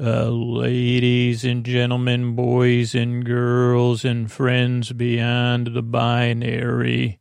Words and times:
Uh, 0.00 0.30
ladies 0.30 1.44
and 1.44 1.66
gentlemen, 1.66 2.34
boys 2.34 2.94
and 2.94 3.26
girls, 3.26 4.06
and 4.06 4.32
friends 4.32 4.90
beyond 4.90 5.74
the 5.74 5.82
binary. 5.82 7.20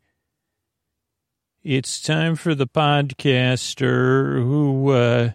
It's 1.63 2.01
time 2.01 2.37
for 2.37 2.55
the 2.55 2.67
podcaster 2.67 4.41
who, 4.41 4.89
uh, 4.91 5.31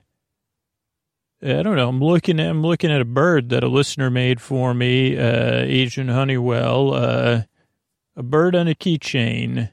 I 1.42 1.62
don't 1.62 1.76
know. 1.76 1.90
I'm 1.90 2.02
looking 2.02 2.40
at 2.40 2.48
I'm 2.48 2.62
looking 2.62 2.90
at 2.90 3.02
a 3.02 3.04
bird 3.04 3.50
that 3.50 3.62
a 3.62 3.68
listener 3.68 4.08
made 4.08 4.40
for 4.40 4.72
me, 4.72 5.18
uh, 5.18 5.66
Honeywell, 6.06 6.94
uh, 6.94 7.42
a 8.16 8.22
bird 8.22 8.56
on 8.56 8.66
a 8.66 8.74
keychain, 8.74 9.72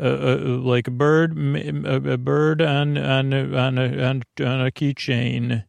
uh, 0.00 0.02
uh, 0.02 0.36
like 0.62 0.88
a 0.88 0.90
bird, 0.90 1.36
a, 1.36 2.12
a 2.12 2.16
bird 2.16 2.62
on 2.62 2.96
on 2.96 3.34
on 3.34 3.76
a, 3.76 4.02
on, 4.02 4.22
on 4.40 4.66
a 4.66 4.70
keychain 4.70 5.64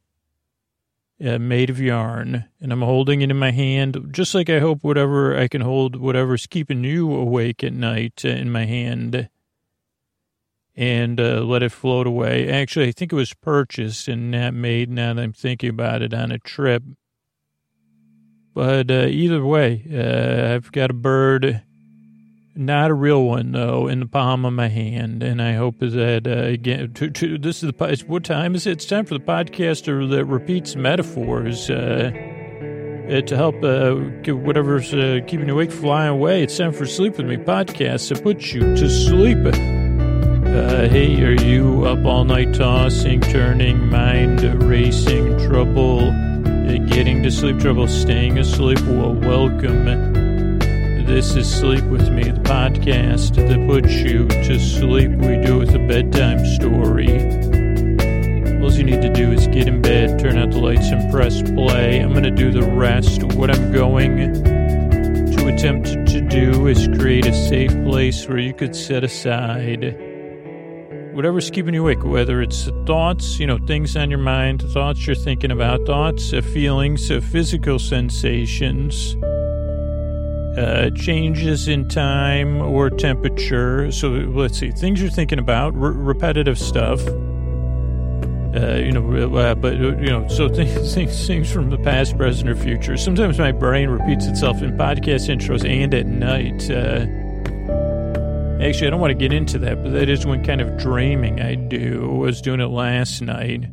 uh, 1.23 1.39
made 1.39 1.69
of 1.69 1.79
yarn, 1.79 2.45
and 2.59 2.73
I'm 2.73 2.81
holding 2.81 3.21
it 3.21 3.31
in 3.31 3.37
my 3.37 3.51
hand, 3.51 4.09
just 4.11 4.35
like 4.35 4.49
I 4.49 4.59
hope 4.59 4.83
whatever 4.83 5.37
I 5.37 5.47
can 5.47 5.61
hold, 5.61 5.95
whatever's 5.95 6.47
keeping 6.47 6.83
you 6.83 7.13
awake 7.13 7.63
at 7.63 7.73
night, 7.73 8.23
uh, 8.25 8.29
in 8.29 8.51
my 8.51 8.65
hand, 8.65 9.29
and 10.75 11.19
uh, 11.19 11.41
let 11.41 11.63
it 11.63 11.71
float 11.71 12.05
away. 12.05 12.49
Actually, 12.49 12.89
I 12.89 12.91
think 12.91 13.13
it 13.13 13.15
was 13.15 13.33
purchased 13.33 14.07
and 14.09 14.31
not 14.31 14.53
made. 14.53 14.89
Now 14.89 15.13
that 15.13 15.21
I'm 15.21 15.33
thinking 15.33 15.69
about 15.69 16.01
it, 16.01 16.13
on 16.13 16.31
a 16.31 16.39
trip. 16.39 16.83
But 18.53 18.91
uh, 18.91 19.07
either 19.09 19.43
way, 19.45 19.85
uh, 19.93 20.53
I've 20.53 20.71
got 20.71 20.89
a 20.89 20.93
bird 20.93 21.61
not 22.55 22.89
a 22.89 22.93
real 22.93 23.23
one 23.23 23.51
though, 23.51 23.87
in 23.87 23.99
the 23.99 24.05
palm 24.05 24.45
of 24.45 24.53
my 24.53 24.67
hand, 24.67 25.21
and 25.21 25.41
I 25.41 25.53
hope 25.53 25.83
is 25.83 25.93
that 25.93 26.25
uh, 26.25 26.45
again. 26.45 26.93
To, 26.93 27.09
to, 27.09 27.37
this 27.37 27.63
is 27.63 27.71
the 27.71 28.03
what 28.07 28.23
time 28.23 28.55
is 28.55 28.65
it? 28.65 28.71
It's 28.71 28.85
time 28.85 29.05
for 29.05 29.13
the 29.13 29.23
podcaster 29.23 30.09
that 30.11 30.25
repeats 30.25 30.75
metaphors 30.75 31.69
uh, 31.69 32.11
uh, 32.13 33.21
to 33.21 33.35
help 33.35 33.55
uh, 33.63 33.95
whatever's 34.33 34.93
uh, 34.93 35.19
keeping 35.27 35.47
you 35.47 35.53
awake 35.53 35.71
fly 35.71 36.05
away. 36.05 36.43
It's 36.43 36.57
time 36.57 36.71
for 36.71 36.85
Sleep 36.85 37.17
with 37.17 37.25
Me 37.25 37.37
podcast 37.37 38.15
to 38.15 38.21
put 38.21 38.53
you 38.53 38.61
to 38.61 38.89
sleep. 38.89 39.45
Uh, 39.45 40.87
hey, 40.87 41.21
are 41.23 41.33
you 41.33 41.85
up 41.85 42.05
all 42.05 42.23
night 42.23 42.53
tossing, 42.53 43.19
turning, 43.19 43.89
mind 43.89 44.41
racing, 44.63 45.37
trouble, 45.39 46.11
getting 46.87 47.21
to 47.23 47.31
sleep, 47.31 47.59
trouble 47.59 47.87
staying 47.87 48.39
asleep? 48.39 48.79
Well, 48.83 49.13
welcome 49.13 50.24
this 51.05 51.35
is 51.35 51.53
Sleep 51.53 51.83
With 51.83 52.09
Me, 52.09 52.23
the 52.23 52.39
podcast 52.39 53.35
that 53.35 53.67
puts 53.67 53.93
you 53.93 54.27
to 54.27 54.59
sleep. 54.59 55.11
We 55.11 55.37
do 55.37 55.57
it 55.57 55.67
with 55.67 55.75
a 55.75 55.79
bedtime 55.79 56.43
story. 56.45 57.09
All 58.61 58.71
you 58.71 58.83
need 58.83 59.03
to 59.03 59.13
do 59.13 59.31
is 59.31 59.45
get 59.47 59.67
in 59.67 59.83
bed, 59.83 60.19
turn 60.19 60.37
out 60.37 60.49
the 60.49 60.59
lights, 60.59 60.89
and 60.89 61.11
press 61.11 61.43
play. 61.43 61.99
I'm 61.99 62.11
going 62.11 62.23
to 62.23 62.31
do 62.31 62.51
the 62.51 62.63
rest. 62.63 63.21
What 63.23 63.51
I'm 63.51 63.71
going 63.71 64.33
to 65.35 65.47
attempt 65.47 66.07
to 66.09 66.21
do 66.21 66.65
is 66.67 66.87
create 66.97 67.27
a 67.27 67.33
safe 67.33 67.71
place 67.83 68.27
where 68.27 68.39
you 68.39 68.53
could 68.53 68.75
set 68.75 69.03
aside 69.03 69.95
whatever's 71.13 71.49
keeping 71.49 71.73
you 71.73 71.81
awake, 71.81 72.03
whether 72.03 72.41
it's 72.41 72.69
thoughts, 72.85 73.39
you 73.39 73.47
know, 73.47 73.57
things 73.67 73.95
on 73.95 74.09
your 74.09 74.19
mind, 74.19 74.61
thoughts 74.73 75.07
you're 75.07 75.15
thinking 75.15 75.51
about, 75.51 75.85
thoughts, 75.85 76.33
uh, 76.33 76.41
feelings, 76.41 77.09
uh, 77.09 77.21
physical 77.21 77.79
sensations 77.79 79.15
uh, 80.57 80.89
changes 80.91 81.67
in 81.67 81.87
time 81.87 82.61
or 82.61 82.89
temperature. 82.89 83.91
So 83.91 84.09
let's 84.09 84.57
see, 84.57 84.71
things 84.71 85.01
you're 85.01 85.09
thinking 85.09 85.39
about, 85.39 85.73
repetitive 85.75 86.57
stuff. 86.57 87.05
Uh, 88.55 88.75
you 88.75 88.91
know, 88.93 89.37
uh, 89.37 89.53
but 89.55 89.73
uh, 89.73 89.97
you 89.97 90.07
know, 90.07 90.25
so 90.29 90.47
things, 90.47 90.93
things, 90.95 91.27
things 91.27 91.51
from 91.51 91.69
the 91.69 91.77
past, 91.79 92.17
present, 92.17 92.49
or 92.49 92.55
future. 92.55 92.95
Sometimes 92.95 93.37
my 93.37 93.51
brain 93.51 93.89
repeats 93.89 94.27
itself 94.27 94.61
in 94.61 94.77
podcast 94.77 95.27
intros 95.29 95.69
and 95.69 95.93
at 95.93 96.05
night. 96.05 96.69
Uh, 96.71 97.05
actually, 98.65 98.87
I 98.87 98.89
don't 98.91 99.01
want 99.01 99.11
to 99.11 99.17
get 99.17 99.33
into 99.33 99.59
that, 99.59 99.83
but 99.83 99.91
that 99.91 100.07
is 100.07 100.25
one 100.25 100.41
kind 100.45 100.61
of 100.61 100.77
dreaming 100.77 101.41
I 101.41 101.55
do. 101.55 102.09
I 102.13 102.17
was 102.17 102.41
doing 102.41 102.61
it 102.61 102.67
last 102.67 103.21
night 103.21 103.65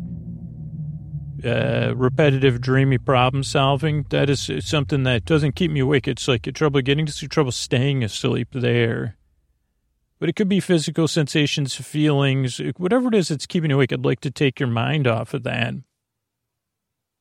uh, 1.45 1.95
repetitive, 1.97 2.61
dreamy 2.61 2.99
problem 2.99 3.43
solving. 3.43 4.07
That 4.11 4.31
is 4.31 4.51
something 4.61 5.03
that 5.05 5.25
doesn't 5.25 5.55
keep 5.55 5.71
me 5.71 5.81
awake. 5.81 6.09
It's 6.09 6.29
like 6.29 6.43
trouble 6.55 6.81
getting 6.81 7.07
to 7.07 7.13
sleep, 7.13 7.31
trouble 7.31 7.53
staying 7.53 8.03
asleep 8.03 8.49
there. 8.53 9.17
But 10.19 10.29
it 10.29 10.37
could 10.37 10.49
be 10.49 10.61
physical 10.61 11.09
sensations, 11.09 11.75
feelings, 11.75 12.61
whatever 12.77 13.09
it 13.09 13.15
is 13.15 13.29
that's 13.29 13.47
keeping 13.47 13.71
you 13.71 13.77
awake. 13.77 13.93
I'd 13.93 14.05
like 14.05 14.21
to 14.21 14.31
take 14.31 14.61
your 14.61 14.69
mind 14.69 15.07
off 15.07 15.35
of 15.35 15.43
that. 15.43 15.75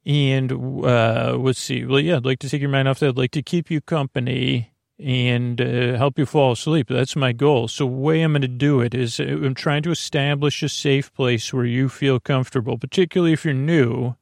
And 0.05 0.51
uh, 0.51 1.35
let's 1.39 1.59
see. 1.59 1.85
Well, 1.85 1.99
yeah, 1.99 2.17
I'd 2.17 2.25
like 2.25 2.39
to 2.39 2.49
take 2.49 2.61
your 2.61 2.69
mind 2.69 2.87
off 2.87 2.99
that. 2.99 3.09
I'd 3.09 3.17
like 3.17 3.31
to 3.31 3.41
keep 3.43 3.71
you 3.71 3.81
company 3.81 4.70
and 5.03 5.59
uh, 5.59 5.97
help 5.97 6.17
you 6.19 6.25
fall 6.25 6.51
asleep. 6.51 6.87
That's 6.87 7.15
my 7.15 7.31
goal. 7.31 7.67
So, 7.67 7.85
the 7.85 7.91
way 7.91 8.21
I'm 8.21 8.33
going 8.33 8.41
to 8.41 8.47
do 8.47 8.81
it 8.81 8.93
is 8.93 9.19
uh, 9.19 9.23
I'm 9.23 9.55
trying 9.55 9.83
to 9.83 9.91
establish 9.91 10.61
a 10.63 10.69
safe 10.69 11.13
place 11.13 11.53
where 11.53 11.65
you 11.65 11.89
feel 11.89 12.19
comfortable, 12.19 12.77
particularly 12.77 13.33
if 13.33 13.43
you're 13.43 13.53
new, 13.53 14.15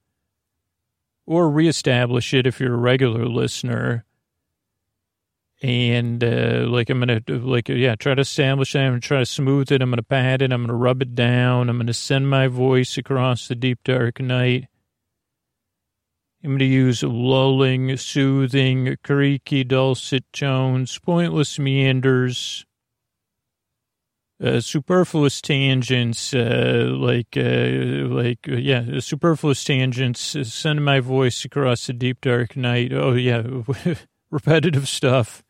or 1.26 1.50
reestablish 1.50 2.34
it 2.34 2.48
if 2.48 2.60
you're 2.60 2.74
a 2.74 2.78
regular 2.78 3.26
listener. 3.26 4.06
And 5.62 6.24
uh, 6.24 6.66
like 6.70 6.90
I'm 6.90 7.00
gonna 7.00 7.22
like 7.28 7.68
yeah 7.68 7.96
try 7.96 8.16
to 8.16 8.22
establish 8.22 8.72
that. 8.72 8.80
I'm 8.80 8.92
gonna 8.92 9.02
try 9.02 9.20
to 9.20 9.26
smooth 9.26 9.74
it. 9.74 9.82
I'm 9.82 9.90
gonna 9.90 10.04
pat 10.04 10.42
it. 10.42 10.54
I'm 10.54 10.64
gonna 10.64 10.74
rub 10.74 11.02
it 11.02 11.16
down. 11.16 11.70
I'm 11.70 11.78
gonna 11.78 11.94
send 11.94 12.30
my 12.30 12.48
voice 12.48 12.98
across 12.98 13.50
the 13.50 13.56
deep 13.56 13.80
dark 13.84 14.22
night 14.22 14.70
I'm 16.42 16.52
going 16.52 16.60
to 16.60 16.66
use 16.66 17.04
lulling, 17.04 17.98
soothing, 17.98 18.96
creaky, 19.04 19.66
dulcet 19.66 20.24
tones, 20.32 20.98
pointless 20.98 21.60
meanders, 21.60 22.66
uh, 24.42 24.62
superfluous 24.62 25.42
tangents, 25.42 26.34
uh, 26.34 26.88
like, 26.92 27.36
uh, 27.36 28.08
like, 28.08 28.48
uh, 28.48 28.56
yeah, 28.56 29.00
superfluous 29.00 29.66
tangents, 29.66 30.34
uh, 30.34 30.46
send 30.46 30.86
my 30.86 31.02
voice 31.02 31.44
across 31.44 31.88
the 31.88 31.94
deep 31.94 32.22
dark 32.22 32.56
night. 32.56 32.94
Oh, 32.94 33.16
yeah, 33.16 33.44
repetitive 34.32 34.88
stuff. 34.88 35.44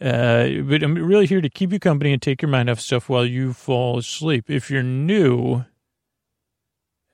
Uh, 0.00 0.48
but 0.62 0.84
I'm 0.84 0.94
really 0.94 1.26
here 1.26 1.40
to 1.40 1.48
keep 1.48 1.72
you 1.72 1.80
company 1.80 2.12
and 2.12 2.22
take 2.22 2.42
your 2.42 2.50
mind 2.50 2.70
off 2.70 2.78
stuff 2.78 3.08
while 3.08 3.26
you 3.26 3.52
fall 3.52 3.98
asleep. 3.98 4.48
If 4.48 4.70
you're 4.70 4.82
new, 4.84 5.64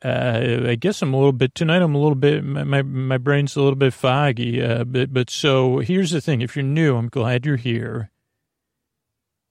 uh, 0.05 0.65
I 0.67 0.75
guess 0.75 1.01
I'm 1.03 1.15
a 1.15 1.17
little 1.17 1.33
bit 1.33 1.55
tonight. 1.55 1.83
I'm 1.83 1.95
a 1.95 1.99
little 1.99 2.17
bit 2.17 2.45
my 2.45 2.83
my 2.83 3.19
brain's 3.19 3.55
a 3.57 3.63
little 3.63 3.77
bit 3.77 3.95
foggy. 3.95 4.63
Uh, 4.63 4.85
but 4.85 5.13
but 5.13 5.31
so 5.31 5.79
here's 5.79 6.11
the 6.11 6.21
thing: 6.21 6.43
if 6.43 6.57
you're 6.57 6.65
new, 6.65 6.97
I'm 6.97 7.09
glad 7.09 7.47
you're 7.47 7.57
here. 7.57 8.11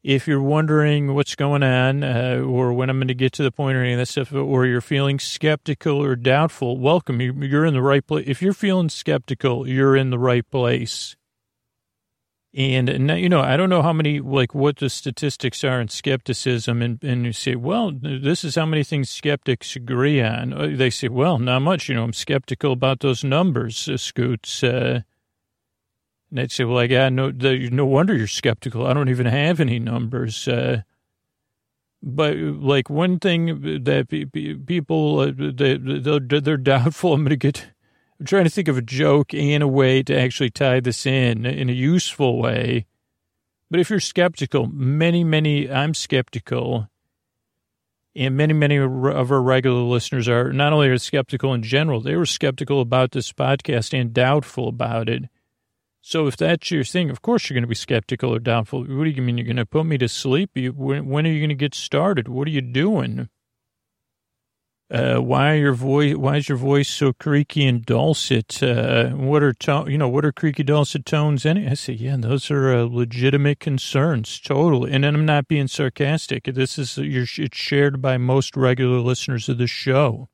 If 0.04 0.28
you're 0.28 0.42
wondering 0.42 1.14
what's 1.14 1.36
going 1.36 1.62
on, 1.62 2.04
uh, 2.04 2.42
or 2.44 2.74
when 2.74 2.90
I'm 2.90 2.98
going 2.98 3.08
to 3.08 3.14
get 3.14 3.34
to 3.34 3.44
the 3.44 3.52
point 3.52 3.78
or 3.78 3.84
any 3.84 3.94
of 3.94 4.00
that 4.00 4.08
stuff, 4.08 4.34
or 4.34 4.66
you're 4.66 4.82
feeling 4.82 5.20
skeptical 5.20 6.02
or 6.02 6.16
doubtful, 6.16 6.80
welcome. 6.80 7.22
You're 7.22 7.66
in 7.66 7.76
the 7.76 7.84
right 7.84 8.06
place. 8.06 8.26
If 8.28 8.42
you're 8.42 8.54
feeling 8.54 8.90
skeptical, 8.90 9.68
you're 9.68 9.96
in 9.96 10.10
the 10.10 10.18
right 10.18 10.50
place. 10.50 11.16
And 12.54 13.08
now, 13.08 13.14
you 13.14 13.30
know, 13.30 13.40
I 13.40 13.56
don't 13.56 13.70
know 13.70 13.82
how 13.82 13.94
many, 13.94 14.20
like, 14.20 14.54
what 14.54 14.78
the 14.78 14.90
statistics 14.90 15.64
are 15.64 15.80
in 15.80 15.88
skepticism. 15.88 16.82
And, 16.82 17.02
and 17.02 17.26
you 17.26 17.32
say, 17.32 17.56
well, 17.56 17.94
this 17.94 18.44
is 18.44 18.56
how 18.56 18.66
many 18.66 18.84
things 18.84 19.10
skeptics 19.10 19.78
agree 19.78 20.22
on. 20.22 20.52
Uh, 20.52 20.70
they 20.76 20.90
say, 20.90 21.08
well, 21.08 21.40
not 21.40 21.62
much. 21.62 21.88
You 21.88 21.96
know, 21.96 22.04
I'm 22.04 22.12
skeptical 22.12 22.74
about 22.74 23.00
those 23.00 23.24
numbers, 23.24 23.88
uh, 23.88 23.96
Scoots. 23.96 24.64
Uh, 24.64 25.02
and 26.30 26.40
they'd 26.40 26.52
say, 26.52 26.66
well, 26.66 26.80
I 26.80 26.88
got 26.88 27.14
no, 27.14 27.32
the, 27.32 27.70
no 27.70 27.86
wonder 27.86 28.18
you're 28.18 28.28
skeptical. 28.28 28.86
I 28.86 28.94
don't 28.94 29.10
even 29.10 29.28
have 29.28 29.62
any 29.62 29.80
numbers. 29.80 30.46
Uh, 30.46 30.82
but 32.04 32.36
like 32.36 32.90
one 32.90 33.20
thing 33.20 33.84
that 33.84 34.10
people, 34.68 35.20
uh, 35.20 35.32
they, 35.36 35.78
they're, 35.78 36.20
they're 36.20 36.58
doubtful. 36.58 37.14
I'm 37.14 37.22
going 37.22 37.30
to 37.30 37.38
get 37.38 37.72
I'm 38.22 38.28
trying 38.28 38.44
to 38.44 38.52
think 38.52 38.68
of 38.68 38.78
a 38.78 38.84
joke 38.84 39.34
and 39.34 39.64
a 39.64 39.68
way 39.68 40.04
to 40.04 40.16
actually 40.16 40.52
tie 40.52 40.80
this 40.80 41.08
in 41.08 41.44
in 41.44 41.72
a 41.72 41.74
useful 41.74 42.40
way. 42.40 42.86
But 43.72 43.80
if 43.80 43.90
you're 43.90 44.00
skeptical, 44.00 44.68
many, 44.68 45.24
many, 45.24 45.68
I'm 45.72 45.96
skeptical, 45.96 46.88
and 48.16 48.38
many, 48.38 48.54
many 48.54 48.78
of 48.78 49.32
our 49.32 49.42
regular 49.42 49.82
listeners 49.82 50.28
are 50.28 50.54
not 50.54 50.72
only 50.72 50.90
are 50.90 51.00
skeptical 51.00 51.52
in 51.56 51.64
general, 51.64 52.00
they 52.00 52.16
were 52.16 52.28
skeptical 52.28 52.80
about 52.80 53.10
this 53.10 53.34
podcast 53.34 54.00
and 54.00 54.14
doubtful 54.14 54.68
about 54.68 55.10
it. 55.10 55.24
So 56.04 56.28
if 56.28 56.38
that's 56.38 56.70
your 56.70 56.84
thing, 56.84 57.10
of 57.10 57.24
course 57.24 57.50
you're 57.50 57.56
going 57.56 57.64
to 57.64 57.68
be 57.68 57.74
skeptical 57.74 58.36
or 58.36 58.40
doubtful. 58.40 58.82
What 58.82 59.06
do 59.06 59.10
you 59.10 59.24
mean? 59.24 59.40
You're 59.40 59.48
going 59.48 59.56
to 59.56 59.66
put 59.66 59.88
me 59.88 59.98
to 59.98 60.08
sleep? 60.08 60.52
When, 60.54 61.10
when 61.10 61.26
are 61.26 61.32
you 61.32 61.40
going 61.40 61.50
to 61.50 61.56
get 61.56 61.74
started? 61.74 62.28
What 62.28 62.48
are 62.48 62.52
you 62.52 62.62
doing? 62.62 63.30
Uh, 64.92 65.20
why 65.20 65.54
your 65.54 65.74
voice? 65.74 66.16
Why 66.18 66.36
is 66.38 66.50
your 66.50 66.58
voice 66.58 66.90
so 66.90 67.14
creaky 67.14 67.66
and 67.66 67.86
dulcet? 67.86 68.62
Uh, 68.62 69.12
what 69.12 69.42
are 69.42 69.54
to, 69.54 69.86
you 69.88 69.98
know? 69.98 70.10
What 70.10 70.26
are 70.26 70.34
creaky 70.34 70.64
dulcet 70.64 71.06
tones? 71.06 71.46
Any? 71.46 71.66
I 71.66 71.76
say, 71.76 71.94
yeah, 71.94 72.18
those 72.18 72.52
are 72.52 72.74
uh, 72.74 72.84
legitimate 72.84 73.62
concerns, 73.62 74.38
totally. 74.40 74.92
And 74.92 75.06
I'm 75.06 75.26
not 75.26 75.48
being 75.48 75.68
sarcastic. 75.68 76.44
This 76.44 76.78
is 76.78 76.98
it's 76.98 77.58
shared 77.58 78.02
by 78.02 78.18
most 78.18 78.58
regular 78.58 79.00
listeners 79.00 79.48
of 79.48 79.60
the 79.60 79.68
show. 79.68 80.28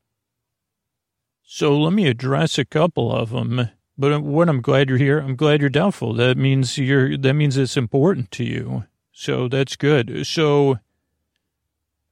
So 1.43 1.77
let 1.77 1.93
me 1.93 2.07
address 2.07 2.57
a 2.57 2.65
couple 2.65 3.13
of 3.15 3.29
them. 3.29 3.69
But 3.95 4.23
what 4.23 4.49
I'm 4.49 4.61
glad 4.61 4.89
you're 4.89 4.97
here. 4.97 5.19
I'm 5.19 5.35
glad 5.35 5.61
you're 5.61 5.69
doubtful. 5.69 6.13
That 6.13 6.35
means 6.35 6.79
you're. 6.79 7.15
That 7.15 7.33
means 7.35 7.57
it's 7.57 7.77
important 7.77 8.31
to 8.31 8.43
you. 8.43 8.85
So 9.11 9.47
that's 9.47 9.75
good. 9.75 10.25
So, 10.27 10.77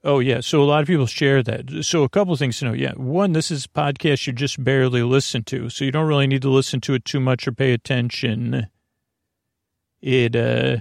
oh 0.06 0.19
yeah. 0.19 0.40
So 0.40 0.62
a 0.62 0.66
lot 0.66 0.81
of 0.81 0.88
people 0.88 1.07
share 1.07 1.44
that. 1.44 1.84
So 1.84 2.04
a 2.04 2.10
couple 2.10 2.34
of 2.34 2.40
things 2.40 2.60
to 2.60 2.66
know. 2.66 2.74
Yeah, 2.74 2.94
one, 2.94 3.34
this 3.34 3.52
is 3.52 3.66
a 3.66 3.69
podcast 3.69 4.28
you 4.28 4.34
just 4.34 4.63
barely 4.63 5.04
listen 5.04 5.44
to, 5.46 5.69
so 5.69 5.84
you 5.84 5.92
don't 5.92 6.07
really 6.07 6.28
need 6.28 6.44
to 6.44 6.50
listen 6.50 6.80
to 6.81 6.94
it 6.94 7.04
too 7.04 7.19
much 7.19 7.48
or 7.48 7.52
pay 7.52 7.74
attention. 7.74 8.68
It 10.02 10.36
uh 10.36 10.78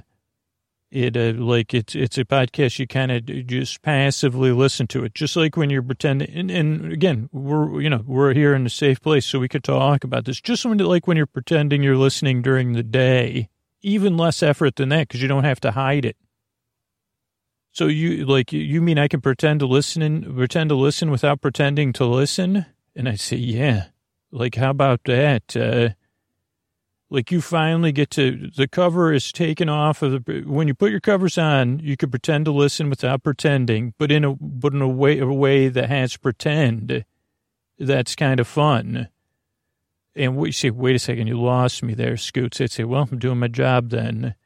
it 0.94 1.16
uh, 1.16 1.32
like 1.36 1.74
it's 1.74 1.96
it's 1.96 2.16
a 2.18 2.24
podcast 2.24 2.78
you 2.78 2.86
kind 2.86 3.10
of 3.10 3.26
just 3.46 3.82
passively 3.82 4.52
listen 4.52 4.86
to 4.86 5.02
it 5.04 5.12
just 5.12 5.34
like 5.34 5.56
when 5.56 5.68
you're 5.68 5.82
pretending 5.82 6.30
and, 6.30 6.50
and, 6.52 6.92
again 6.92 7.28
we're 7.32 7.80
you 7.80 7.90
know 7.90 8.02
we're 8.06 8.32
here 8.32 8.54
in 8.54 8.64
a 8.64 8.70
safe 8.70 9.02
place 9.02 9.26
so 9.26 9.40
we 9.40 9.48
could 9.48 9.64
talk 9.64 10.04
about 10.04 10.24
this 10.24 10.40
just 10.40 10.64
when, 10.64 10.78
like 10.78 11.08
when 11.08 11.16
you're 11.16 11.26
pretending 11.26 11.82
you're 11.82 11.96
listening 11.96 12.42
during 12.42 12.74
the 12.74 12.82
day 12.84 13.48
even 13.82 14.16
less 14.16 14.40
effort 14.40 14.76
than 14.76 14.88
that 14.88 15.08
because 15.08 15.20
you 15.20 15.26
don't 15.26 15.42
have 15.42 15.58
to 15.58 15.72
hide 15.72 16.04
it 16.04 16.16
so 17.74 17.88
you 17.88 18.24
like 18.24 18.52
you 18.52 18.80
mean 18.80 18.98
i 18.98 19.08
can 19.08 19.20
pretend 19.20 19.58
to 19.58 19.66
listen 19.66 20.00
and 20.00 20.36
pretend 20.36 20.70
to 20.70 20.76
listen 20.76 21.10
without 21.10 21.40
pretending 21.40 21.92
to 21.94 22.06
listen? 22.06 22.66
And 22.94 23.08
i 23.08 23.16
say 23.16 23.36
yeah. 23.36 23.86
Like 24.30 24.54
how 24.54 24.70
about 24.70 25.00
that? 25.04 25.56
Uh 25.56 25.90
like 27.10 27.32
you 27.32 27.40
finally 27.40 27.90
get 27.90 28.10
to 28.10 28.50
the 28.56 28.68
cover 28.68 29.12
is 29.12 29.32
taken 29.32 29.68
off 29.68 30.02
of 30.02 30.24
the 30.24 30.44
when 30.46 30.68
you 30.68 30.74
put 30.74 30.92
your 30.92 31.00
covers 31.00 31.36
on 31.36 31.80
you 31.80 31.96
can 31.96 32.10
pretend 32.10 32.44
to 32.44 32.52
listen 32.52 32.88
without 32.88 33.24
pretending 33.24 33.92
but 33.98 34.12
in 34.12 34.24
a 34.24 34.34
but 34.34 34.72
in 34.72 34.80
a 34.80 34.88
way 34.88 35.18
a 35.18 35.26
way 35.26 35.68
that 35.68 35.88
has 35.88 36.16
pretend. 36.16 37.04
That's 37.76 38.14
kind 38.14 38.38
of 38.38 38.46
fun. 38.46 39.08
And 40.14 40.36
we 40.36 40.52
say 40.52 40.70
wait 40.70 40.94
a 40.94 41.00
second 41.00 41.26
you 41.26 41.40
lost 41.40 41.82
me 41.82 41.92
there 41.94 42.16
scoots. 42.16 42.60
I'd 42.60 42.70
say 42.70 42.84
well 42.84 43.08
i'm 43.10 43.18
doing 43.18 43.40
my 43.40 43.48
job 43.48 43.90
then. 43.90 44.36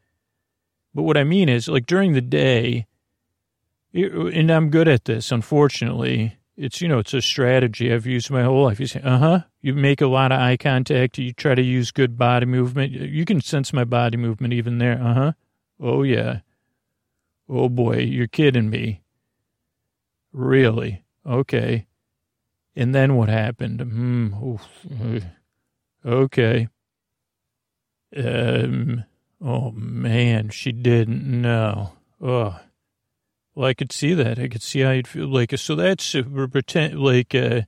But 0.94 1.02
what 1.02 1.18
i 1.18 1.24
mean 1.24 1.50
is 1.50 1.68
like 1.68 1.84
during 1.84 2.14
the 2.14 2.22
day 2.22 2.86
and 3.92 4.50
i'm 4.50 4.70
good 4.70 4.88
at 4.88 5.04
this 5.04 5.32
unfortunately 5.32 6.38
it's, 6.58 6.80
you 6.80 6.88
know, 6.88 6.98
it's 6.98 7.14
a 7.14 7.22
strategy 7.22 7.92
I've 7.92 8.04
used 8.04 8.32
my 8.32 8.42
whole 8.42 8.64
life. 8.64 8.80
You 8.80 8.88
say, 8.88 9.00
uh 9.00 9.18
huh. 9.18 9.40
You 9.62 9.74
make 9.74 10.00
a 10.00 10.08
lot 10.08 10.32
of 10.32 10.40
eye 10.40 10.56
contact. 10.56 11.16
You 11.16 11.32
try 11.32 11.54
to 11.54 11.62
use 11.62 11.92
good 11.92 12.18
body 12.18 12.46
movement. 12.46 12.90
You 12.92 13.24
can 13.24 13.40
sense 13.40 13.72
my 13.72 13.84
body 13.84 14.16
movement 14.16 14.52
even 14.52 14.78
there. 14.78 15.00
Uh 15.00 15.14
huh. 15.14 15.32
Oh, 15.80 16.02
yeah. 16.02 16.40
Oh, 17.48 17.68
boy. 17.68 17.98
You're 17.98 18.26
kidding 18.26 18.70
me. 18.70 19.02
Really? 20.32 21.04
Okay. 21.24 21.86
And 22.74 22.92
then 22.92 23.14
what 23.14 23.28
happened? 23.28 23.80
Hmm. 23.80 25.18
Okay. 26.04 26.68
Um. 28.16 29.04
Oh, 29.40 29.70
man. 29.70 30.48
She 30.48 30.72
didn't 30.72 31.22
know. 31.22 31.92
Oh. 32.20 32.58
Well, 33.58 33.66
I 33.66 33.74
could 33.74 33.90
see 33.90 34.14
that. 34.14 34.38
I 34.38 34.46
could 34.46 34.62
see 34.62 34.82
how 34.82 34.92
you'd 34.92 35.08
feel 35.08 35.26
like 35.26 35.50
so. 35.58 35.74
That's 35.74 36.14
pretend 36.52 37.00
like 37.00 37.34
uh, 37.34 37.62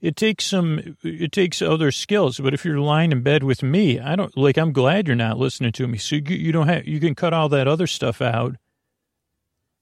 it 0.00 0.16
takes 0.16 0.46
some. 0.46 0.96
It 1.02 1.32
takes 1.32 1.60
other 1.60 1.92
skills. 1.92 2.40
But 2.40 2.54
if 2.54 2.64
you're 2.64 2.80
lying 2.80 3.12
in 3.12 3.20
bed 3.20 3.42
with 3.42 3.62
me, 3.62 4.00
I 4.00 4.16
don't 4.16 4.34
like. 4.38 4.56
I'm 4.56 4.72
glad 4.72 5.06
you're 5.06 5.16
not 5.16 5.36
listening 5.36 5.72
to 5.72 5.86
me. 5.86 5.98
So 5.98 6.16
you, 6.16 6.22
you 6.28 6.50
don't 6.50 6.68
have. 6.68 6.88
You 6.88 6.98
can 6.98 7.14
cut 7.14 7.34
all 7.34 7.50
that 7.50 7.68
other 7.68 7.86
stuff 7.86 8.22
out, 8.22 8.56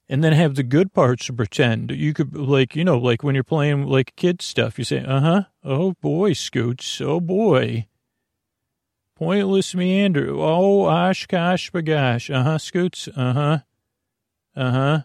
and 0.09 0.25
then 0.25 0.33
have 0.33 0.57
the 0.57 0.65
good 0.65 0.93
parts 0.93 1.27
to 1.27 1.33
pretend. 1.33 1.93
You 1.93 2.13
could 2.13 2.37
like 2.37 2.75
you 2.75 2.83
know 2.85 2.99
like 2.99 3.23
when 3.23 3.37
you're 3.37 3.45
playing 3.45 3.87
like 3.87 4.17
kid 4.17 4.43
stuff. 4.43 4.81
You 4.81 4.85
say, 4.85 5.05
uh 5.05 5.21
huh. 5.21 5.43
Oh 5.63 5.93
boy, 6.01 6.33
Scoots. 6.33 7.01
Oh 7.01 7.21
boy. 7.21 7.87
Pointless 9.15 9.77
meander. 9.77 10.29
Oh, 10.31 10.87
Oshkosh 10.87 11.71
B'gosh. 11.71 12.35
Uh 12.35 12.43
huh, 12.43 12.59
Scoots. 12.59 13.09
Uh 13.15 13.33
huh. 13.33 13.59
Uh 14.55 14.71
huh. 14.71 15.01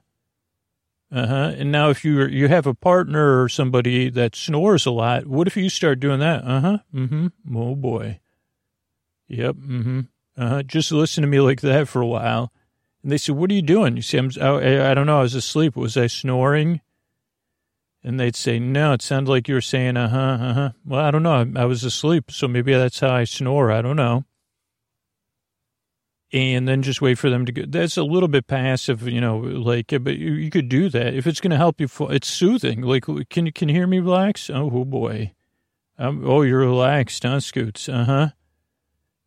Uh 1.11 1.27
huh. 1.27 1.53
And 1.57 1.71
now, 1.71 1.89
if 1.89 2.03
you 2.03 2.25
you 2.25 2.47
have 2.49 2.67
a 2.67 2.73
partner 2.73 3.41
or 3.41 3.47
somebody 3.49 4.09
that 4.09 4.35
snores 4.35 4.85
a 4.85 4.91
lot, 4.91 5.25
what 5.25 5.47
if 5.47 5.55
you 5.55 5.69
start 5.69 5.99
doing 5.99 6.19
that? 6.19 6.43
Uh 6.43 6.59
huh. 6.59 6.77
Mm 6.93 7.09
hmm. 7.09 7.55
Oh 7.55 7.75
boy. 7.75 8.19
Yep. 9.27 9.55
Mm 9.55 9.83
hmm. 9.83 9.99
Uh 10.37 10.49
huh. 10.49 10.63
Just 10.63 10.91
listen 10.91 11.21
to 11.21 11.27
me 11.27 11.39
like 11.39 11.61
that 11.61 11.87
for 11.87 12.01
a 12.01 12.07
while. 12.07 12.51
And 13.03 13.11
they 13.11 13.17
say, 13.17 13.31
"What 13.31 13.49
are 13.51 13.53
you 13.53 13.61
doing?" 13.61 13.95
You 13.95 14.01
say, 14.01 14.17
"I'm. 14.17 14.31
I, 14.41 14.91
I 14.91 14.93
don't 14.93 15.05
know. 15.05 15.19
I 15.19 15.23
was 15.23 15.35
asleep. 15.35 15.75
Was 15.75 15.95
I 15.95 16.07
snoring?" 16.07 16.81
And 18.03 18.19
they'd 18.19 18.35
say, 18.35 18.59
"No, 18.59 18.93
it 18.93 19.01
sounded 19.01 19.29
like 19.29 19.47
you 19.47 19.55
were 19.55 19.61
saying, 19.61 19.97
uh 19.97 20.09
huh, 20.09 20.43
uh 20.45 20.53
huh." 20.53 20.69
Well, 20.85 20.99
I 20.99 21.11
don't 21.11 21.23
know. 21.23 21.33
I, 21.55 21.61
I 21.61 21.65
was 21.65 21.83
asleep, 21.83 22.31
so 22.31 22.47
maybe 22.47 22.73
that's 22.73 22.99
how 22.99 23.13
I 23.13 23.23
snore. 23.23 23.71
I 23.71 23.81
don't 23.81 23.95
know 23.95 24.25
and 26.33 26.67
then 26.67 26.81
just 26.81 27.01
wait 27.01 27.17
for 27.17 27.29
them 27.29 27.45
to 27.45 27.51
go. 27.51 27.63
That's 27.67 27.97
a 27.97 28.03
little 28.03 28.27
bit 28.27 28.47
passive, 28.47 29.07
you 29.07 29.21
know, 29.21 29.37
like, 29.37 29.87
but 30.01 30.17
you, 30.17 30.33
you 30.33 30.49
could 30.49 30.69
do 30.69 30.89
that 30.89 31.13
if 31.13 31.25
it's 31.25 31.39
going 31.39 31.51
to 31.51 31.57
help 31.57 31.79
you. 31.79 31.87
It's 32.09 32.27
soothing. 32.27 32.81
Like, 32.81 33.05
can 33.29 33.45
you, 33.45 33.53
can 33.53 33.69
you 33.69 33.75
hear 33.75 33.87
me 33.87 33.99
relax? 33.99 34.49
Oh, 34.49 34.69
oh 34.73 34.85
boy. 34.85 35.33
Um, 35.97 36.23
oh, 36.25 36.41
you're 36.43 36.59
relaxed, 36.59 37.23
huh, 37.23 37.39
Scoots? 37.39 37.89
Uh 37.89 38.03
huh. 38.03 38.27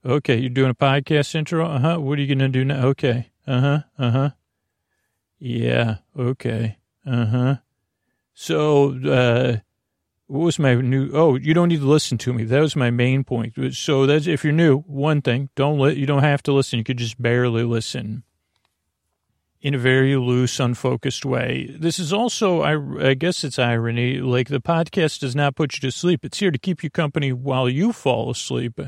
Okay. 0.04 0.38
You're 0.38 0.50
doing 0.50 0.70
a 0.70 0.74
podcast 0.74 1.34
intro? 1.34 1.66
Uh 1.66 1.78
huh. 1.78 2.00
What 2.00 2.18
are 2.18 2.22
you 2.22 2.28
going 2.28 2.38
to 2.38 2.48
do 2.48 2.64
now? 2.64 2.86
Okay. 2.88 3.30
Uh 3.46 3.60
huh. 3.60 3.78
Uh 3.98 4.10
huh. 4.10 4.30
Yeah. 5.38 5.96
Okay. 6.18 6.76
Uh 7.04 7.26
huh. 7.26 7.56
So, 8.34 8.98
uh, 9.06 9.56
what 10.30 10.44
was 10.44 10.58
my 10.60 10.76
new? 10.76 11.10
Oh, 11.12 11.34
you 11.34 11.54
don't 11.54 11.68
need 11.68 11.80
to 11.80 11.88
listen 11.88 12.16
to 12.18 12.32
me. 12.32 12.44
That 12.44 12.60
was 12.60 12.76
my 12.76 12.90
main 12.90 13.24
point. 13.24 13.54
So 13.74 14.06
that's 14.06 14.28
if 14.28 14.44
you're 14.44 14.52
new, 14.52 14.78
one 14.80 15.22
thing, 15.22 15.50
don't 15.56 15.78
let 15.78 15.96
you 15.96 16.06
don't 16.06 16.22
have 16.22 16.40
to 16.44 16.52
listen. 16.52 16.78
You 16.78 16.84
could 16.84 16.98
just 16.98 17.20
barely 17.20 17.64
listen 17.64 18.22
in 19.60 19.74
a 19.74 19.78
very 19.78 20.16
loose, 20.16 20.60
unfocused 20.60 21.24
way. 21.24 21.74
This 21.76 21.98
is 21.98 22.12
also, 22.12 22.62
I, 22.62 23.08
I 23.08 23.14
guess 23.14 23.42
it's 23.42 23.58
irony. 23.58 24.18
Like 24.18 24.48
the 24.48 24.60
podcast 24.60 25.18
does 25.18 25.34
not 25.34 25.56
put 25.56 25.74
you 25.74 25.80
to 25.80 25.90
sleep. 25.90 26.24
It's 26.24 26.38
here 26.38 26.52
to 26.52 26.58
keep 26.58 26.84
you 26.84 26.90
company 26.90 27.32
while 27.32 27.68
you 27.68 27.92
fall 27.92 28.30
asleep. 28.30 28.80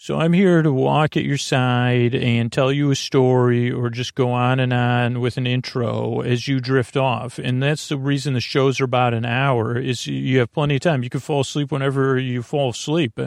So 0.00 0.20
I'm 0.20 0.32
here 0.32 0.62
to 0.62 0.72
walk 0.72 1.16
at 1.16 1.24
your 1.24 1.36
side 1.36 2.14
and 2.14 2.52
tell 2.52 2.72
you 2.72 2.92
a 2.92 2.94
story 2.94 3.68
or 3.72 3.90
just 3.90 4.14
go 4.14 4.30
on 4.30 4.60
and 4.60 4.72
on 4.72 5.18
with 5.18 5.36
an 5.38 5.46
intro 5.48 6.20
as 6.20 6.46
you 6.46 6.60
drift 6.60 6.96
off. 6.96 7.40
And 7.40 7.60
that's 7.60 7.88
the 7.88 7.98
reason 7.98 8.34
the 8.34 8.40
shows 8.40 8.80
are 8.80 8.84
about 8.84 9.12
an 9.12 9.24
hour 9.24 9.76
is 9.76 10.06
you 10.06 10.38
have 10.38 10.52
plenty 10.52 10.76
of 10.76 10.82
time. 10.82 11.02
You 11.02 11.10
can 11.10 11.18
fall 11.18 11.40
asleep 11.40 11.72
whenever 11.72 12.16
you 12.16 12.44
fall 12.44 12.70
asleep. 12.70 13.18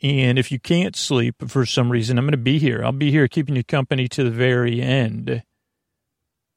And 0.00 0.38
if 0.38 0.52
you 0.52 0.60
can't 0.60 0.94
sleep 0.94 1.50
for 1.50 1.66
some 1.66 1.90
reason, 1.90 2.16
I'm 2.16 2.26
going 2.26 2.30
to 2.30 2.38
be 2.38 2.60
here. 2.60 2.82
I'll 2.84 2.92
be 2.92 3.10
here 3.10 3.26
keeping 3.26 3.56
you 3.56 3.64
company 3.64 4.06
to 4.06 4.22
the 4.22 4.30
very 4.30 4.80
end. 4.80 5.42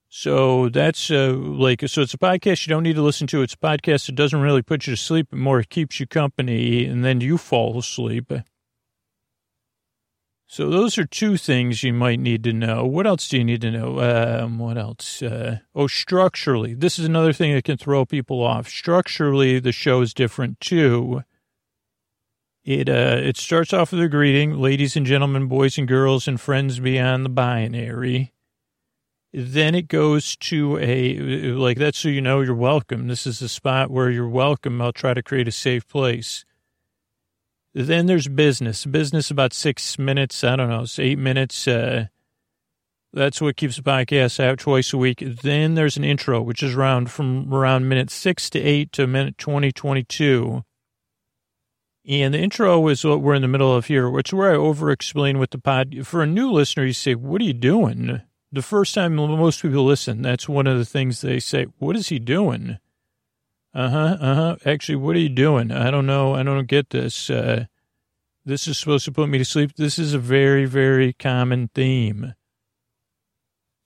So 0.10 0.70
that's 0.70 1.12
uh, 1.12 1.34
like, 1.34 1.88
so 1.88 2.02
it's 2.02 2.14
a 2.14 2.18
podcast 2.18 2.66
you 2.66 2.72
don't 2.72 2.84
need 2.84 2.96
to 2.96 3.02
listen 3.02 3.28
to. 3.28 3.42
It's 3.42 3.56
a 3.56 3.58
podcast 3.58 4.06
that 4.06 4.16
doesn't 4.16 4.42
really 4.42 4.62
put 4.62 4.88
you 4.88 4.96
to 4.96 5.02
sleep, 5.02 5.28
but 5.30 5.40
more 5.40 5.62
keeps 5.64 6.00
you 6.00 6.08
company, 6.08 6.86
and 6.86 7.04
then 7.04 7.20
you 7.20 7.38
fall 7.38 7.78
asleep. 7.78 8.32
So 10.50 10.70
those 10.70 10.98
are 10.98 11.06
two 11.06 11.36
things 11.36 11.84
you 11.84 11.92
might 11.92 12.22
need 12.22 12.46
to 12.46 12.54
know. 12.54 12.86
What 12.86 13.06
else 13.06 13.28
do 13.28 13.38
you 13.38 13.44
need 13.44 13.60
to 13.62 13.72
know? 13.72 14.00
Um, 14.00 14.60
what 14.60 14.78
else? 14.78 15.22
Uh, 15.22 15.60
oh, 15.76 15.88
structurally, 15.88 16.74
this 16.74 16.98
is 16.98 17.06
another 17.06 17.34
thing 17.34 17.54
that 17.54 17.66
can 17.66 17.78
throw 17.78 18.06
people 18.06 18.42
off. 18.42 18.70
Structurally, 18.70 19.60
the 19.60 19.74
show 19.74 20.00
is 20.00 20.14
different 20.14 20.62
too. 20.62 21.24
It 22.64 22.88
uh, 22.88 23.20
it 23.22 23.36
starts 23.36 23.74
off 23.74 23.92
with 23.92 24.02
a 24.02 24.08
greeting, 24.08 24.54
ladies 24.54 24.96
and 24.96 25.06
gentlemen, 25.06 25.48
boys 25.48 25.78
and 25.78 25.88
girls, 25.88 26.30
and 26.30 26.40
friends 26.40 26.80
beyond 26.80 27.26
the 27.26 27.30
binary. 27.30 28.34
Then 29.40 29.76
it 29.76 29.88
goes 29.88 30.36
to 30.38 30.80
a, 30.80 31.20
like, 31.52 31.78
that's 31.78 32.00
so 32.00 32.10
you 32.10 32.22
know 32.22 32.42
you're 32.42 32.56
welcome. 32.56 33.08
This 33.08 33.28
is 33.28 33.40
a 33.40 33.48
spot 33.48 33.92
where 33.92 34.10
you're 34.10 34.28
welcome. 34.28 34.82
I'll 34.82 34.92
try 34.92 35.14
to 35.14 35.22
create 35.22 35.48
a 35.48 35.52
safe 35.52 35.88
place. 35.88 36.44
Then 37.72 38.08
there's 38.08 38.28
business. 38.28 38.84
Business 38.88 39.30
about 39.30 39.54
six 39.54 40.00
minutes. 40.00 40.44
I 40.44 40.56
don't 40.56 40.70
know, 40.70 40.82
it's 40.82 40.98
eight 40.98 41.20
minutes. 41.20 41.68
Uh, 41.68 42.08
that's 43.14 43.40
what 43.40 43.58
keeps 43.58 43.76
the 43.76 43.84
podcast 43.84 44.40
out 44.40 44.58
twice 44.58 44.92
a 44.92 44.98
week. 44.98 45.22
Then 45.44 45.76
there's 45.76 45.98
an 45.98 46.04
intro, 46.04 46.42
which 46.42 46.64
is 46.64 46.74
around 46.74 47.12
from 47.12 47.54
around 47.54 47.88
minute 47.88 48.10
six 48.10 48.50
to 48.50 48.60
eight 48.60 48.92
to 48.94 49.06
minute 49.06 49.38
20, 49.38 49.72
22. 49.72 50.64
And 52.10 52.34
the 52.34 52.40
intro 52.40 52.88
is 52.88 53.06
what 53.06 53.22
we're 53.22 53.36
in 53.36 53.44
the 53.44 53.48
middle 53.48 53.76
of 53.76 53.86
here, 53.86 54.10
which 54.10 54.30
is 54.30 54.34
where 54.34 54.54
I 54.54 54.56
over 54.56 54.90
explain 54.90 55.38
what 55.38 55.52
the 55.52 55.60
pod. 55.60 56.08
For 56.08 56.24
a 56.24 56.28
new 56.28 56.52
listener, 56.52 56.86
you 56.86 56.94
say, 56.94 57.14
What 57.14 57.40
are 57.40 57.46
you 57.46 57.54
doing? 57.54 58.24
The 58.52 58.62
first 58.62 58.94
time 58.94 59.16
most 59.16 59.62
people 59.62 59.86
listen, 59.86 60.22
that's 60.22 60.48
one 60.48 60.68
of 60.68 60.78
the 60.78 60.86
things 60.86 61.22
they 61.22 61.40
say. 61.40 61.66
What 61.80 61.96
is 61.96 62.10
he 62.10 62.20
doing? 62.20 62.78
Uh 63.74 63.90
huh. 63.90 64.18
Uh 64.20 64.36
huh. 64.36 64.56
Actually, 64.66 64.96
what 64.96 65.16
are 65.16 65.20
you 65.20 65.30
doing? 65.30 65.72
I 65.72 65.92
don't 65.92 66.06
know. 66.06 66.34
I 66.34 66.44
don't 66.44 66.68
get 66.68 66.90
this. 66.90 67.30
Uh, 67.30 67.66
this 68.46 68.68
is 68.68 68.78
supposed 68.78 69.06
to 69.06 69.12
put 69.12 69.28
me 69.30 69.38
to 69.38 69.46
sleep. 69.46 69.76
This 69.76 70.00
is 70.00 70.14
a 70.14 70.20
very, 70.20 70.66
very 70.66 71.14
common 71.14 71.70
theme. 71.76 72.34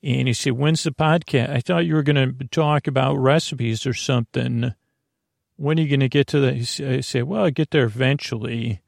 And 0.03 0.27
you 0.27 0.33
say, 0.33 0.51
when's 0.51 0.83
the 0.83 0.91
podcast? 0.91 1.49
I 1.49 1.59
thought 1.59 1.85
you 1.85 1.95
were 1.95 2.03
going 2.03 2.37
to 2.37 2.47
talk 2.47 2.87
about 2.87 3.15
recipes 3.15 3.85
or 3.85 3.93
something. 3.93 4.73
when 5.57 5.77
are 5.77 5.81
you 5.81 5.89
going 5.89 5.99
to 5.99 6.09
get 6.09 6.27
to 6.27 6.39
that? 6.39 6.55
I 6.81 7.01
say, 7.01 7.21
well, 7.23 7.45
I 7.45 7.49
get 7.49 7.71
there 7.71 7.85
eventually. 7.85 8.81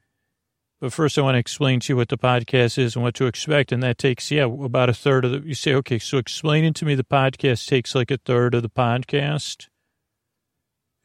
But 0.84 0.92
first, 0.92 1.16
I 1.16 1.22
want 1.22 1.36
to 1.36 1.38
explain 1.38 1.80
to 1.80 1.94
you 1.94 1.96
what 1.96 2.10
the 2.10 2.18
podcast 2.18 2.76
is 2.76 2.94
and 2.94 3.02
what 3.02 3.14
to 3.14 3.24
expect. 3.24 3.72
And 3.72 3.82
that 3.82 3.96
takes, 3.96 4.30
yeah, 4.30 4.44
about 4.44 4.90
a 4.90 4.92
third 4.92 5.24
of 5.24 5.30
the. 5.30 5.38
You 5.38 5.54
say, 5.54 5.72
okay, 5.76 5.98
so 5.98 6.18
explaining 6.18 6.74
to 6.74 6.84
me 6.84 6.94
the 6.94 7.02
podcast 7.02 7.66
takes 7.66 7.94
like 7.94 8.10
a 8.10 8.18
third 8.18 8.54
of 8.54 8.60
the 8.60 8.68
podcast. 8.68 9.68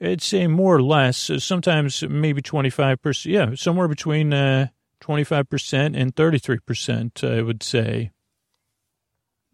I'd 0.01 0.21
say 0.21 0.47
more 0.47 0.75
or 0.75 0.81
less, 0.83 1.31
sometimes 1.37 2.03
maybe 2.03 2.41
25%. 2.41 3.23
Yeah, 3.23 3.55
somewhere 3.55 3.87
between 3.87 4.33
uh, 4.33 4.67
25% 5.01 5.95
and 5.95 6.13
33%, 6.13 7.37
I 7.37 7.41
would 7.41 7.63
say. 7.63 8.11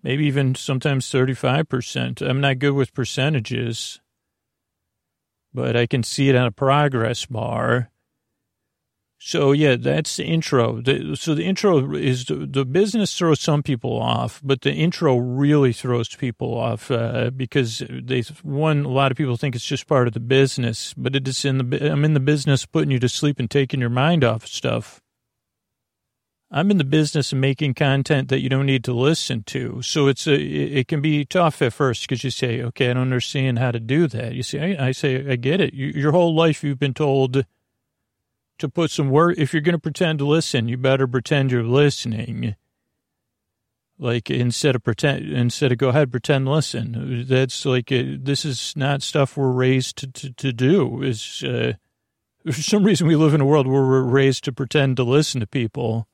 Maybe 0.01 0.25
even 0.25 0.55
sometimes 0.55 1.05
35%. 1.05 2.27
I'm 2.27 2.41
not 2.41 2.57
good 2.57 2.73
with 2.73 2.95
percentages, 2.95 4.01
but 5.53 5.77
I 5.77 5.85
can 5.85 6.01
see 6.01 6.29
it 6.29 6.35
on 6.35 6.47
a 6.47 6.51
progress 6.51 7.27
bar. 7.27 7.91
So 9.27 9.53
yeah, 9.53 9.75
that's 9.75 10.17
the 10.17 10.23
intro. 10.23 10.81
The, 10.81 11.15
so 11.15 11.33
the 11.33 11.45
intro 11.45 11.95
is 11.95 12.25
the, 12.25 12.45
the, 12.45 12.63
business 12.63 13.17
throws 13.17 13.41
some 13.41 13.63
people 13.63 13.99
off, 13.99 14.39
but 14.43 14.61
the 14.61 14.71
intro 14.71 15.17
really 15.17 15.73
throws 15.73 16.09
people 16.09 16.55
off 16.55 16.91
uh, 16.91 17.31
because 17.31 17.81
they 17.89 18.21
one 18.43 18.85
a 18.85 18.89
lot 18.89 19.09
of 19.09 19.17
people 19.17 19.35
think 19.35 19.55
it's 19.55 19.65
just 19.65 19.87
part 19.87 20.05
of 20.05 20.13
the 20.13 20.19
business, 20.19 20.93
but 20.95 21.15
it 21.15 21.27
is 21.27 21.43
in 21.43 21.57
the 21.57 21.91
I'm 21.91 22.05
in 22.05 22.13
the 22.13 22.19
business 22.19 22.67
putting 22.67 22.91
you 22.91 22.99
to 22.99 23.09
sleep 23.09 23.39
and 23.39 23.49
taking 23.49 23.79
your 23.79 23.89
mind 23.89 24.23
off 24.23 24.45
stuff. 24.45 25.01
I'm 26.51 26.69
in 26.69 26.77
the 26.77 26.83
business 26.83 27.31
of 27.31 27.39
making 27.39 27.73
content 27.73 28.29
that 28.29 28.41
you 28.41 28.49
don't 28.49 28.67
need 28.67 28.83
to 28.83 28.93
listen 28.93 29.41
to. 29.45 29.81
So 29.81 30.07
it's 30.07 30.27
a, 30.27 30.39
it 30.39 30.87
can 30.87 31.01
be 31.01 31.25
tough 31.25 31.63
at 31.63 31.73
first 31.73 32.03
because 32.03 32.23
you 32.23 32.29
say, 32.29 32.61
okay, 32.61 32.91
I 32.91 32.93
don't 32.93 33.01
understand 33.01 33.57
how 33.57 33.71
to 33.71 33.79
do 33.79 34.05
that. 34.05 34.35
You 34.35 34.43
see, 34.43 34.59
I, 34.59 34.89
I 34.89 34.91
say, 34.91 35.27
I 35.27 35.35
get 35.35 35.61
it. 35.61 35.73
You, 35.73 35.87
your 35.87 36.11
whole 36.11 36.35
life 36.35 36.63
you've 36.63 36.77
been 36.77 36.93
told 36.93 37.43
to 38.59 38.69
put 38.69 38.91
some 38.91 39.09
work. 39.09 39.37
If 39.37 39.53
you're 39.53 39.61
going 39.61 39.73
to 39.73 39.79
pretend 39.79 40.19
to 40.19 40.25
listen, 40.25 40.67
you 40.67 40.77
better 40.77 41.07
pretend 41.07 41.51
you're 41.51 41.63
listening. 41.63 42.55
Like 43.97 44.29
instead 44.29 44.75
of 44.75 44.83
pretend, 44.83 45.31
instead 45.31 45.71
of 45.71 45.77
go 45.77 45.89
ahead, 45.89 46.11
pretend 46.11 46.47
listen. 46.47 47.25
That's 47.27 47.65
like, 47.65 47.91
uh, 47.91 48.03
this 48.19 48.43
is 48.43 48.73
not 48.75 49.01
stuff 49.01 49.37
we're 49.37 49.51
raised 49.51 49.97
to, 49.97 50.07
to, 50.07 50.33
to 50.33 50.53
do 50.53 51.01
is, 51.01 51.43
uh, 51.43 51.73
for 52.45 52.61
some 52.61 52.83
reason 52.83 53.07
we 53.07 53.15
live 53.15 53.33
in 53.33 53.41
a 53.41 53.45
world 53.45 53.67
where 53.67 53.83
we're 53.83 54.01
raised 54.01 54.43
to 54.45 54.51
pretend 54.51 54.97
to 54.97 55.03
listen 55.03 55.39
to 55.39 55.47
people 55.47 56.07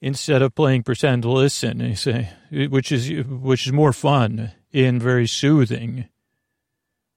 instead 0.00 0.42
of 0.42 0.54
playing 0.54 0.82
pretend 0.82 1.22
to 1.22 1.30
listen, 1.30 1.80
you 1.80 1.94
say, 1.94 2.30
which 2.50 2.90
is, 2.90 3.10
which 3.26 3.66
is 3.66 3.72
more 3.72 3.92
fun 3.92 4.52
and 4.72 5.02
very 5.02 5.26
soothing. 5.26 6.08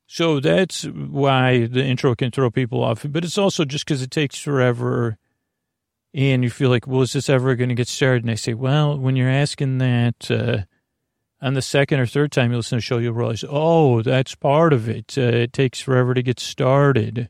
So 0.08 0.40
that's 0.40 0.84
why 0.84 1.66
the 1.66 1.84
intro 1.84 2.16
can 2.16 2.32
throw 2.32 2.52
people 2.52 2.84
off. 2.84 3.06
But 3.10 3.26
it's 3.26 3.38
also 3.38 3.66
just 3.66 3.86
because 3.86 4.02
it 4.02 4.12
takes 4.12 4.38
forever. 4.38 5.18
And 6.14 6.44
you 6.44 6.50
feel 6.50 6.70
like, 6.70 6.88
well, 6.88 7.02
is 7.02 7.14
this 7.14 7.30
ever 7.30 7.56
going 7.56 7.70
to 7.70 7.76
get 7.76 7.88
started? 7.88 8.24
And 8.24 8.32
I 8.32 8.36
say, 8.36 8.54
well, 8.54 8.98
when 8.98 9.16
you're 9.16 9.30
asking 9.30 9.80
that 9.80 10.32
uh, 10.32 10.64
on 11.42 11.56
the 11.56 11.62
second 11.62 12.00
or 12.00 12.06
third 12.06 12.32
time 12.32 12.52
you 12.52 12.58
listen 12.58 12.78
to 12.78 12.80
the 12.80 12.82
show, 12.82 13.00
you'll 13.00 13.14
realize, 13.14 13.44
oh, 13.50 14.02
that's 14.02 14.36
part 14.36 14.72
of 14.72 14.88
it. 14.88 15.18
Uh, 15.18 15.22
it 15.22 15.54
takes 15.54 15.82
forever 15.82 16.14
to 16.14 16.24
get 16.24 16.40
started. 16.40 17.30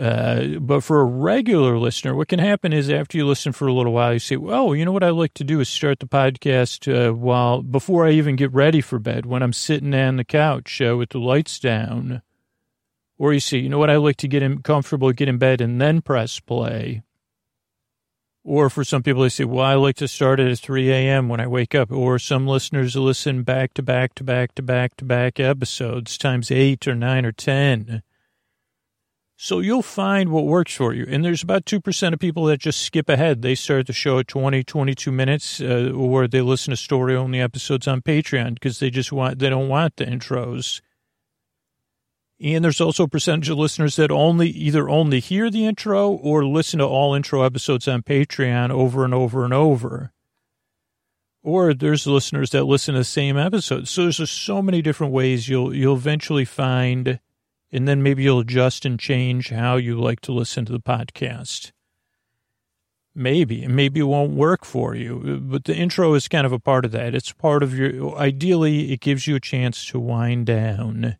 Uh, 0.00 0.58
but 0.58 0.80
for 0.80 1.02
a 1.02 1.04
regular 1.04 1.76
listener, 1.78 2.14
what 2.14 2.28
can 2.28 2.38
happen 2.38 2.72
is 2.72 2.88
after 2.88 3.18
you 3.18 3.26
listen 3.26 3.52
for 3.52 3.68
a 3.68 3.72
little 3.72 3.92
while, 3.92 4.14
you 4.14 4.18
say, 4.18 4.36
"Well, 4.36 4.74
you 4.74 4.86
know 4.86 4.92
what 4.92 5.04
I 5.04 5.10
like 5.10 5.34
to 5.34 5.44
do 5.44 5.60
is 5.60 5.68
start 5.68 5.98
the 5.98 6.06
podcast 6.06 6.88
uh, 6.90 7.12
while 7.12 7.60
before 7.60 8.06
I 8.06 8.12
even 8.12 8.34
get 8.34 8.50
ready 8.50 8.80
for 8.80 8.98
bed, 8.98 9.26
when 9.26 9.42
I'm 9.42 9.52
sitting 9.52 9.94
on 9.94 10.16
the 10.16 10.24
couch 10.24 10.80
uh, 10.80 10.96
with 10.96 11.10
the 11.10 11.18
lights 11.18 11.58
down." 11.58 12.22
Or 13.18 13.34
you 13.34 13.40
say, 13.40 13.58
"You 13.58 13.68
know 13.68 13.76
what 13.76 13.90
I 13.90 13.96
like 13.96 14.16
to 14.18 14.28
get 14.28 14.42
in, 14.42 14.62
comfortable, 14.62 15.12
get 15.12 15.28
in 15.28 15.36
bed, 15.36 15.60
and 15.60 15.78
then 15.78 16.00
press 16.00 16.40
play." 16.40 17.02
Or 18.42 18.70
for 18.70 18.84
some 18.84 19.02
people, 19.02 19.20
they 19.20 19.28
say, 19.28 19.44
"Well, 19.44 19.66
I 19.66 19.74
like 19.74 19.96
to 19.96 20.08
start 20.08 20.40
at 20.40 20.58
3 20.58 20.90
a.m. 20.90 21.28
when 21.28 21.40
I 21.40 21.46
wake 21.46 21.74
up." 21.74 21.92
Or 21.92 22.18
some 22.18 22.46
listeners 22.46 22.96
listen 22.96 23.42
back 23.42 23.74
to 23.74 23.82
back 23.82 24.14
to 24.14 24.24
back 24.24 24.54
to 24.54 24.62
back 24.62 24.96
to 24.96 25.04
back 25.04 25.38
episodes 25.38 26.16
times 26.16 26.50
eight 26.50 26.88
or 26.88 26.94
nine 26.94 27.26
or 27.26 27.32
ten 27.32 28.02
so 29.42 29.60
you'll 29.60 29.80
find 29.80 30.28
what 30.28 30.44
works 30.44 30.74
for 30.74 30.92
you. 30.92 31.06
And 31.08 31.24
there's 31.24 31.42
about 31.42 31.64
2% 31.64 32.12
of 32.12 32.18
people 32.18 32.44
that 32.44 32.58
just 32.58 32.82
skip 32.82 33.08
ahead. 33.08 33.40
They 33.40 33.54
start 33.54 33.86
the 33.86 33.94
show 33.94 34.18
at 34.18 34.28
20, 34.28 34.62
22 34.62 35.10
minutes, 35.10 35.62
uh, 35.62 35.92
or 35.96 36.28
they 36.28 36.42
listen 36.42 36.72
to 36.72 36.76
story 36.76 37.16
only 37.16 37.40
episodes 37.40 37.88
on 37.88 38.02
Patreon 38.02 38.52
because 38.52 38.80
they 38.80 38.90
just 38.90 39.12
want, 39.12 39.38
they 39.38 39.48
don't 39.48 39.70
want 39.70 39.96
the 39.96 40.04
intros. 40.04 40.82
And 42.38 42.62
there's 42.62 42.82
also 42.82 43.04
a 43.04 43.08
percentage 43.08 43.48
of 43.48 43.56
listeners 43.56 43.96
that 43.96 44.10
only 44.10 44.50
either 44.50 44.90
only 44.90 45.20
hear 45.20 45.50
the 45.50 45.64
intro 45.64 46.10
or 46.10 46.44
listen 46.44 46.78
to 46.80 46.84
all 46.84 47.14
intro 47.14 47.42
episodes 47.42 47.88
on 47.88 48.02
Patreon 48.02 48.68
over 48.70 49.06
and 49.06 49.14
over 49.14 49.46
and 49.46 49.54
over. 49.54 50.12
Or 51.42 51.72
there's 51.72 52.06
listeners 52.06 52.50
that 52.50 52.64
listen 52.64 52.92
to 52.92 53.00
the 53.00 53.04
same 53.04 53.38
episodes. 53.38 53.88
So 53.88 54.02
there's 54.02 54.30
so 54.30 54.60
many 54.60 54.82
different 54.82 55.14
ways 55.14 55.48
you'll 55.48 55.74
you'll 55.74 55.96
eventually 55.96 56.44
find 56.44 57.20
and 57.72 57.86
then 57.86 58.02
maybe 58.02 58.22
you'll 58.22 58.40
adjust 58.40 58.84
and 58.84 58.98
change 58.98 59.50
how 59.50 59.76
you 59.76 60.00
like 60.00 60.20
to 60.20 60.32
listen 60.32 60.64
to 60.64 60.72
the 60.72 60.80
podcast. 60.80 61.72
Maybe, 63.14 63.66
maybe 63.66 64.00
it 64.00 64.04
won't 64.04 64.32
work 64.32 64.64
for 64.64 64.94
you, 64.94 65.40
but 65.42 65.64
the 65.64 65.74
intro 65.74 66.14
is 66.14 66.28
kind 66.28 66.46
of 66.46 66.52
a 66.52 66.60
part 66.60 66.84
of 66.84 66.92
that. 66.92 67.14
It's 67.14 67.32
part 67.32 67.62
of 67.62 67.76
your, 67.76 68.16
ideally, 68.16 68.92
it 68.92 69.00
gives 69.00 69.26
you 69.26 69.34
a 69.34 69.40
chance 69.40 69.84
to 69.86 69.98
wind 69.98 70.46
down 70.46 71.16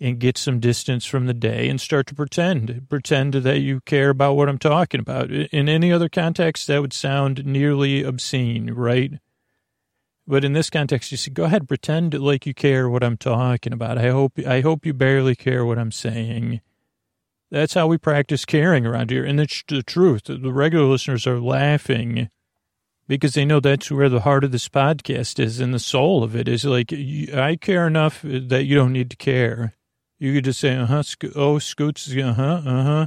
and 0.00 0.18
get 0.18 0.36
some 0.36 0.60
distance 0.60 1.04
from 1.04 1.26
the 1.26 1.34
day 1.34 1.68
and 1.68 1.80
start 1.80 2.06
to 2.08 2.14
pretend, 2.14 2.86
pretend 2.88 3.34
that 3.34 3.60
you 3.60 3.80
care 3.82 4.10
about 4.10 4.34
what 4.34 4.48
I'm 4.48 4.58
talking 4.58 5.00
about. 5.00 5.30
In 5.30 5.68
any 5.68 5.92
other 5.92 6.08
context, 6.08 6.66
that 6.66 6.80
would 6.80 6.92
sound 6.92 7.44
nearly 7.44 8.02
obscene, 8.02 8.72
right? 8.72 9.12
But 10.26 10.44
in 10.44 10.54
this 10.54 10.70
context, 10.70 11.10
you 11.10 11.18
say, 11.18 11.30
go 11.30 11.44
ahead, 11.44 11.68
pretend 11.68 12.14
like 12.14 12.46
you 12.46 12.54
care 12.54 12.88
what 12.88 13.04
I'm 13.04 13.18
talking 13.18 13.72
about. 13.72 13.98
I 13.98 14.10
hope, 14.10 14.38
I 14.38 14.62
hope 14.62 14.86
you 14.86 14.94
barely 14.94 15.36
care 15.36 15.66
what 15.66 15.78
I'm 15.78 15.92
saying. 15.92 16.60
That's 17.50 17.74
how 17.74 17.86
we 17.86 17.98
practice 17.98 18.44
caring 18.44 18.86
around 18.86 19.10
here. 19.10 19.24
And 19.24 19.38
it's 19.38 19.62
the 19.68 19.82
truth. 19.82 20.24
The 20.24 20.52
regular 20.52 20.86
listeners 20.86 21.26
are 21.26 21.38
laughing 21.40 22.30
because 23.06 23.34
they 23.34 23.44
know 23.44 23.60
that's 23.60 23.90
where 23.90 24.08
the 24.08 24.20
heart 24.20 24.44
of 24.44 24.52
this 24.52 24.68
podcast 24.68 25.38
is 25.38 25.60
and 25.60 25.74
the 25.74 25.78
soul 25.78 26.24
of 26.24 26.34
it 26.34 26.48
is 26.48 26.64
like, 26.64 26.92
I 26.92 27.56
care 27.60 27.86
enough 27.86 28.22
that 28.22 28.64
you 28.64 28.74
don't 28.74 28.92
need 28.92 29.10
to 29.10 29.16
care. 29.16 29.74
You 30.18 30.32
could 30.32 30.44
just 30.44 30.60
say, 30.60 30.74
uh 30.74 30.86
huh, 30.86 31.02
oh, 31.34 31.58
Scoots, 31.58 32.10
uh 32.16 32.32
huh, 32.32 32.62
uh 32.64 32.82
huh. 32.82 33.06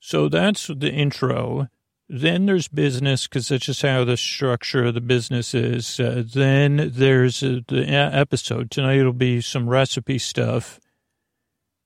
So 0.00 0.30
that's 0.30 0.68
the 0.68 0.90
intro. 0.90 1.68
Then 2.12 2.46
there's 2.46 2.66
business 2.66 3.28
because 3.28 3.46
that's 3.46 3.66
just 3.66 3.82
how 3.82 4.02
the 4.02 4.16
structure 4.16 4.86
of 4.86 4.94
the 4.94 5.00
business 5.00 5.54
is. 5.54 6.00
Uh, 6.00 6.24
then 6.26 6.90
there's 6.92 7.40
uh, 7.40 7.60
the 7.68 7.86
episode. 7.86 8.72
Tonight 8.72 8.98
it'll 8.98 9.12
be 9.12 9.40
some 9.40 9.68
recipe 9.68 10.18
stuff 10.18 10.80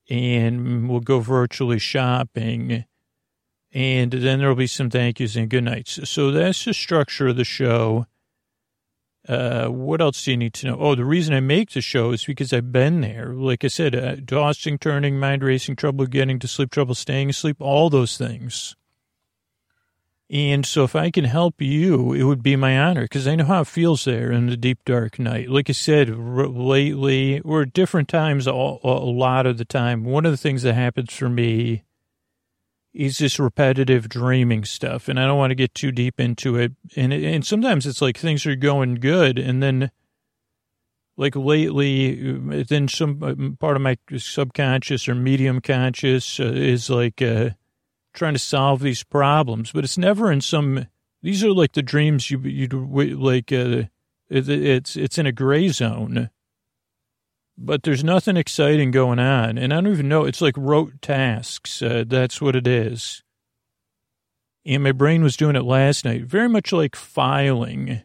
and 0.08 0.88
we'll 0.88 1.00
go 1.00 1.20
virtually 1.20 1.78
shopping. 1.78 2.86
And 3.70 4.12
then 4.12 4.38
there'll 4.38 4.54
be 4.54 4.66
some 4.66 4.88
thank 4.88 5.20
yous 5.20 5.36
and 5.36 5.50
good 5.50 5.64
nights. 5.64 6.08
So 6.08 6.30
that's 6.30 6.64
the 6.64 6.72
structure 6.72 7.28
of 7.28 7.36
the 7.36 7.44
show. 7.44 8.06
Uh, 9.28 9.66
what 9.66 10.00
else 10.00 10.24
do 10.24 10.30
you 10.30 10.38
need 10.38 10.54
to 10.54 10.68
know? 10.68 10.78
Oh, 10.80 10.94
the 10.94 11.04
reason 11.04 11.34
I 11.34 11.40
make 11.40 11.72
the 11.72 11.82
show 11.82 12.12
is 12.12 12.24
because 12.24 12.50
I've 12.54 12.72
been 12.72 13.02
there. 13.02 13.34
Like 13.34 13.62
I 13.62 13.68
said, 13.68 13.94
uh, 13.94 14.16
tossing, 14.26 14.78
turning, 14.78 15.18
mind 15.18 15.44
racing, 15.44 15.76
trouble 15.76 16.06
getting 16.06 16.38
to 16.38 16.48
sleep, 16.48 16.70
trouble 16.70 16.94
staying 16.94 17.28
asleep, 17.28 17.58
all 17.60 17.90
those 17.90 18.16
things. 18.16 18.74
And 20.30 20.64
so 20.64 20.84
if 20.84 20.96
I 20.96 21.10
can 21.10 21.24
help 21.24 21.60
you, 21.60 22.14
it 22.14 22.22
would 22.22 22.42
be 22.42 22.56
my 22.56 22.78
honor 22.78 23.02
because 23.02 23.28
I 23.28 23.36
know 23.36 23.44
how 23.44 23.60
it 23.60 23.66
feels 23.66 24.04
there 24.04 24.32
in 24.32 24.46
the 24.46 24.56
deep, 24.56 24.78
dark 24.84 25.18
night. 25.18 25.50
Like 25.50 25.68
I 25.68 25.74
said, 25.74 26.08
r- 26.10 26.48
lately, 26.48 27.40
or 27.40 27.62
at 27.62 27.74
different 27.74 28.08
times, 28.08 28.46
a, 28.46 28.50
a 28.50 28.54
lot 28.54 29.44
of 29.46 29.58
the 29.58 29.66
time, 29.66 30.04
one 30.04 30.24
of 30.24 30.32
the 30.32 30.38
things 30.38 30.62
that 30.62 30.74
happens 30.74 31.12
for 31.12 31.28
me 31.28 31.84
is 32.94 33.18
this 33.18 33.38
repetitive 33.38 34.08
dreaming 34.08 34.64
stuff. 34.64 35.08
And 35.08 35.20
I 35.20 35.26
don't 35.26 35.36
want 35.36 35.50
to 35.50 35.56
get 35.56 35.74
too 35.74 35.92
deep 35.92 36.18
into 36.18 36.56
it. 36.56 36.72
And, 36.96 37.12
and 37.12 37.44
sometimes 37.44 37.86
it's 37.86 38.00
like 38.00 38.16
things 38.16 38.46
are 38.46 38.56
going 38.56 38.94
good. 38.94 39.38
And 39.38 39.62
then, 39.62 39.90
like 41.18 41.36
lately, 41.36 42.14
then 42.62 42.88
some 42.88 43.22
uh, 43.22 43.56
part 43.60 43.76
of 43.76 43.82
my 43.82 43.98
subconscious 44.16 45.06
or 45.06 45.14
medium 45.14 45.60
conscious 45.60 46.40
uh, 46.40 46.44
is 46.44 46.88
like, 46.88 47.20
uh, 47.20 47.50
trying 48.14 48.34
to 48.34 48.38
solve 48.38 48.80
these 48.80 49.02
problems, 49.02 49.72
but 49.72 49.84
it's 49.84 49.98
never 49.98 50.32
in 50.32 50.40
some. 50.40 50.86
These 51.22 51.44
are 51.44 51.52
like 51.52 51.72
the 51.72 51.82
dreams 51.82 52.30
you 52.30 52.38
you 52.40 52.68
like. 52.68 53.52
Uh, 53.52 53.84
it, 54.30 54.48
it's 54.48 54.96
it's 54.96 55.18
in 55.18 55.26
a 55.26 55.32
gray 55.32 55.68
zone, 55.68 56.30
but 57.58 57.82
there's 57.82 58.02
nothing 58.04 58.36
exciting 58.36 58.90
going 58.90 59.18
on, 59.18 59.58
and 59.58 59.72
I 59.72 59.80
don't 59.80 59.92
even 59.92 60.08
know. 60.08 60.24
It's 60.24 60.40
like 60.40 60.54
rote 60.56 61.02
tasks. 61.02 61.82
Uh, 61.82 62.04
that's 62.06 62.40
what 62.40 62.56
it 62.56 62.66
is. 62.66 63.22
And 64.66 64.82
my 64.82 64.92
brain 64.92 65.22
was 65.22 65.36
doing 65.36 65.56
it 65.56 65.64
last 65.64 66.06
night, 66.06 66.24
very 66.24 66.48
much 66.48 66.72
like 66.72 66.96
filing, 66.96 68.00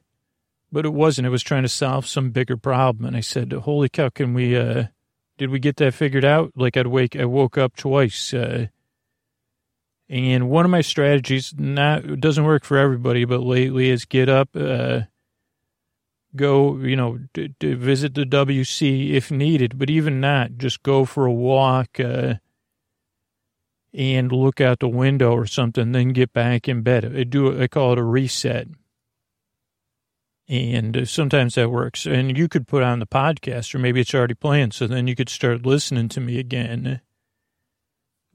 but 0.72 0.86
it 0.86 0.94
wasn't. 0.94 1.26
It 1.26 1.30
was 1.30 1.44
trying 1.44 1.64
to 1.64 1.70
solve 1.70 2.06
some 2.06 2.32
bigger 2.32 2.58
problem. 2.58 3.06
And 3.06 3.16
I 3.16 3.22
said, 3.22 3.54
"Holy 3.54 3.88
cow! 3.88 4.10
Can 4.10 4.34
we 4.34 4.58
uh, 4.58 4.86
Did 5.38 5.52
we 5.52 5.60
get 5.60 5.78
that 5.78 5.94
figured 5.94 6.26
out? 6.26 6.52
Like 6.56 6.76
I'd 6.76 6.88
wake, 6.88 7.16
I 7.16 7.24
woke 7.26 7.58
up 7.58 7.78
twice. 7.78 8.34
Uh, 8.34 8.68
and 10.10 10.50
one 10.50 10.66
of 10.66 10.72
my 10.72 10.82
strategies, 10.82 11.54
not 11.56 12.20
doesn't 12.20 12.44
work 12.44 12.64
for 12.64 12.78
everybody, 12.78 13.26
but 13.26 13.42
lately 13.42 13.90
is 13.90 14.06
get 14.06 14.28
up, 14.28 14.50
uh, 14.56 15.02
go, 16.36 16.78
you 16.78 16.96
know, 16.96 17.20
d- 17.34 17.54
d- 17.60 17.74
visit 17.74 18.16
the 18.16 18.26
WC 18.26 19.12
if 19.12 19.30
needed, 19.30 19.78
but 19.78 19.90
even 19.90 20.20
not, 20.20 20.58
just 20.58 20.82
go 20.82 21.06
for 21.06 21.28
a 21.28 21.32
walk 21.32 22.00
uh, 22.00 22.36
and 23.94 24.32
look 24.32 24.60
out 24.60 24.80
the 24.80 24.88
window 24.90 25.32
or 25.34 25.46
something, 25.46 25.92
then 25.92 26.10
get 26.10 26.34
back 26.34 26.68
in 26.68 26.82
bed. 26.82 27.06
I 27.16 27.24
do, 27.24 27.62
I 27.62 27.68
call 27.68 27.94
it 27.94 28.00
a 28.00 28.04
reset. 28.04 28.68
And 30.48 31.08
sometimes 31.08 31.54
that 31.54 31.70
works. 31.70 32.08
And 32.08 32.36
you 32.36 32.48
could 32.48 32.68
put 32.68 32.82
on 32.82 32.98
the 32.98 33.06
podcast, 33.06 33.76
or 33.76 33.78
maybe 33.78 34.02
it's 34.02 34.16
already 34.16 34.34
playing, 34.34 34.72
so 34.72 34.88
then 34.88 35.06
you 35.06 35.16
could 35.16 35.30
start 35.30 35.68
listening 35.68 36.10
to 36.10 36.20
me 36.20 36.40
again 36.40 37.02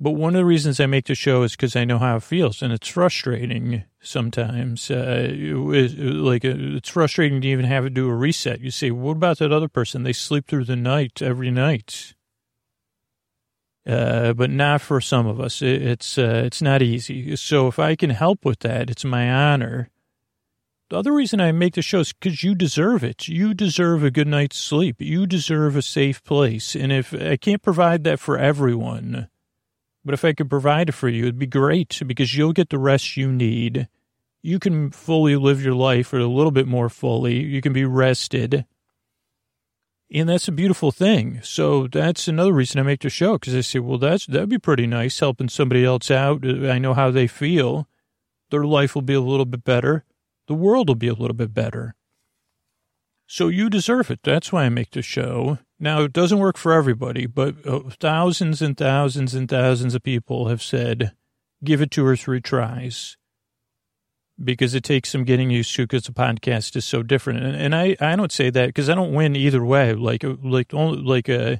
but 0.00 0.12
one 0.12 0.34
of 0.34 0.38
the 0.38 0.44
reasons 0.44 0.80
I 0.80 0.86
make 0.86 1.06
the 1.06 1.14
show 1.14 1.42
is 1.44 1.52
because 1.52 1.76
I 1.76 1.84
know 1.84 1.98
how 1.98 2.16
it 2.16 2.22
feels, 2.22 2.62
and 2.62 2.72
it's 2.72 2.88
frustrating 2.88 3.84
sometimes. 4.00 4.90
Uh, 4.90 5.28
it, 5.30 5.98
like 5.98 6.44
uh, 6.44 6.54
it's 6.56 6.88
frustrating 6.88 7.40
to 7.40 7.48
even 7.48 7.64
have 7.64 7.84
to 7.84 7.90
do 7.90 8.08
a 8.08 8.14
reset. 8.14 8.60
You 8.60 8.70
say, 8.70 8.90
"What 8.90 9.16
about 9.16 9.38
that 9.38 9.52
other 9.52 9.68
person? 9.68 10.02
They 10.02 10.12
sleep 10.12 10.46
through 10.46 10.64
the 10.64 10.76
night 10.76 11.22
every 11.22 11.50
night." 11.50 12.14
Uh, 13.86 14.32
but 14.32 14.50
not 14.50 14.80
for 14.80 15.00
some 15.00 15.26
of 15.26 15.40
us. 15.40 15.62
It, 15.62 15.82
it's 15.82 16.18
uh, 16.18 16.42
it's 16.44 16.62
not 16.62 16.82
easy. 16.82 17.36
So 17.36 17.68
if 17.68 17.78
I 17.78 17.94
can 17.94 18.10
help 18.10 18.44
with 18.44 18.60
that, 18.60 18.90
it's 18.90 19.04
my 19.04 19.30
honor. 19.30 19.90
The 20.90 20.98
other 20.98 21.12
reason 21.12 21.40
I 21.40 21.52
make 21.52 21.74
the 21.74 21.82
show 21.82 22.00
is 22.00 22.12
because 22.12 22.42
you 22.42 22.54
deserve 22.54 23.04
it. 23.04 23.28
You 23.28 23.54
deserve 23.54 24.02
a 24.02 24.10
good 24.10 24.28
night's 24.28 24.58
sleep. 24.58 24.96
You 25.00 25.26
deserve 25.26 25.76
a 25.76 25.82
safe 25.82 26.22
place. 26.24 26.74
And 26.74 26.92
if 26.92 27.14
I 27.14 27.36
can't 27.36 27.62
provide 27.62 28.04
that 28.04 28.20
for 28.20 28.38
everyone, 28.38 29.28
but 30.04 30.14
if 30.14 30.24
I 30.24 30.32
could 30.32 30.50
provide 30.50 30.90
it 30.90 30.92
for 30.92 31.08
you, 31.08 31.24
it'd 31.24 31.38
be 31.38 31.46
great 31.46 32.00
because 32.06 32.36
you'll 32.36 32.52
get 32.52 32.70
the 32.70 32.78
rest 32.78 33.16
you 33.16 33.32
need. 33.32 33.88
You 34.42 34.58
can 34.58 34.90
fully 34.90 35.36
live 35.36 35.64
your 35.64 35.74
life 35.74 36.12
or 36.12 36.18
a 36.18 36.26
little 36.26 36.50
bit 36.50 36.68
more 36.68 36.88
fully. 36.88 37.42
You 37.42 37.60
can 37.62 37.72
be 37.72 37.84
rested. 37.84 38.66
And 40.12 40.28
that's 40.28 40.48
a 40.48 40.52
beautiful 40.52 40.92
thing. 40.92 41.40
So 41.42 41.86
that's 41.86 42.28
another 42.28 42.52
reason 42.52 42.78
I 42.78 42.84
make 42.84 43.00
the 43.00 43.08
show 43.08 43.38
because 43.38 43.54
I 43.54 43.62
say, 43.62 43.78
well, 43.78 43.98
that's, 43.98 44.26
that'd 44.26 44.50
be 44.50 44.58
pretty 44.58 44.86
nice 44.86 45.18
helping 45.18 45.48
somebody 45.48 45.84
else 45.84 46.10
out. 46.10 46.46
I 46.46 46.78
know 46.78 46.94
how 46.94 47.10
they 47.10 47.26
feel. 47.26 47.88
Their 48.50 48.64
life 48.64 48.94
will 48.94 49.02
be 49.02 49.14
a 49.14 49.20
little 49.20 49.46
bit 49.46 49.64
better. 49.64 50.04
The 50.46 50.54
world 50.54 50.88
will 50.88 50.94
be 50.94 51.08
a 51.08 51.14
little 51.14 51.34
bit 51.34 51.54
better. 51.54 51.94
So 53.26 53.48
you 53.48 53.70
deserve 53.70 54.10
it. 54.10 54.20
That's 54.22 54.52
why 54.52 54.64
I 54.64 54.68
make 54.68 54.90
the 54.90 55.02
show. 55.02 55.58
Now, 55.80 56.02
it 56.02 56.12
doesn't 56.12 56.38
work 56.38 56.56
for 56.56 56.72
everybody, 56.72 57.26
but 57.26 57.66
uh, 57.66 57.80
thousands 58.00 58.62
and 58.62 58.76
thousands 58.76 59.34
and 59.34 59.48
thousands 59.48 59.94
of 59.94 60.02
people 60.02 60.48
have 60.48 60.62
said, 60.62 61.12
give 61.62 61.80
it 61.80 61.90
two 61.90 62.06
or 62.06 62.16
three 62.16 62.40
tries 62.40 63.16
because 64.42 64.74
it 64.74 64.84
takes 64.84 65.10
some 65.10 65.24
getting 65.24 65.50
used 65.50 65.74
to 65.74 65.82
because 65.82 66.04
the 66.04 66.12
podcast 66.12 66.76
is 66.76 66.84
so 66.84 67.02
different. 67.02 67.44
And, 67.44 67.56
and 67.56 67.74
I, 67.74 67.96
I 68.00 68.16
don't 68.16 68.32
say 68.32 68.50
that 68.50 68.66
because 68.66 68.88
I 68.88 68.94
don't 68.94 69.12
win 69.12 69.36
either 69.36 69.64
way. 69.64 69.94
Like, 69.94 70.24
uh, 70.24 70.36
like, 70.42 70.72
only, 70.72 71.02
like, 71.02 71.28
uh, 71.28 71.56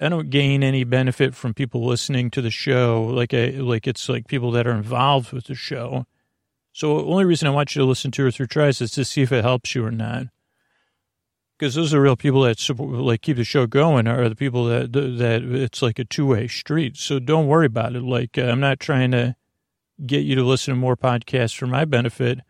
I 0.00 0.08
don't 0.08 0.30
gain 0.30 0.62
any 0.62 0.84
benefit 0.84 1.34
from 1.34 1.52
people 1.52 1.84
listening 1.84 2.30
to 2.30 2.40
the 2.40 2.50
show. 2.50 3.02
Like, 3.04 3.34
I, 3.34 3.50
like 3.50 3.86
it's 3.86 4.08
like 4.08 4.28
people 4.28 4.52
that 4.52 4.66
are 4.66 4.76
involved 4.76 5.32
with 5.32 5.46
the 5.46 5.54
show. 5.54 6.06
So 6.72 6.98
the 6.98 7.04
only 7.04 7.24
reason 7.24 7.48
I 7.48 7.52
want 7.52 7.74
you 7.74 7.82
to 7.82 7.86
listen 7.86 8.10
two 8.10 8.24
or 8.24 8.30
three 8.30 8.46
tries 8.46 8.80
is 8.80 8.92
to 8.92 9.04
see 9.04 9.22
if 9.22 9.32
it 9.32 9.44
helps 9.44 9.74
you 9.74 9.84
or 9.84 9.90
not 9.90 10.26
because 11.60 11.74
those 11.74 11.92
are 11.92 12.00
real 12.00 12.16
people 12.16 12.40
that 12.40 12.58
support, 12.58 12.90
like 12.90 13.20
keep 13.20 13.36
the 13.36 13.44
show 13.44 13.66
going 13.66 14.08
are 14.08 14.30
the 14.30 14.34
people 14.34 14.64
that 14.64 14.94
that 14.94 15.42
it's 15.44 15.82
like 15.82 15.98
a 15.98 16.04
two 16.06 16.26
way 16.26 16.48
street. 16.48 16.96
So 16.96 17.18
don't 17.18 17.48
worry 17.48 17.66
about 17.66 17.94
it. 17.94 18.02
Like 18.02 18.38
uh, 18.38 18.44
I'm 18.44 18.60
not 18.60 18.80
trying 18.80 19.10
to 19.10 19.36
get 20.06 20.24
you 20.24 20.34
to 20.36 20.42
listen 20.42 20.72
to 20.72 20.80
more 20.80 20.96
podcasts 20.96 21.54
for 21.54 21.66
my 21.66 21.84
benefit, 21.84 22.40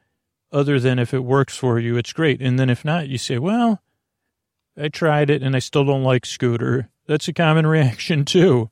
other 0.52 0.78
than 0.78 1.00
if 1.00 1.12
it 1.12 1.24
works 1.24 1.56
for 1.56 1.80
you, 1.80 1.96
it's 1.96 2.12
great. 2.12 2.40
And 2.40 2.56
then 2.56 2.70
if 2.70 2.84
not, 2.84 3.08
you 3.08 3.18
say, 3.18 3.38
well, 3.38 3.82
I 4.80 4.86
tried 4.86 5.28
it 5.28 5.42
and 5.42 5.56
I 5.56 5.58
still 5.58 5.84
don't 5.84 6.04
like 6.04 6.24
Scooter. 6.24 6.88
That's 7.06 7.26
a 7.26 7.32
common 7.32 7.66
reaction 7.66 8.24
too. 8.24 8.70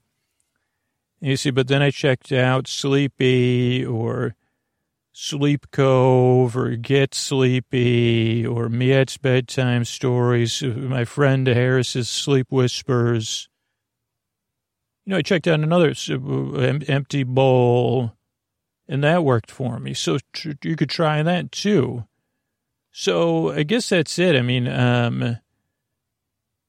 And 1.20 1.30
you 1.30 1.36
see, 1.36 1.50
but 1.50 1.66
then 1.66 1.82
I 1.82 1.90
checked 1.90 2.30
out 2.30 2.68
Sleepy 2.68 3.84
or 3.84 4.36
Sleep 5.12 5.70
Cove 5.70 6.56
or 6.56 6.76
Get 6.76 7.14
Sleepy 7.14 8.46
or 8.46 8.68
Miette's 8.68 9.16
Bedtime 9.16 9.84
Stories, 9.84 10.62
my 10.62 11.04
friend 11.04 11.46
Harris's 11.46 12.08
Sleep 12.08 12.46
Whispers. 12.50 13.48
You 15.04 15.12
know, 15.12 15.16
I 15.16 15.22
checked 15.22 15.46
out 15.46 15.60
another 15.60 15.94
uh, 16.10 16.78
empty 16.86 17.24
bowl, 17.24 18.12
and 18.86 19.02
that 19.02 19.24
worked 19.24 19.50
for 19.50 19.78
me. 19.80 19.94
So 19.94 20.18
you 20.62 20.76
could 20.76 20.90
try 20.90 21.22
that 21.22 21.50
too. 21.50 22.04
So 22.90 23.50
I 23.50 23.62
guess 23.62 23.88
that's 23.88 24.18
it. 24.18 24.36
I 24.36 24.42
mean, 24.42 24.68
um, 24.68 25.38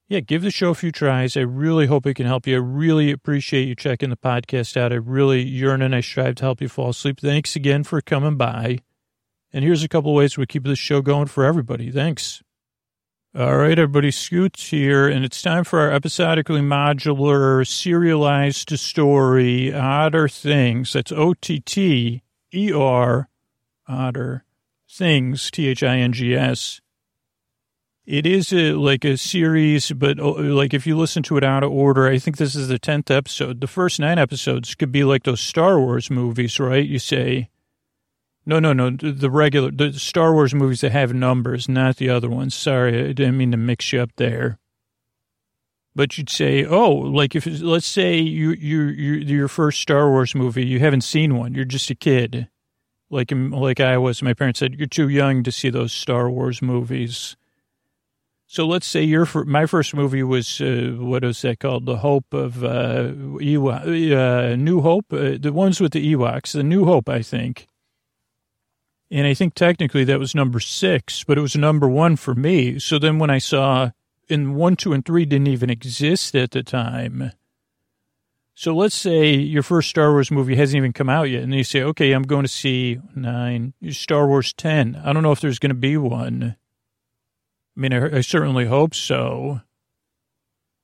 yeah, 0.10 0.22
give 0.22 0.42
the 0.42 0.50
show 0.50 0.72
a 0.72 0.76
few 0.76 0.92
tries. 0.92 1.38
I 1.38 1.42
really 1.42 1.86
hope 1.86 2.08
it 2.08 2.16
can 2.16 2.26
help 2.26 2.48
you. 2.48 2.56
I 2.56 2.60
really 2.60 3.12
appreciate 3.12 3.68
you 3.68 3.76
checking 3.76 4.10
the 4.10 4.18
podcast 4.18 4.76
out. 4.76 4.92
I 4.92 4.96
really 4.96 5.44
yearn 5.44 5.84
and 5.84 5.96
I 5.96 6.02
strive 6.02 6.36
to 6.36 6.44
help 6.44 6.62
you 6.62 6.68
fall 6.68 6.90
asleep. 6.90 7.20
Thanks 7.20 7.56
again 7.56 7.84
for 7.84 8.02
coming 8.02 8.36
by. 8.36 8.80
And 9.54 9.64
here's 9.64 9.84
a 9.84 9.88
couple 9.88 10.16
ways 10.16 10.36
we 10.36 10.48
keep 10.48 10.64
this 10.64 10.80
show 10.80 11.04
going 11.04 11.28
for 11.28 11.46
everybody. 11.46 11.92
Thanks. 11.92 12.42
All 13.38 13.58
right, 13.58 13.78
everybody, 13.78 14.10
Scoots 14.10 14.72
here, 14.72 15.08
and 15.08 15.24
it's 15.24 15.44
time 15.44 15.64
for 15.64 15.80
our 15.80 15.92
episodically 15.92 16.62
modular, 16.62 17.66
serialized 17.68 18.72
story, 18.80 19.72
Otter 19.72 20.28
Things. 20.28 20.94
That's 20.94 21.12
O 21.12 21.36
T 21.36 21.60
T 21.60 22.24
E 22.52 22.74
R, 22.74 23.30
Otter 23.88 24.46
Things, 24.90 25.52
T 25.52 25.68
H 25.68 25.84
I 25.84 25.98
N 25.98 26.14
G 26.14 26.36
S. 26.36 26.82
It 28.10 28.26
is 28.26 28.52
a, 28.52 28.74
like 28.74 29.06
a 29.06 29.18
series, 29.18 29.92
but 29.92 30.20
uh, 30.20 30.34
like 30.34 30.74
if 30.74 30.88
you 30.88 30.98
listen 30.98 31.22
to 31.22 31.38
it 31.38 31.44
out 31.44 31.64
of 31.64 31.72
order, 31.72 32.08
I 32.08 32.18
think 32.18 32.38
this 32.38 32.56
is 32.56 32.68
the 32.68 32.80
10th 32.80 33.16
episode. 33.16 33.62
The 33.62 33.68
first 33.68 34.00
nine 34.00 34.18
episodes 34.18 34.74
could 34.74 34.92
be 34.92 35.04
like 35.04 35.26
those 35.26 35.40
Star 35.40 35.80
Wars 35.80 36.10
movies, 36.10 36.60
right? 36.60 36.84
You 36.84 36.98
say, 36.98 37.52
no, 38.48 38.58
no, 38.58 38.74
no, 38.74 38.90
the 38.90 39.30
regular, 39.30 39.70
the 39.70 39.94
Star 39.94 40.34
Wars 40.34 40.56
movies 40.56 40.82
that 40.82 40.92
have 40.92 41.14
numbers, 41.14 41.70
not 41.70 41.98
the 41.98 42.10
other 42.10 42.28
ones. 42.28 42.56
Sorry, 42.56 43.00
I 43.00 43.14
didn't 43.14 43.38
mean 43.38 43.52
to 43.52 43.58
mix 43.58 43.94
you 43.94 44.02
up 44.02 44.10
there. 44.16 44.58
But 45.94 46.18
you'd 46.18 46.32
say, 46.32 46.66
oh, 46.66 46.90
like 46.90 47.36
if, 47.36 47.46
let's 47.46 47.86
say 47.86 48.18
you, 48.18 48.54
you, 48.54 48.86
you, 48.86 49.14
your 49.18 49.48
first 49.48 49.82
Star 49.82 50.10
Wars 50.10 50.34
movie, 50.34 50.66
you 50.66 50.80
haven't 50.80 51.02
seen 51.02 51.38
one, 51.38 51.54
you're 51.54 51.64
just 51.64 51.92
a 51.92 51.96
kid. 51.96 52.50
Like, 53.12 53.32
like 53.32 53.80
I 53.80 54.00
was, 54.00 54.24
my 54.24 54.34
parents 54.34 54.62
said, 54.62 54.74
you're 54.80 54.88
too 54.88 55.10
young 55.10 55.44
to 55.44 55.52
see 55.52 55.70
those 55.70 55.94
Star 55.94 56.28
Wars 56.28 56.60
movies 56.60 57.36
so 58.52 58.66
let's 58.66 58.88
say 58.88 59.04
your 59.04 59.28
my 59.46 59.68
first 59.68 59.94
movie 59.94 60.24
was 60.24 60.60
uh, 60.60 60.96
what 60.98 61.24
is 61.24 61.40
that 61.44 61.60
called? 61.60 61.86
The 61.86 61.98
Hope 61.98 62.34
of 62.34 62.64
uh, 62.64 63.12
Ewok, 63.38 63.84
uh, 63.86 64.56
New 64.56 64.82
Hope, 64.82 65.14
uh, 65.14 65.38
the 65.40 65.54
ones 65.54 65.80
with 65.80 65.92
the 65.92 66.16
Ewoks, 66.16 66.54
the 66.54 66.64
New 66.64 66.86
Hope, 66.86 67.10
I 67.10 67.22
think. 67.22 67.68
And 69.12 69.28
I 69.28 69.36
think 69.36 69.54
technically 69.54 70.04
that 70.06 70.18
was 70.18 70.34
number 70.34 70.60
six, 70.60 71.24
but 71.24 71.38
it 71.38 71.42
was 71.42 71.56
number 71.56 71.88
one 71.88 72.16
for 72.16 72.34
me. 72.34 72.80
So 72.80 72.98
then 72.98 73.20
when 73.20 73.30
I 73.30 73.38
saw 73.38 73.92
in 74.28 74.56
one, 74.56 74.76
two, 74.76 74.94
and 74.94 75.06
three 75.06 75.26
didn't 75.26 75.48
even 75.48 75.70
exist 75.70 76.34
at 76.34 76.50
the 76.50 76.64
time. 76.64 77.32
So 78.56 78.76
let's 78.76 78.96
say 78.96 79.36
your 79.36 79.64
first 79.64 79.90
Star 79.90 80.12
Wars 80.12 80.32
movie 80.32 80.56
hasn't 80.56 80.78
even 80.78 80.92
come 80.92 81.08
out 81.08 81.30
yet, 81.30 81.44
and 81.44 81.54
you 81.54 81.64
say, 81.64 81.84
okay, 81.84 82.14
I'm 82.14 82.24
going 82.24 82.46
to 82.46 82.50
see 82.50 83.00
nine, 83.16 83.76
Star 83.92 84.28
Wars 84.28 84.54
10. 84.54 85.00
I 85.06 85.14
don't 85.14 85.22
know 85.22 85.32
if 85.32 85.40
there's 85.40 85.60
going 85.60 85.70
to 85.70 85.76
be 85.76 85.98
one. 85.98 86.56
I 87.80 87.82
mean, 87.82 87.94
I, 87.94 88.18
I 88.18 88.22
certainly 88.22 88.66
hope 88.66 88.94
so. 88.94 89.62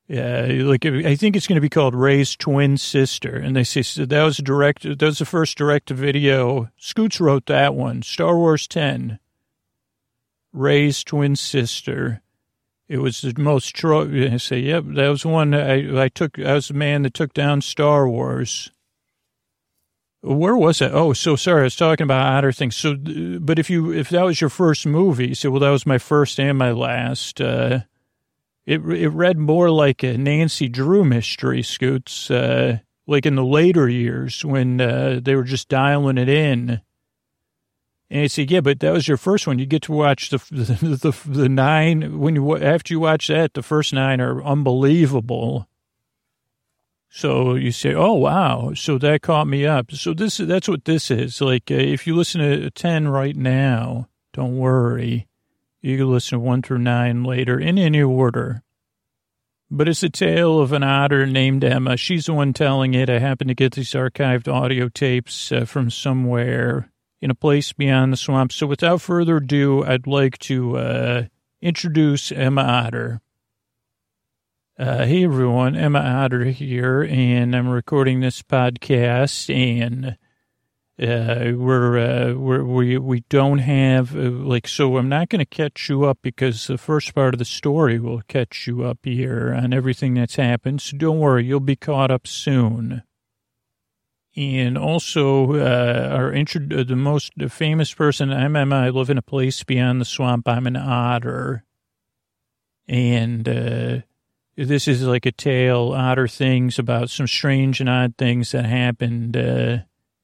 Yeah, 0.08 0.46
like 0.62 0.86
I 0.86 1.14
think 1.16 1.36
it's 1.36 1.46
going 1.46 1.56
to 1.56 1.60
be 1.60 1.68
called 1.68 1.94
Rey's 1.94 2.36
twin 2.36 2.78
sister, 2.78 3.36
and 3.36 3.54
they 3.54 3.64
say 3.64 4.04
that 4.04 4.22
was 4.22 4.38
direct. 4.38 4.84
That 4.84 5.02
was 5.02 5.18
the 5.18 5.24
first 5.24 5.58
direct 5.58 5.90
video. 5.90 6.70
Scoots 6.78 7.20
wrote 7.20 7.46
that 7.46 7.74
one. 7.74 8.02
Star 8.02 8.36
Wars 8.36 8.66
Ten. 8.66 9.18
Rey's 10.52 11.04
twin 11.04 11.36
sister. 11.36 12.22
It 12.88 12.98
was 12.98 13.20
the 13.20 13.34
most. 13.36 13.84
I 13.84 14.36
say, 14.36 14.60
yep, 14.60 14.84
that 14.86 15.08
was 15.08 15.26
one. 15.26 15.52
I 15.54 16.04
I 16.04 16.08
took. 16.08 16.38
I 16.38 16.54
was 16.54 16.68
the 16.68 16.74
man 16.74 17.02
that 17.02 17.12
took 17.12 17.34
down 17.34 17.60
Star 17.60 18.08
Wars. 18.08 18.70
Where 20.26 20.56
was 20.56 20.80
it? 20.80 20.90
Oh, 20.92 21.12
so 21.12 21.36
sorry. 21.36 21.60
I 21.60 21.64
was 21.64 21.76
talking 21.76 22.04
about 22.04 22.38
other 22.38 22.52
things. 22.52 22.76
So, 22.76 22.96
but 23.40 23.58
if 23.58 23.70
you 23.70 23.92
if 23.92 24.08
that 24.10 24.24
was 24.24 24.40
your 24.40 24.50
first 24.50 24.86
movie, 24.86 25.34
so 25.34 25.50
well, 25.50 25.60
that 25.60 25.70
was 25.70 25.86
my 25.86 25.98
first 25.98 26.40
and 26.40 26.58
my 26.58 26.72
last. 26.72 27.40
Uh, 27.40 27.80
it 28.64 28.80
it 28.80 29.08
read 29.10 29.38
more 29.38 29.70
like 29.70 30.02
a 30.02 30.18
Nancy 30.18 30.68
Drew 30.68 31.04
mystery, 31.04 31.62
Scoots. 31.62 32.30
Uh, 32.30 32.78
like 33.06 33.26
in 33.26 33.36
the 33.36 33.44
later 33.44 33.88
years 33.88 34.44
when 34.44 34.80
uh, 34.80 35.20
they 35.22 35.34
were 35.34 35.44
just 35.44 35.68
dialing 35.68 36.18
it 36.18 36.28
in. 36.28 36.80
And 38.08 38.22
I 38.22 38.26
said, 38.28 38.50
yeah, 38.50 38.60
but 38.60 38.80
that 38.80 38.92
was 38.92 39.08
your 39.08 39.16
first 39.16 39.46
one. 39.46 39.58
You 39.58 39.66
get 39.66 39.82
to 39.82 39.92
watch 39.92 40.30
the 40.30 40.38
the, 40.50 40.96
the, 40.96 41.30
the 41.30 41.48
nine 41.48 42.18
when 42.18 42.36
you 42.36 42.56
after 42.56 42.94
you 42.94 43.00
watch 43.00 43.28
that, 43.28 43.54
the 43.54 43.62
first 43.62 43.92
nine 43.92 44.20
are 44.20 44.42
unbelievable. 44.42 45.68
So 47.16 47.54
you 47.54 47.72
say, 47.72 47.94
"Oh 47.94 48.12
wow!" 48.12 48.74
So 48.74 48.98
that 48.98 49.22
caught 49.22 49.48
me 49.48 49.64
up. 49.64 49.90
So 49.92 50.12
this 50.12 50.36
that's 50.36 50.68
what 50.68 50.84
this 50.84 51.10
is. 51.10 51.40
Like 51.40 51.70
uh, 51.70 51.74
if 51.76 52.06
you 52.06 52.14
listen 52.14 52.42
to 52.42 52.70
ten 52.70 53.08
right 53.08 53.34
now, 53.34 54.10
don't 54.34 54.58
worry, 54.58 55.26
you 55.80 55.96
can 55.96 56.10
listen 56.10 56.38
to 56.38 56.44
one 56.44 56.60
through 56.60 56.80
nine 56.80 57.24
later 57.24 57.58
in 57.58 57.78
any 57.78 58.02
order. 58.02 58.62
But 59.70 59.88
it's 59.88 60.02
a 60.02 60.10
tale 60.10 60.60
of 60.60 60.72
an 60.72 60.82
otter 60.82 61.24
named 61.24 61.64
Emma. 61.64 61.96
She's 61.96 62.26
the 62.26 62.34
one 62.34 62.52
telling 62.52 62.92
it. 62.92 63.08
I 63.08 63.18
happen 63.18 63.48
to 63.48 63.54
get 63.54 63.72
these 63.72 63.92
archived 63.92 64.46
audio 64.46 64.90
tapes 64.90 65.50
uh, 65.50 65.64
from 65.64 65.88
somewhere 65.88 66.92
in 67.22 67.30
a 67.30 67.34
place 67.34 67.72
beyond 67.72 68.12
the 68.12 68.18
swamp. 68.18 68.52
So 68.52 68.66
without 68.66 69.00
further 69.00 69.38
ado, 69.38 69.82
I'd 69.82 70.06
like 70.06 70.36
to 70.40 70.76
uh, 70.76 71.22
introduce 71.62 72.30
Emma 72.30 72.60
Otter. 72.60 73.22
Uh, 74.78 75.06
hey 75.06 75.24
everyone, 75.24 75.74
Emma 75.74 76.00
Otter 76.00 76.44
here, 76.44 77.02
and 77.02 77.56
I'm 77.56 77.66
recording 77.66 78.20
this 78.20 78.42
podcast, 78.42 79.48
and 79.48 80.18
uh, 81.00 81.56
we're, 81.56 81.96
uh, 81.98 82.34
we're 82.34 82.62
we 82.62 82.98
we 82.98 83.20
don't 83.30 83.60
have 83.60 84.14
uh, 84.14 84.28
like 84.28 84.68
so. 84.68 84.98
I'm 84.98 85.08
not 85.08 85.30
going 85.30 85.38
to 85.38 85.46
catch 85.46 85.88
you 85.88 86.04
up 86.04 86.18
because 86.20 86.66
the 86.66 86.76
first 86.76 87.14
part 87.14 87.32
of 87.32 87.38
the 87.38 87.46
story 87.46 87.98
will 87.98 88.20
catch 88.28 88.66
you 88.66 88.84
up 88.84 88.98
here 89.02 89.54
on 89.58 89.72
everything 89.72 90.12
that's 90.12 90.36
happened. 90.36 90.82
So 90.82 90.98
don't 90.98 91.20
worry, 91.20 91.46
you'll 91.46 91.60
be 91.60 91.76
caught 91.76 92.10
up 92.10 92.26
soon. 92.26 93.02
And 94.36 94.76
also, 94.76 95.54
uh, 95.54 96.10
our 96.12 96.34
intro, 96.34 96.60
the 96.84 96.96
most 96.96 97.32
famous 97.48 97.94
person, 97.94 98.30
I'm 98.30 98.54
Emma. 98.54 98.76
I 98.76 98.90
live 98.90 99.08
in 99.08 99.16
a 99.16 99.22
place 99.22 99.64
beyond 99.64 100.02
the 100.02 100.04
swamp. 100.04 100.46
I'm 100.46 100.66
an 100.66 100.76
otter, 100.76 101.64
and 102.86 103.48
uh, 103.48 104.00
this 104.56 104.88
is 104.88 105.02
like 105.02 105.26
a 105.26 105.32
tale, 105.32 105.92
odder 105.94 106.26
things 106.26 106.78
about 106.78 107.10
some 107.10 107.26
strange 107.26 107.80
and 107.80 107.88
odd 107.88 108.14
things 108.16 108.52
that 108.52 108.64
happened 108.64 109.36
uh, 109.36 109.78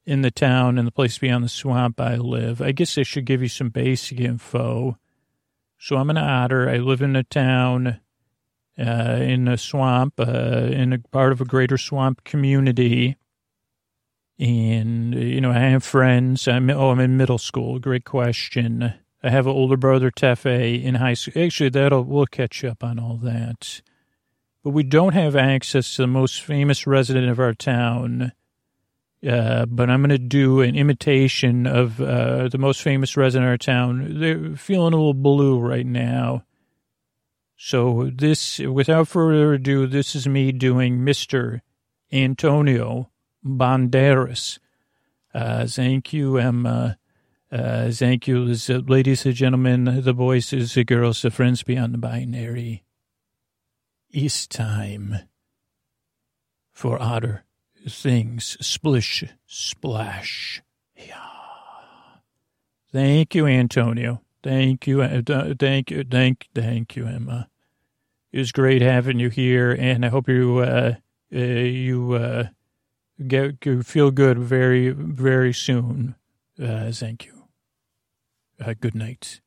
in 0.05 0.21
the 0.23 0.31
town 0.31 0.77
and 0.77 0.87
the 0.87 0.91
place 0.91 1.17
beyond 1.19 1.43
the 1.43 1.49
swamp 1.49 2.01
I 2.01 2.15
live. 2.15 2.61
I 2.61 2.71
guess 2.71 2.97
I 2.97 3.03
should 3.03 3.25
give 3.25 3.41
you 3.41 3.47
some 3.47 3.69
basic 3.69 4.19
info. 4.19 4.97
So 5.77 5.97
I'm 5.97 6.09
an 6.09 6.17
otter. 6.17 6.67
I 6.67 6.77
live 6.77 7.01
in 7.01 7.15
a 7.15 7.23
town 7.23 7.99
uh, 8.79 9.19
in 9.21 9.47
a 9.47 9.57
swamp, 9.57 10.19
uh, 10.19 10.23
in 10.71 10.93
a 10.93 10.99
part 10.99 11.31
of 11.31 11.41
a 11.41 11.45
greater 11.45 11.77
swamp 11.77 12.23
community. 12.23 13.17
And, 14.39 15.13
you 15.13 15.41
know, 15.41 15.51
I 15.51 15.59
have 15.59 15.83
friends. 15.83 16.47
I'm, 16.47 16.71
oh, 16.71 16.89
I'm 16.89 16.99
in 16.99 17.17
middle 17.17 17.37
school. 17.37 17.77
Great 17.77 18.03
question. 18.03 18.95
I 19.21 19.29
have 19.29 19.45
an 19.45 19.53
older 19.53 19.77
brother, 19.77 20.09
Tefe, 20.09 20.83
in 20.83 20.95
high 20.95 21.13
school. 21.13 21.43
Actually, 21.43 21.69
that'll, 21.69 22.03
we'll 22.03 22.25
catch 22.25 22.63
up 22.63 22.83
on 22.83 22.97
all 22.97 23.17
that 23.17 23.81
but 24.63 24.69
we 24.69 24.83
don't 24.83 25.13
have 25.13 25.35
access 25.35 25.95
to 25.95 26.03
the 26.03 26.07
most 26.07 26.41
famous 26.41 26.87
resident 26.87 27.29
of 27.29 27.39
our 27.39 27.53
town. 27.53 28.31
Uh, 29.27 29.65
but 29.65 29.89
I'm 29.89 30.01
going 30.01 30.09
to 30.09 30.17
do 30.17 30.61
an 30.61 30.75
imitation 30.75 31.65
of 31.65 32.01
uh, 32.01 32.49
the 32.49 32.57
most 32.57 32.81
famous 32.81 33.15
resident 33.15 33.45
of 33.47 33.51
our 33.51 33.57
town. 33.57 34.19
They're 34.19 34.55
feeling 34.55 34.93
a 34.93 34.97
little 34.97 35.13
blue 35.13 35.59
right 35.59 35.85
now. 35.85 36.43
So 37.55 38.09
this, 38.13 38.59
without 38.59 39.07
further 39.07 39.53
ado, 39.53 39.87
this 39.87 40.15
is 40.15 40.27
me 40.27 40.51
doing 40.51 40.99
Mr. 40.99 41.61
Antonio 42.11 43.09
Banderas. 43.45 44.59
Uh, 45.33 45.67
thank 45.67 46.11
you, 46.11 46.37
Emma. 46.37 46.97
Uh, 47.51 47.91
thank 47.91 48.27
you, 48.27 48.53
ladies 48.87 49.25
and 49.25 49.35
gentlemen, 49.35 50.01
the 50.01 50.13
boys, 50.13 50.49
the 50.49 50.83
girls, 50.83 51.21
the 51.21 51.31
friends 51.31 51.63
beyond 51.63 51.93
the 51.93 51.97
binary. 51.97 52.83
It's 54.13 54.45
time 54.45 55.17
for 56.71 57.01
otter 57.01 57.45
things. 57.89 58.55
Splish, 58.61 59.23
splash. 59.47 60.61
Yeah. 60.95 61.17
Thank 62.91 63.33
you, 63.33 63.47
Antonio. 63.47 64.21
Thank 64.43 64.85
you. 64.85 65.01
Uh, 65.01 65.55
thank 65.57 65.89
you. 65.89 66.03
Thank, 66.03 66.47
thank 66.53 66.95
you, 66.95 67.07
Emma. 67.07 67.49
It 68.31 68.37
was 68.37 68.51
great 68.51 68.83
having 68.83 69.17
you 69.17 69.29
here, 69.29 69.71
and 69.71 70.05
I 70.05 70.09
hope 70.09 70.29
you 70.29 70.59
uh, 70.59 70.93
uh, 71.33 71.37
you 71.39 72.13
uh, 72.13 72.47
get 73.27 73.63
feel 73.83 74.11
good 74.11 74.37
very 74.37 74.89
very 74.89 75.53
soon. 75.53 76.13
Uh, 76.61 76.91
thank 76.91 77.25
you. 77.25 77.47
Uh, 78.63 78.75
good 78.79 78.93
night. 78.93 79.41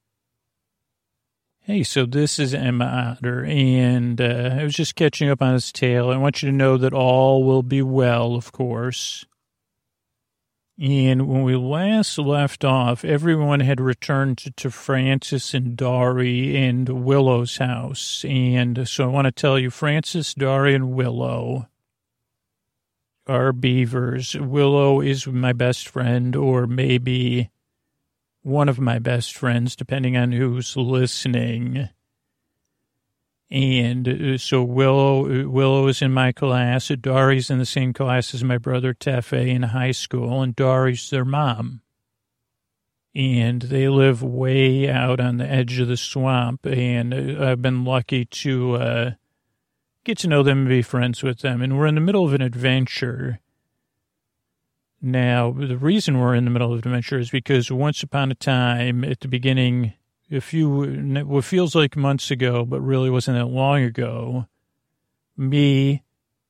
Hey, 1.69 1.83
so 1.83 2.07
this 2.07 2.39
is 2.39 2.55
Emma 2.55 2.85
Otter, 2.85 3.45
and 3.45 4.21
uh, 4.21 4.51
I 4.53 4.63
was 4.63 4.73
just 4.73 4.95
catching 4.95 5.29
up 5.29 5.43
on 5.43 5.55
his 5.55 5.73
tale. 5.73 6.11
I 6.11 6.17
want 6.17 6.41
you 6.41 6.49
to 6.49 6.57
know 6.57 6.77
that 6.77 6.95
all 6.95 7.43
will 7.43 7.65
be 7.65 7.83
well, 7.83 8.37
of 8.37 8.53
course. 8.53 9.27
And 10.81 11.27
when 11.27 11.43
we 11.43 11.57
last 11.57 12.19
left 12.21 12.65
off, 12.65 13.05
everyone 13.05 13.59
had 13.59 13.81
returned 13.81 14.39
to, 14.39 14.53
to 14.53 14.71
Francis 14.71 15.55
and 15.55 15.77
Dari 15.77 16.57
and 16.57 16.89
Willow's 17.05 17.57
house. 17.57 18.25
And 18.29 18.87
so 18.89 19.03
I 19.03 19.09
want 19.09 19.25
to 19.25 19.33
tell 19.33 19.59
you, 19.59 19.71
Francis, 19.71 20.35
Dari, 20.35 20.73
and 20.73 20.93
Willow 20.93 21.67
are 23.27 23.53
beavers. 23.53 24.37
Willow 24.37 25.01
is 25.01 25.27
my 25.27 25.53
best 25.53 25.89
friend, 25.89 26.37
or 26.37 26.69
maybe 26.69 27.51
one 28.47 28.69
of 28.69 28.79
my 28.79 29.01
best 29.01 29.37
friends, 29.37 29.75
depending 29.75 30.17
on 30.17 30.31
who's 30.31 30.77
listening. 30.77 31.89
And 33.51 34.09
uh, 34.09 34.39
so 34.39 34.63
Willow, 34.63 35.49
Willow 35.49 35.89
is 35.89 36.01
in 36.01 36.13
my 36.13 36.31
class. 36.31 36.87
Dari's 36.87 37.51
in 37.51 37.59
the 37.59 37.67
same 37.67 37.93
class 37.93 38.35
as 38.35 38.45
my 38.45 38.57
brother 38.57 38.95
Tefe 38.95 39.33
in 39.33 39.65
high 39.65 39.91
school, 39.91 40.43
and 40.43 40.55
Dari's 40.55 41.11
their 41.11 41.25
mom. 41.25 41.81
And 43.17 43.63
they 43.63 43.89
live 43.89 44.23
way 44.23 44.89
out 44.89 45.19
on 45.19 45.39
the 45.39 45.51
edge 45.51 45.81
of 45.81 45.89
the 45.89 45.97
swamp, 45.97 46.67
and 46.67 47.13
uh, 47.13 47.45
I've 47.51 47.63
been 47.63 47.85
lucky 47.85 48.27
to 48.27 48.75
uh, 48.77 49.11
get 50.05 50.19
to 50.19 50.29
know 50.29 50.45
them 50.45 50.61
and 50.61 50.69
be 50.69 50.83
friends 50.83 51.21
with 51.21 51.41
them. 51.41 51.63
And 51.63 51.77
we're 51.77 51.87
in 51.87 51.97
the 51.97 52.01
middle 52.01 52.25
of 52.25 52.33
an 52.33 52.43
adventure 52.43 53.41
now, 55.03 55.53
the 55.53 55.77
reason 55.77 56.19
we're 56.19 56.35
in 56.35 56.45
the 56.45 56.51
middle 56.51 56.73
of 56.73 56.79
adventure 56.79 57.19
is 57.19 57.31
because 57.31 57.71
once 57.71 58.03
upon 58.03 58.31
a 58.31 58.35
time, 58.35 59.05
at 59.05 59.21
the 59.21 59.29
beginning, 59.29 59.93
a 60.31 60.41
few, 60.41 61.25
what 61.27 61.45
feels 61.45 61.75
like 61.75 61.97
months 61.97 62.31
ago, 62.31 62.65
but 62.65 62.81
really 62.81 63.11
wasn't 63.11 63.37
that 63.37 63.47
long 63.47 63.83
ago, 63.83 64.47
me, 65.37 66.03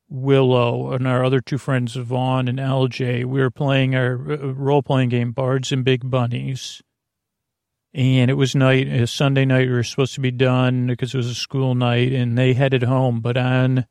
Willow, 0.09 0.92
and 0.92 1.09
our 1.09 1.24
other 1.24 1.40
two 1.40 1.59
friends, 1.59 1.96
Vaughn 1.96 2.46
and 2.46 2.59
LJ, 2.59 3.24
we 3.24 3.40
were 3.40 3.50
playing 3.50 3.96
our 3.96 4.14
uh, 4.14 4.52
role 4.52 4.82
playing 4.82 5.09
game, 5.09 5.32
Bards 5.32 5.72
and 5.72 5.85
Big 5.85 6.09
Bunnies. 6.09 6.82
And 7.92 8.30
it 8.30 8.35
was 8.35 8.54
night, 8.54 8.87
a 8.88 9.06
Sunday 9.06 9.44
night. 9.44 9.68
We 9.68 9.74
were 9.74 9.82
supposed 9.82 10.14
to 10.14 10.20
be 10.20 10.30
done 10.30 10.87
because 10.87 11.14
it 11.14 11.16
was 11.16 11.30
a 11.30 11.35
school 11.35 11.74
night, 11.74 12.12
and 12.12 12.37
they 12.38 12.52
headed 12.52 12.85
home. 12.85 13.20
But 13.20 13.37
on 13.37 13.87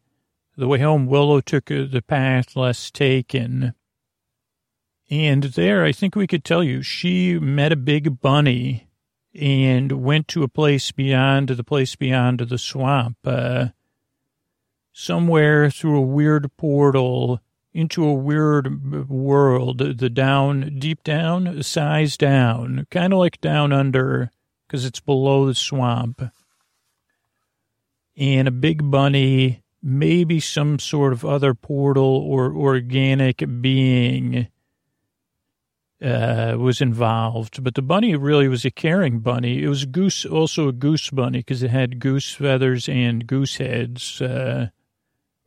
the 0.56 0.68
way 0.68 0.80
home, 0.80 1.08
Willow 1.08 1.42
took 1.42 1.70
uh, 1.72 1.86
the 1.92 2.04
path 2.04 2.56
less 2.56 2.92
taken 2.92 3.74
and 5.10 5.44
there, 5.44 5.84
I 5.84 5.92
think 5.92 6.16
we 6.16 6.28
could 6.28 6.44
tell 6.44 6.64
you, 6.64 6.82
she 6.82 7.38
met 7.38 7.72
a 7.72 7.76
big 7.78 8.22
bunny 8.22 8.88
and 9.40 9.92
went 9.92 10.28
to 10.30 10.44
a 10.44 10.48
place 10.48 10.92
beyond 10.92 11.50
the 11.50 11.64
place 11.64 11.96
beyond 11.96 12.40
the 12.40 12.58
swamp, 12.58 13.18
uh, 13.26 13.68
somewhere 14.94 15.70
through 15.70 15.98
a 15.98 16.02
weird 16.02 16.56
portal 16.58 17.42
into 17.74 18.06
a 18.06 18.14
weird 18.14 19.10
world, 19.10 19.80
the 19.80 20.10
down, 20.10 20.80
deep 20.80 21.04
down, 21.04 21.62
size 21.62 22.16
down, 22.16 22.88
kind 22.90 23.12
of 23.12 23.20
like 23.20 23.42
down 23.42 23.74
under, 23.74 24.32
because 24.66 24.86
it's 24.86 25.02
below 25.02 25.46
the 25.46 25.54
swamp. 25.54 26.22
And 28.16 28.48
a 28.48 28.52
big 28.52 28.90
bunny, 28.90 29.62
maybe 29.84 30.40
some 30.40 30.80
sort 30.80 31.12
of 31.12 31.26
other 31.26 31.54
portal 31.54 32.06
or 32.06 32.56
organic 32.56 33.44
being 33.62 34.48
uh, 36.02 36.56
was 36.58 36.82
involved, 36.82 37.64
but 37.64 37.76
the 37.76 37.82
bunny 37.82 38.16
really 38.16 38.48
was 38.48 38.66
a 38.66 38.72
caring 38.72 39.20
bunny. 39.20 39.64
It 39.64 39.70
was 39.70 39.86
goose, 39.86 40.26
also 40.26 40.68
a 40.68 40.74
goose 40.74 41.10
bunny 41.10 41.40
because 41.40 41.64
it 41.64 41.72
had 41.72 42.00
goose 42.00 42.34
feathers 42.34 42.90
and 42.90 43.26
goose 43.26 43.58
heads. 43.58 44.22
Uh, 44.22 44.70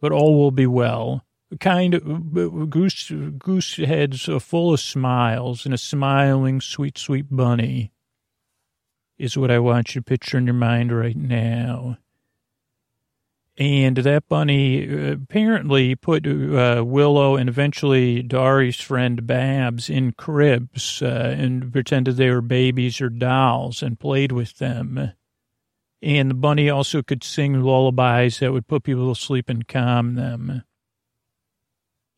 but 0.01 0.13
all 0.13 0.39
will 0.39 0.51
be 0.51 0.67
well. 0.67 1.25
Kind 1.61 1.95
of 1.95 2.71
goose 2.71 3.11
goose 3.39 3.77
heads 3.77 4.29
are 4.29 4.41
full 4.41 4.75
of 4.75 4.81
smiles 4.81 5.65
and 5.65 5.75
a 5.75 5.79
smiling, 5.79 6.61
sweet, 6.61 6.99
sweet 6.99 7.27
bunny 7.31 7.93
is 9.19 9.37
what 9.37 9.51
I 9.51 9.59
want 9.59 9.95
you 9.95 10.01
to 10.01 10.05
picture 10.05 10.39
in 10.39 10.47
your 10.47 10.55
mind 10.55 10.97
right 10.97 11.17
now. 11.17 11.99
And 13.59 13.97
that 13.97 14.29
bunny 14.29 14.89
uh, 14.89 15.15
apparently 15.15 15.97
put 15.97 16.25
uh, 16.27 16.85
Willow 16.87 17.35
and 17.35 17.49
eventually 17.49 18.23
Dari's 18.23 18.81
friend 18.81 19.27
Babs 19.27 19.91
in 19.91 20.13
cribs 20.13 21.03
uh, 21.03 21.35
and 21.37 21.73
pretended 21.73 22.17
they 22.17 22.31
were 22.31 22.41
babies 22.41 23.01
or 23.01 23.09
dolls 23.09 23.83
and 23.83 23.99
played 23.99 24.31
with 24.31 24.59
them. 24.59 25.13
And 26.01 26.31
the 26.31 26.35
bunny 26.35 26.71
also 26.71 27.03
could 27.03 27.25
sing 27.25 27.61
lullabies 27.61 28.39
that 28.39 28.53
would 28.53 28.69
put 28.69 28.85
people 28.85 29.13
to 29.13 29.21
sleep 29.21 29.49
and 29.49 29.67
calm 29.67 30.15
them. 30.15 30.63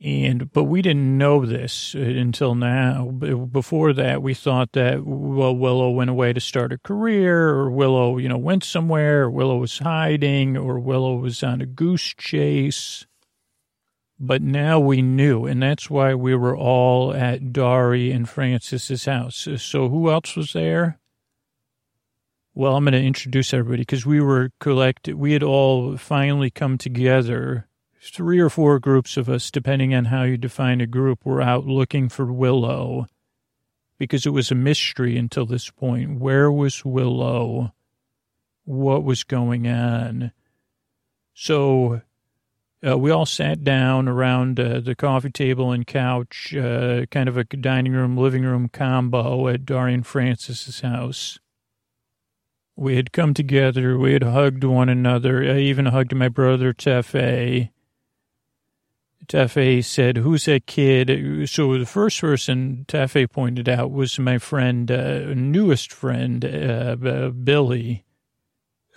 And, 0.03 0.51
but 0.51 0.65
we 0.65 0.81
didn't 0.81 1.19
know 1.19 1.45
this 1.45 1.93
until 1.93 2.55
now. 2.55 3.05
Before 3.11 3.93
that, 3.93 4.23
we 4.23 4.33
thought 4.33 4.73
that, 4.73 5.05
well, 5.05 5.55
Willow 5.55 5.91
went 5.91 6.09
away 6.09 6.33
to 6.33 6.41
start 6.41 6.73
a 6.73 6.79
career, 6.79 7.51
or 7.51 7.71
Willow, 7.71 8.17
you 8.17 8.27
know, 8.27 8.39
went 8.39 8.65
somewhere, 8.65 9.25
or 9.25 9.31
Willow 9.31 9.59
was 9.59 9.79
hiding, 9.79 10.57
or 10.57 10.79
Willow 10.79 11.17
was 11.17 11.43
on 11.43 11.61
a 11.61 11.67
goose 11.67 12.15
chase. 12.17 13.07
But 14.19 14.41
now 14.41 14.81
we 14.81 15.03
knew, 15.03 15.45
and 15.45 15.63
that's 15.63 15.91
why 15.91 16.15
we 16.15 16.35
were 16.35 16.57
all 16.57 17.15
at 17.15 17.53
Dari 17.53 18.11
and 18.11 18.27
Francis's 18.27 19.05
house. 19.05 19.49
So 19.59 19.91
who 19.91 20.11
else 20.11 20.35
was 20.35 20.55
there? 20.55 20.99
Well, 22.55 22.75
I'm 22.75 22.85
going 22.85 22.93
to 22.93 23.03
introduce 23.03 23.53
everybody 23.55 23.83
because 23.83 24.05
we 24.05 24.21
were 24.21 24.51
collected. 24.61 25.15
We 25.15 25.33
had 25.33 25.43
all 25.43 25.97
finally 25.99 26.51
come 26.51 26.79
together 26.79 27.67
three 28.01 28.41
or 28.41 28.49
four 28.49 28.79
groups 28.79 29.17
of 29.17 29.29
us, 29.29 29.51
depending 29.51 29.95
on 29.95 30.07
how 30.07 30.23
you 30.23 30.37
define 30.37 30.81
a 30.81 30.87
group, 30.87 31.25
were 31.25 31.43
out 31.43 31.67
looking 31.67 32.09
for 32.09 32.33
Willow 32.33 33.07
because 33.99 34.25
it 34.25 34.31
was 34.31 34.51
a 34.51 34.55
mystery 34.55 35.19
until 35.19 35.45
this 35.45 35.69
point. 35.69 36.19
Where 36.19 36.51
was 36.51 36.85
Willow? 36.85 37.75
What 38.65 39.05
was 39.05 39.25
going 39.25 39.69
on? 39.69 40.33
So 41.35 42.01
uh, 42.87 42.97
we 42.97 43.11
all 43.11 43.27
sat 43.27 43.63
down 43.63 44.09
around 44.09 44.59
uh, 44.59 44.81
the 44.81 44.95
coffee 44.95 45.31
table 45.31 45.71
and 45.71 45.87
couch, 45.87 46.55
uh, 46.55 47.05
kind 47.11 47.29
of 47.29 47.37
a 47.37 47.45
dining 47.45 47.93
room, 47.93 48.17
living 48.17 48.45
room 48.45 48.71
combo 48.71 49.49
at 49.49 49.67
Dari 49.67 49.93
and 49.93 50.07
Francis's 50.07 50.81
house. 50.81 51.39
We 52.77 52.97
had 52.97 53.13
come 53.13 53.35
together. 53.35 53.99
We 53.99 54.15
had 54.15 54.23
hugged 54.23 54.65
one 54.65 54.89
another. 54.89 55.43
I 55.43 55.59
even 55.59 55.87
hugged 55.87 56.15
my 56.15 56.29
brother, 56.29 56.73
Tefe. 56.73 57.69
Tefe 59.31 59.85
said, 59.85 60.17
Who's 60.17 60.47
that 60.47 60.67
kid? 60.67 61.49
So 61.49 61.79
the 61.79 61.87
first 61.87 62.21
person 62.21 62.85
Tefe 62.89 63.31
pointed 63.31 63.69
out 63.69 63.93
was 63.93 64.19
my 64.19 64.39
friend, 64.39 64.91
uh, 64.91 65.33
newest 65.35 65.93
friend, 65.93 66.45
uh, 66.45 67.31
Billy, 67.31 68.05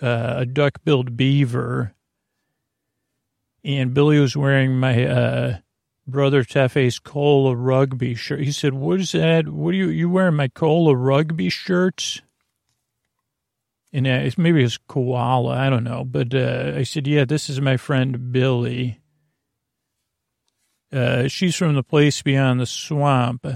uh, 0.02 0.34
a 0.38 0.44
duck 0.44 0.80
billed 0.84 1.16
beaver. 1.16 1.94
And 3.62 3.94
Billy 3.94 4.18
was 4.18 4.36
wearing 4.36 4.76
my 4.76 5.06
uh, 5.06 5.58
brother 6.04 6.42
Tefe's 6.42 6.98
Cola 6.98 7.54
rugby 7.54 8.16
shirt. 8.16 8.40
He 8.40 8.50
said, 8.50 8.74
What 8.74 8.98
is 8.98 9.12
that? 9.12 9.48
What 9.48 9.70
are 9.70 9.76
you, 9.76 9.88
you 9.88 10.10
wearing 10.10 10.34
my 10.34 10.48
Cola 10.48 10.96
rugby 10.96 11.48
shirts? 11.48 12.22
And 13.92 14.08
uh, 14.08 14.28
maybe 14.36 14.64
it's 14.64 14.78
koala, 14.88 15.56
I 15.56 15.70
don't 15.70 15.84
know. 15.84 16.04
But 16.04 16.34
uh, 16.34 16.72
I 16.74 16.82
said, 16.82 17.06
Yeah, 17.06 17.24
this 17.24 17.48
is 17.48 17.60
my 17.60 17.76
friend 17.76 18.32
Billy. 18.32 19.00
Uh, 20.94 21.26
she's 21.26 21.56
from 21.56 21.74
the 21.74 21.82
place 21.82 22.22
beyond 22.22 22.60
the 22.60 22.66
swamp. 22.66 23.46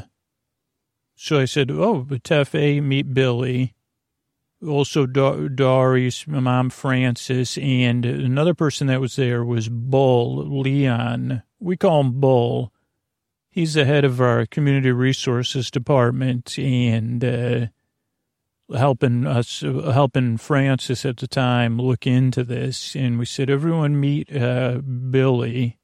So 1.15 1.39
I 1.39 1.45
said, 1.45 1.71
oh, 1.71 2.05
Tefe, 2.05 2.83
meet 2.83 3.15
Billy. 3.15 3.75
Also, 4.67 5.07
Doris, 5.07 6.27
mom, 6.27 6.71
Francis, 6.71 7.57
and 7.59 8.05
another 8.05 8.55
person 8.55 8.89
that 8.89 9.01
was 9.01 9.15
there 9.15 9.45
was 9.45 9.69
Bull, 9.69 10.61
Leon. 10.61 11.45
We 11.61 11.77
call 11.77 12.01
him 12.01 12.21
Bull. 12.21 12.73
He's 13.51 13.75
the 13.75 13.85
head 13.85 14.05
of 14.05 14.21
our 14.21 14.47
community 14.47 14.91
resources 14.91 15.71
department 15.71 16.59
and 16.59 17.25
uh, 17.25 17.67
helping 18.77 19.27
us, 19.27 19.61
helping 19.61 20.39
Francis 20.39 21.05
at 21.05 21.19
the 21.19 21.29
time 21.29 21.79
look 21.79 22.05
into 22.05 22.43
this. 22.43 22.97
And 22.97 23.17
we 23.17 23.27
said, 23.27 23.49
everyone 23.49 24.01
meet 24.01 24.35
uh, 24.35 24.79
Billy. 24.79 25.78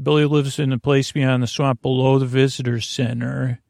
Billy 0.00 0.24
lives 0.24 0.58
in 0.58 0.72
a 0.72 0.78
place 0.78 1.12
beyond 1.12 1.42
the 1.42 1.46
swamp 1.46 1.82
below 1.82 2.18
the 2.18 2.26
visitor 2.26 2.80
center. 2.80 3.60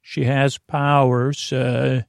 She 0.00 0.24
has 0.24 0.58
powers. 0.58 1.52
Uh, 1.52 2.02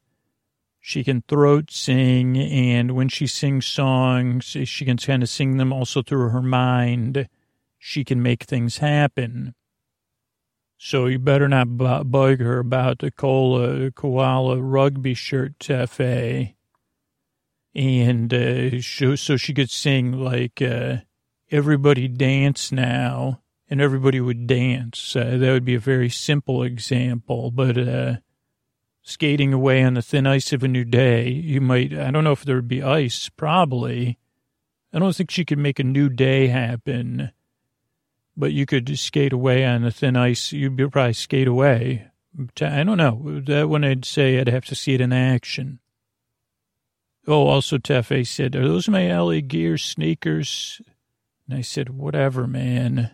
she 0.80 1.04
can 1.04 1.24
throat 1.28 1.72
sing, 1.72 2.38
and 2.38 2.92
when 2.92 3.10
she 3.10 3.26
sings 3.28 3.66
songs, 3.66 4.46
she 4.46 4.86
can 4.86 4.98
kind 4.98 5.24
of 5.24 5.30
sing 5.30 5.58
them 5.58 5.74
also 5.74 6.02
through 6.02 6.30
her 6.30 6.42
mind. 6.42 7.28
She 7.80 8.04
can 8.04 8.22
make 8.22 8.44
things 8.44 8.78
happen. 8.78 9.56
So 10.78 11.08
you 11.08 11.20
better 11.20 11.48
not 11.48 11.78
bug 11.78 12.40
her 12.40 12.60
about 12.60 13.00
the 13.00 13.12
cola 13.12 13.92
koala 13.92 14.62
rugby 14.62 15.14
shirt 15.14 15.58
Tefe. 15.60 16.54
And 17.74 18.34
uh, 18.34 18.82
so 18.82 19.38
she 19.38 19.54
could 19.54 19.70
sing 19.70 20.12
like 20.12 20.62
uh, 20.62 20.98
"Everybody 21.50 22.08
Dance 22.08 22.72
Now." 22.72 23.42
And 23.70 23.82
everybody 23.82 24.20
would 24.20 24.48
dance. 24.48 25.16
Uh, 25.16 25.38
that 25.38 25.52
would 25.52 25.66
be 25.66 25.76
a 25.76 25.80
very 25.80 26.10
simple 26.10 26.64
example, 26.64 27.52
but 27.52 27.78
uh, 27.78 28.16
skating 29.02 29.54
away 29.54 29.84
on 29.84 29.96
the 29.96 30.02
thin 30.02 30.28
ice 30.28 30.54
of 30.54 30.64
a 30.64 30.68
new 30.68 30.84
day, 30.84 31.30
you 31.30 31.62
might, 31.62 31.94
I 31.94 32.12
don't 32.12 32.24
know 32.24 32.32
if 32.32 32.46
there 32.46 32.56
would 32.56 32.68
be 32.68 32.84
ice, 32.84 33.30
probably. 33.30 34.18
I 34.94 35.00
don't 35.00 35.16
think 35.16 35.32
she 35.32 35.46
could 35.46 35.58
make 35.58 35.80
a 35.80 35.84
new 35.84 36.10
day 36.10 36.48
happen, 36.48 37.32
but 38.38 38.54
you 38.54 38.66
could 38.66 38.98
skate 38.98 39.34
away 39.34 39.66
on 39.66 39.82
the 39.82 39.92
thin 39.92 40.16
ice. 40.16 40.52
You'd 40.52 40.78
probably 40.92 41.14
skate 41.14 41.48
away. 41.48 42.08
I 42.62 42.84
don't 42.84 42.98
know. 42.98 43.42
That 43.46 43.70
one 43.70 43.84
I'd 43.84 44.06
say 44.06 44.40
I'd 44.40 44.50
have 44.50 44.66
to 44.66 44.76
see 44.76 44.94
it 44.94 45.02
in 45.02 45.14
action. 45.14 45.80
Oh, 47.28 47.48
also 47.48 47.78
Tefe 47.78 48.28
said, 48.28 48.56
are 48.56 48.68
those 48.68 48.88
my 48.88 49.12
LA 49.12 49.40
Gear 49.40 49.78
sneakers? 49.78 50.80
And 51.48 51.58
I 51.58 51.62
said, 51.62 51.90
whatever, 51.90 52.46
man. 52.46 53.12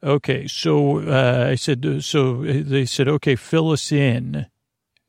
Okay, 0.00 0.46
so 0.46 1.00
uh, 1.00 1.48
I 1.50 1.56
said, 1.56 1.84
uh, 1.84 2.00
so 2.00 2.44
uh, 2.44 2.62
they 2.64 2.84
said, 2.84 3.08
okay, 3.08 3.34
fill 3.34 3.72
us 3.72 3.90
in, 3.90 4.46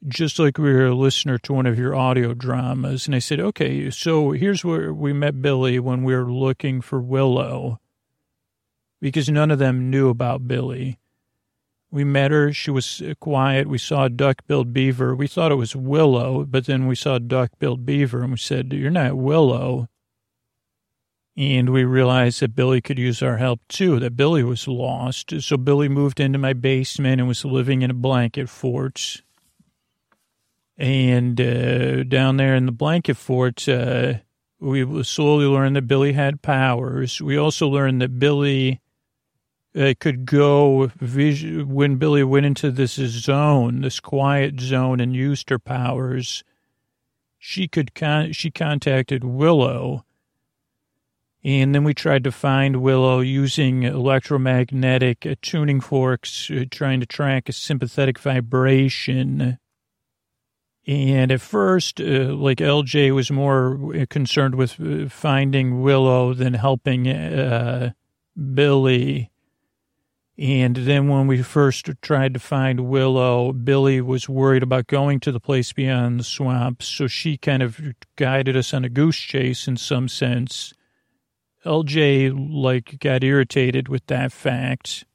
just 0.07 0.39
like 0.39 0.57
we 0.57 0.73
were 0.73 0.87
a 0.87 0.95
listener 0.95 1.37
to 1.37 1.53
one 1.53 1.67
of 1.67 1.77
your 1.77 1.95
audio 1.95 2.33
dramas. 2.33 3.05
And 3.05 3.13
I 3.13 3.19
said, 3.19 3.39
okay, 3.39 3.91
so 3.91 4.31
here's 4.31 4.65
where 4.65 4.91
we 4.91 5.13
met 5.13 5.43
Billy 5.43 5.77
when 5.77 6.03
we 6.03 6.15
were 6.15 6.31
looking 6.31 6.81
for 6.81 6.99
Willow, 6.99 7.79
because 8.99 9.29
none 9.29 9.51
of 9.51 9.59
them 9.59 9.91
knew 9.91 10.09
about 10.09 10.47
Billy. 10.47 10.97
We 11.91 12.03
met 12.03 12.31
her. 12.31 12.51
She 12.51 12.71
was 12.71 13.01
uh, 13.01 13.13
quiet. 13.19 13.67
We 13.67 13.77
saw 13.77 14.05
a 14.05 14.09
duck-billed 14.09 14.73
beaver. 14.73 15.15
We 15.15 15.27
thought 15.27 15.51
it 15.51 15.55
was 15.55 15.75
Willow, 15.75 16.45
but 16.45 16.65
then 16.65 16.87
we 16.87 16.95
saw 16.95 17.15
a 17.15 17.19
duck-billed 17.19 17.85
beaver, 17.85 18.23
and 18.23 18.31
we 18.31 18.37
said, 18.37 18.73
you're 18.73 18.89
not 18.89 19.17
Willow. 19.17 19.87
And 21.39 21.69
we 21.69 21.85
realized 21.85 22.41
that 22.41 22.53
Billy 22.53 22.81
could 22.81 22.99
use 22.99 23.23
our 23.23 23.37
help 23.37 23.61
too, 23.69 23.97
that 24.01 24.17
Billy 24.17 24.43
was 24.43 24.67
lost. 24.67 25.33
So 25.41 25.55
Billy 25.55 25.87
moved 25.87 26.19
into 26.19 26.37
my 26.37 26.51
basement 26.51 27.21
and 27.21 27.29
was 27.29 27.45
living 27.45 27.81
in 27.81 27.89
a 27.89 27.93
blanket 27.93 28.49
fort. 28.49 29.21
And 30.77 31.39
uh, 31.39 32.03
down 32.03 32.35
there 32.35 32.55
in 32.55 32.65
the 32.65 32.73
blanket 32.73 33.15
fort, 33.15 33.69
uh, 33.69 34.15
we 34.59 35.03
slowly 35.05 35.45
learned 35.45 35.77
that 35.77 35.87
Billy 35.87 36.11
had 36.11 36.41
powers. 36.41 37.21
We 37.21 37.37
also 37.37 37.69
learned 37.69 38.01
that 38.01 38.19
Billy 38.19 38.81
uh, 39.73 39.93
could 39.97 40.25
go 40.25 40.91
vision, 40.97 41.73
when 41.73 41.95
Billy 41.95 42.23
went 42.25 42.47
into 42.47 42.69
this 42.69 42.95
zone, 42.95 43.79
this 43.79 44.01
quiet 44.01 44.59
zone, 44.59 44.99
and 44.99 45.15
used 45.15 45.49
her 45.51 45.59
powers. 45.59 46.43
She 47.37 47.69
could 47.69 47.95
con- 47.95 48.33
she 48.33 48.51
contacted 48.51 49.23
Willow 49.23 50.03
and 51.43 51.73
then 51.73 51.85
we 51.85 51.93
tried 51.93 52.25
to 52.25 52.31
find 52.31 52.81
Willow 52.81 53.21
using 53.21 53.83
electromagnetic 53.83 55.37
tuning 55.41 55.79
forks, 55.79 56.51
uh, 56.51 56.65
trying 56.69 56.99
to 56.99 57.05
track 57.05 57.47
a 57.47 57.53
sympathetic 57.53 58.19
vibration. 58.19 59.57
And 60.85 61.31
at 61.31 61.39
first, 61.39 62.01
uh, 62.01 62.35
like 62.35 62.57
LJ 62.57 63.15
was 63.15 63.31
more 63.31 63.95
uh, 63.95 64.05
concerned 64.09 64.55
with 64.55 64.81
uh, 64.81 65.07
finding 65.07 65.81
Willow 65.81 66.33
than 66.33 66.55
helping 66.55 67.07
uh, 67.07 67.91
Billy. 68.53 69.31
And 70.37 70.75
then 70.75 71.07
when 71.07 71.27
we 71.27 71.41
first 71.41 71.89
tried 72.01 72.33
to 72.33 72.39
find 72.39 72.89
Willow, 72.89 73.53
Billy 73.53 74.01
was 74.01 74.27
worried 74.27 74.63
about 74.63 74.87
going 74.87 75.21
to 75.21 75.31
the 75.31 75.39
place 75.39 75.71
beyond 75.71 76.19
the 76.19 76.23
swamp. 76.25 76.83
So 76.83 77.07
she 77.07 77.37
kind 77.37 77.63
of 77.63 77.79
guided 78.17 78.57
us 78.57 78.73
on 78.73 78.83
a 78.83 78.89
goose 78.89 79.17
chase 79.17 79.69
in 79.69 79.77
some 79.77 80.09
sense 80.09 80.73
LJ 81.65 82.33
like 82.51 82.99
got 82.99 83.23
irritated 83.23 83.87
with 83.87 84.05
that 84.07 84.31
fact. 84.31 85.05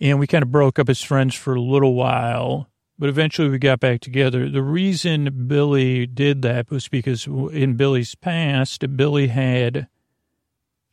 And 0.00 0.18
we 0.18 0.26
kind 0.26 0.42
of 0.42 0.50
broke 0.50 0.78
up 0.78 0.88
as 0.88 1.00
friends 1.00 1.34
for 1.34 1.54
a 1.54 1.60
little 1.60 1.94
while, 1.94 2.68
but 2.98 3.08
eventually 3.08 3.48
we 3.48 3.58
got 3.58 3.80
back 3.80 4.00
together. 4.00 4.48
The 4.48 4.62
reason 4.62 5.46
Billy 5.46 6.06
did 6.06 6.42
that 6.42 6.70
was 6.70 6.88
because 6.88 7.26
in 7.26 7.76
Billy's 7.76 8.14
past, 8.14 8.96
Billy 8.96 9.28
had 9.28 9.86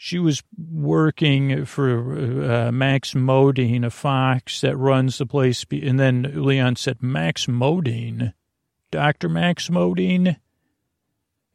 she 0.01 0.17
was 0.17 0.41
working 0.57 1.65
for 1.65 2.49
uh, 2.49 2.71
Max 2.71 3.13
Modine, 3.13 3.85
a 3.85 3.89
fox 3.89 4.61
that 4.61 4.77
runs 4.77 5.17
the 5.17 5.25
place. 5.25 5.65
And 5.69 5.99
then 5.99 6.31
Leon 6.35 6.77
said, 6.77 7.03
Max 7.03 7.47
Modine, 7.47 8.33
Dr. 8.91 9.27
Max 9.27 9.67
Modine? 9.67 10.37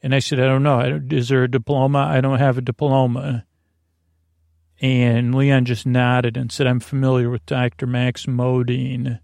And 0.04 0.14
I 0.14 0.18
said, 0.18 0.38
I 0.38 0.44
don't 0.44 0.62
know. 0.62 1.00
Is 1.10 1.30
there 1.30 1.44
a 1.44 1.50
diploma? 1.50 2.00
I 2.00 2.20
don't 2.20 2.38
have 2.38 2.58
a 2.58 2.60
diploma. 2.60 3.46
And 4.78 5.34
Leon 5.34 5.64
just 5.64 5.86
nodded 5.86 6.36
and 6.36 6.52
said, 6.52 6.66
I'm 6.66 6.78
familiar 6.78 7.30
with 7.30 7.46
Dr. 7.46 7.86
Max 7.86 8.26
Modine 8.26 9.20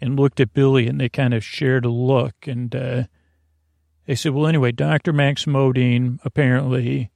and 0.00 0.18
looked 0.18 0.40
at 0.40 0.52
Billy 0.52 0.88
and 0.88 1.00
they 1.00 1.08
kind 1.08 1.32
of 1.32 1.44
shared 1.44 1.84
a 1.84 1.90
look. 1.90 2.34
And 2.42 2.74
uh, 2.74 3.04
they 4.06 4.16
said, 4.16 4.32
well, 4.32 4.48
anyway, 4.48 4.72
Dr. 4.72 5.12
Max 5.12 5.44
Modine 5.44 6.18
apparently 6.24 7.12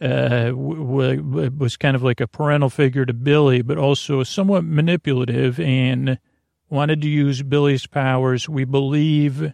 uh, 0.00 0.50
w- 0.50 1.16
w- 1.16 1.50
was 1.50 1.76
kind 1.76 1.96
of 1.96 2.04
like 2.04 2.20
a 2.20 2.28
parental 2.28 2.70
figure 2.70 3.04
to 3.06 3.12
Billy, 3.12 3.60
but 3.60 3.76
also 3.76 4.22
somewhat 4.22 4.62
manipulative 4.62 5.58
and 5.58 6.20
wanted 6.68 7.02
to 7.02 7.08
use 7.08 7.42
Billy's 7.42 7.88
powers, 7.88 8.48
we 8.48 8.64
believe, 8.64 9.52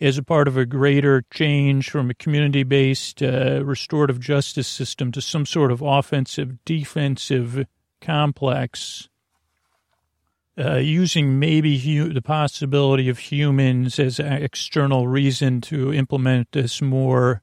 as 0.00 0.16
a 0.16 0.22
part 0.22 0.48
of 0.48 0.56
a 0.56 0.64
greater 0.64 1.24
change 1.30 1.90
from 1.90 2.10
a 2.10 2.14
community 2.14 2.62
based 2.62 3.22
uh, 3.22 3.62
restorative 3.64 4.18
justice 4.18 4.68
system 4.68 5.12
to 5.12 5.20
some 5.20 5.44
sort 5.44 5.70
of 5.70 5.82
offensive 5.82 6.64
defensive 6.64 7.66
complex. 8.00 9.08
Uh, 10.58 10.76
using 10.76 11.38
maybe 11.38 11.78
hu- 11.78 12.12
the 12.12 12.20
possibility 12.20 13.08
of 13.08 13.18
humans 13.18 13.98
as 13.98 14.18
an 14.18 14.32
external 14.32 15.06
reason 15.06 15.60
to 15.60 15.92
implement 15.92 16.50
this 16.52 16.82
more 16.82 17.40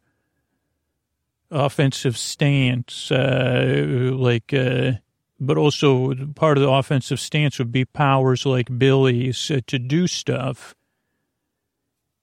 offensive 1.50 2.18
stance, 2.18 3.12
uh, 3.12 4.12
like, 4.14 4.54
uh, 4.54 4.92
but 5.40 5.58
also 5.58 6.14
part 6.36 6.58
of 6.58 6.64
the 6.64 6.70
offensive 6.70 7.20
stance 7.20 7.58
would 7.58 7.72
be 7.72 7.86
powers 7.86 8.46
like 8.46 8.78
Billy's 8.78 9.50
uh, 9.50 9.62
to 9.68 9.80
do 9.80 10.06
stuff. 10.08 10.76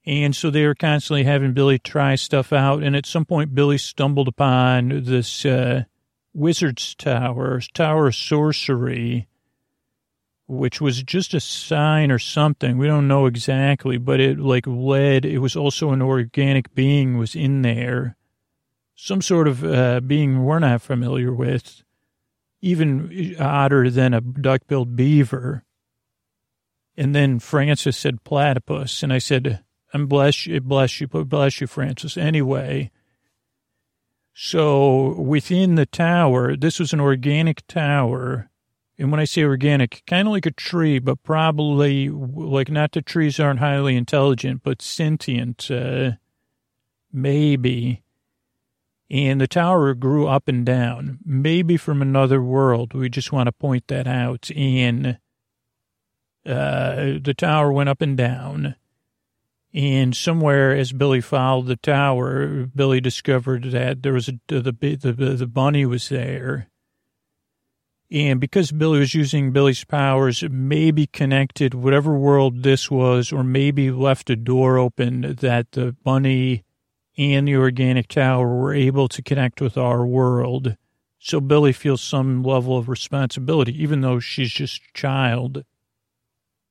And 0.07 0.37
so 0.37 0.51
they 0.51 0.67
were 0.67 0.75
constantly 0.75 1.25
having 1.25 1.55
Billy 1.55 1.79
try 1.79 2.15
stuff 2.15 2.53
out. 2.53 2.83
And 2.83 2.95
at 2.95 3.07
some 3.07 3.25
point, 3.25 3.55
Billy 3.55 3.79
stumbled 3.79 4.29
upon 4.29 5.05
this 5.05 5.47
uh, 5.47 5.85
wizard's 6.35 6.95
tower, 6.95 7.61
tower 7.73 8.09
of 8.09 8.15
sorcery, 8.15 9.29
which 10.47 10.81
was 10.81 11.03
just 11.03 11.33
a 11.33 11.41
sign 11.41 12.11
or 12.11 12.19
something. 12.19 12.77
We 12.77 12.87
don't 12.87 13.09
know 13.09 13.25
exactly, 13.25 13.97
but 13.97 14.21
it 14.21 14.39
like 14.39 14.67
led, 14.67 15.25
it 15.25 15.39
was 15.39 15.57
also 15.57 15.93
an 15.93 16.03
organic 16.03 16.75
being 16.75 17.17
was 17.17 17.35
in 17.35 17.63
there 17.63 18.17
some 18.95 19.21
sort 19.21 19.49
of 19.49 19.65
uh, 19.65 20.01
being 20.01 20.45
we're 20.45 20.59
not 20.59 20.83
familiar 20.83 21.33
with, 21.33 21.83
even 22.61 23.35
odder 23.39 23.91
than 23.91 24.15
a 24.15 24.21
duck-billed 24.21 24.97
beaver. 24.97 25.65
And 26.97 27.15
then 27.15 27.41
Francis 27.41 27.97
said 27.97 28.25
platypus, 28.25 29.03
and 29.03 29.13
I 29.13 29.19
said, 29.19 29.65
"I'm 29.95 30.07
bless 30.07 30.47
you, 30.47 30.61
bless 30.61 31.01
you, 31.01 31.07
bless 31.07 31.61
you, 31.61 31.67
Francis." 31.67 32.19
Anyway, 32.19 32.91
so 34.35 35.15
within 35.19 35.77
the 35.77 35.87
tower, 35.87 36.57
this 36.57 36.79
was 36.79 36.93
an 36.93 37.01
organic 37.01 37.67
tower. 37.67 38.51
And 38.99 39.11
when 39.11 39.21
I 39.21 39.25
say 39.25 39.43
organic, 39.43 40.03
kind 40.07 40.29
of 40.29 40.33
like 40.33 40.47
a 40.47 40.51
tree, 40.51 40.99
but 40.99 41.23
probably 41.23 42.11
like 42.11 42.71
not 42.71 42.93
the 42.93 43.03
trees 43.03 43.41
aren't 43.41 43.61
highly 43.61 43.97
intelligent, 43.97 44.63
but 44.63 44.83
sentient, 44.83 45.71
uh, 45.71 46.13
maybe 47.13 48.05
and 49.11 49.41
the 49.41 49.47
tower 49.47 49.95
grew 49.95 50.27
up 50.27 50.49
and 50.49 50.65
down, 50.65 51.19
maybe 51.25 51.77
from 51.77 52.01
another 52.03 52.43
world. 52.43 52.95
We 52.95 53.09
just 53.09 53.33
want 53.33 53.47
to 53.47 53.53
point 53.53 53.87
that 53.89 54.07
out. 54.07 54.51
And 54.57 55.19
uh, 56.47 57.19
the 57.23 57.35
tower 57.37 57.73
went 57.73 57.89
up 57.89 58.01
and 58.01 58.17
down. 58.17 58.77
And 59.75 60.15
somewhere, 60.15 60.77
as 60.77 60.93
Billy 60.93 61.21
followed 61.21 61.67
the 61.67 61.75
tower, 61.75 62.67
Billy 62.67 63.01
discovered 63.01 63.65
that 63.73 64.05
there 64.05 64.13
was 64.13 64.29
a, 64.29 64.39
the, 64.47 64.61
the, 64.61 64.97
the, 64.97 65.13
the 65.13 65.47
bunny 65.49 65.85
was 65.85 66.09
there. 66.09 66.69
And 68.09 68.41
because 68.41 68.71
Billy 68.71 69.01
was 69.01 69.15
using 69.15 69.51
Billy's 69.51 69.83
powers, 69.83 70.45
maybe 70.49 71.09
connected 71.09 71.75
whatever 71.75 72.17
world 72.17 72.63
this 72.63 72.89
was, 72.89 73.33
or 73.33 73.43
maybe 73.43 73.91
left 73.91 74.31
a 74.31 74.37
door 74.37 74.79
open 74.79 75.35
that 75.41 75.73
the 75.73 75.97
bunny 76.05 76.63
and 77.19 77.49
the 77.49 77.57
organic 77.57 78.07
tower 78.07 78.55
were 78.55 78.75
able 78.75 79.09
to 79.09 79.23
connect 79.23 79.61
with 79.61 79.77
our 79.77 80.07
world. 80.07 80.77
So 81.19 81.41
Billy 81.41 81.73
feels 81.73 82.01
some 82.01 82.45
level 82.45 82.79
of 82.79 82.89
responsibility, 82.89 83.83
even 83.83 84.03
though 84.03 84.21
she's 84.21 84.53
just 84.53 84.83
a 84.83 84.93
child. 84.93 85.65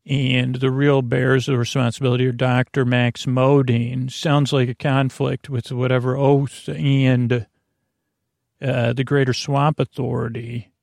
And 0.06 0.56
the 0.56 0.72
real 0.72 1.02
bears 1.02 1.48
of 1.48 1.58
responsibility 1.58 2.28
are 2.28 2.34
Dr. 2.34 2.84
Max 2.84 3.26
Modine. 3.26 4.12
Sounds 4.12 4.52
like 4.52 4.68
a 4.68 4.76
conflict 4.76 5.50
with 5.50 5.72
whatever 5.72 6.18
oath 6.18 6.68
and 6.68 7.48
uh, 8.62 8.94
the 8.94 9.06
Greater 9.06 9.34
Swamp 9.34 9.80
Authority. 9.80 10.74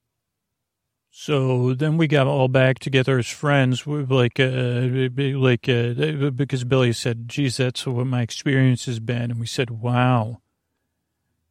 So 1.11 1.75
then 1.75 1.99
we 1.99 2.07
got 2.07 2.27
all 2.27 2.49
back 2.49 2.79
together 2.79 3.19
as 3.19 3.29
friends, 3.29 3.87
like, 3.87 4.41
uh, 4.41 5.09
like, 5.17 5.69
uh, 5.69 6.31
because 6.31 6.65
Billy 6.65 6.93
said, 6.93 7.29
geez, 7.29 7.59
that's 7.59 7.87
what 7.87 8.07
my 8.07 8.23
experience 8.23 8.87
has 8.87 9.01
been. 9.01 9.33
And 9.33 9.41
we 9.41 9.47
said, 9.47 9.71
wow, 9.71 10.41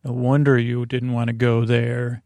no 0.03 0.13
wonder 0.13 0.57
you 0.57 0.85
didn't 0.85 1.11
want 1.13 1.27
to 1.27 1.33
go 1.33 1.65
there. 1.65 2.23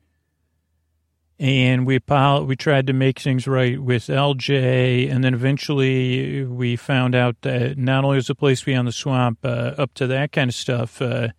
And 1.39 1.85
we 1.85 1.99
we 2.07 2.55
tried 2.55 2.87
to 2.87 2.93
make 2.93 3.19
things 3.19 3.47
right 3.47 3.81
with 3.81 4.03
LJ, 4.07 5.11
and 5.11 5.23
then 5.23 5.33
eventually 5.33 6.45
we 6.45 6.75
found 6.75 7.15
out 7.15 7.41
that 7.41 7.77
not 7.77 8.05
only 8.05 8.17
was 8.17 8.27
the 8.27 8.35
place 8.35 8.63
beyond 8.63 8.87
the 8.87 8.93
swamp 8.93 9.39
uh, 9.43 9.73
up 9.77 9.93
to 9.95 10.07
that 10.07 10.31
kind 10.31 10.49
of 10.49 10.55
stuff, 10.55 11.01
uh, 11.01 11.29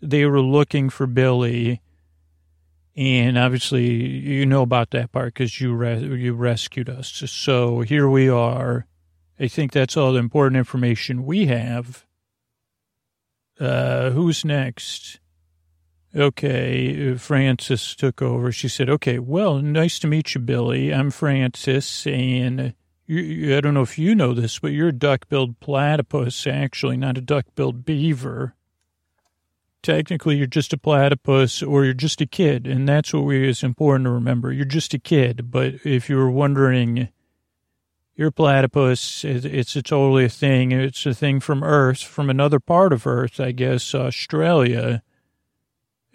they 0.00 0.24
were 0.24 0.40
looking 0.40 0.90
for 0.90 1.06
Billy 1.06 1.80
and 2.98 3.38
obviously, 3.38 3.86
you 3.86 4.44
know 4.44 4.62
about 4.62 4.90
that 4.90 5.12
part 5.12 5.32
because 5.32 5.60
you 5.60 5.80
you 5.84 6.34
rescued 6.34 6.88
us. 6.88 7.22
So 7.30 7.82
here 7.82 8.08
we 8.08 8.28
are. 8.28 8.86
I 9.38 9.46
think 9.46 9.70
that's 9.70 9.96
all 9.96 10.14
the 10.14 10.18
important 10.18 10.56
information 10.56 11.24
we 11.24 11.46
have. 11.46 12.04
Uh, 13.60 14.10
who's 14.10 14.44
next? 14.44 15.20
Okay, 16.16 17.12
uh, 17.12 17.18
Francis 17.18 17.94
took 17.94 18.22
over. 18.22 18.50
She 18.50 18.68
said, 18.68 18.88
"Okay, 18.88 19.18
well, 19.18 19.58
nice 19.58 19.98
to 20.00 20.06
meet 20.06 20.34
you, 20.34 20.40
Billy. 20.40 20.92
I'm 20.92 21.10
Francis, 21.10 22.06
and 22.06 22.60
uh, 22.60 22.70
you, 23.06 23.56
I 23.56 23.60
don't 23.60 23.74
know 23.74 23.82
if 23.82 23.98
you 23.98 24.14
know 24.14 24.32
this, 24.32 24.58
but 24.58 24.72
you're 24.72 24.88
a 24.88 24.92
duck-billed 24.92 25.60
platypus, 25.60 26.46
actually, 26.46 26.96
not 26.96 27.18
a 27.18 27.22
duck-billed 27.22 27.84
beaver." 27.84 28.54
technically 29.82 30.36
you're 30.36 30.46
just 30.46 30.72
a 30.72 30.78
platypus 30.78 31.62
or 31.62 31.84
you're 31.84 31.94
just 31.94 32.20
a 32.20 32.26
kid. 32.26 32.66
And 32.66 32.88
that's 32.88 33.12
what 33.12 33.24
we, 33.24 33.48
is 33.48 33.62
important 33.62 34.06
to 34.06 34.10
remember. 34.10 34.52
You're 34.52 34.64
just 34.64 34.94
a 34.94 34.98
kid. 34.98 35.50
But 35.50 35.74
if 35.84 36.08
you 36.08 36.16
were 36.16 36.30
wondering, 36.30 37.08
you're 38.14 38.28
a 38.28 38.32
platypus. 38.32 39.24
It's 39.24 39.76
a 39.76 39.82
totally 39.82 40.26
a 40.26 40.28
thing. 40.28 40.72
It's 40.72 41.06
a 41.06 41.14
thing 41.14 41.40
from 41.40 41.62
Earth, 41.62 42.02
from 42.02 42.28
another 42.30 42.60
part 42.60 42.92
of 42.92 43.06
Earth, 43.06 43.40
I 43.40 43.52
guess, 43.52 43.94
Australia. 43.94 45.02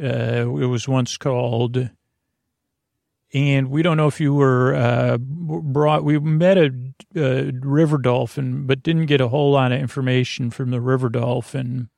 Uh, 0.01 0.49
it 0.60 0.67
was 0.67 0.88
once 0.88 1.17
called. 1.17 1.89
And 3.34 3.69
we 3.69 3.82
don't 3.82 3.97
know 3.97 4.08
if 4.08 4.19
you 4.19 4.34
were 4.34 4.75
uh, 4.75 5.17
brought. 5.17 6.03
We 6.03 6.19
met 6.19 6.58
a, 6.58 6.71
a 7.15 7.51
river 7.62 7.97
dolphin, 7.97 8.67
but 8.67 8.84
didn't 8.84 9.08
get 9.08 9.21
a 9.21 9.29
whole 9.29 9.51
lot 9.51 9.71
of 9.71 9.79
information 9.79 10.51
from 10.51 10.69
the 10.69 10.82
river 10.82 11.10
dolphin 11.10 11.89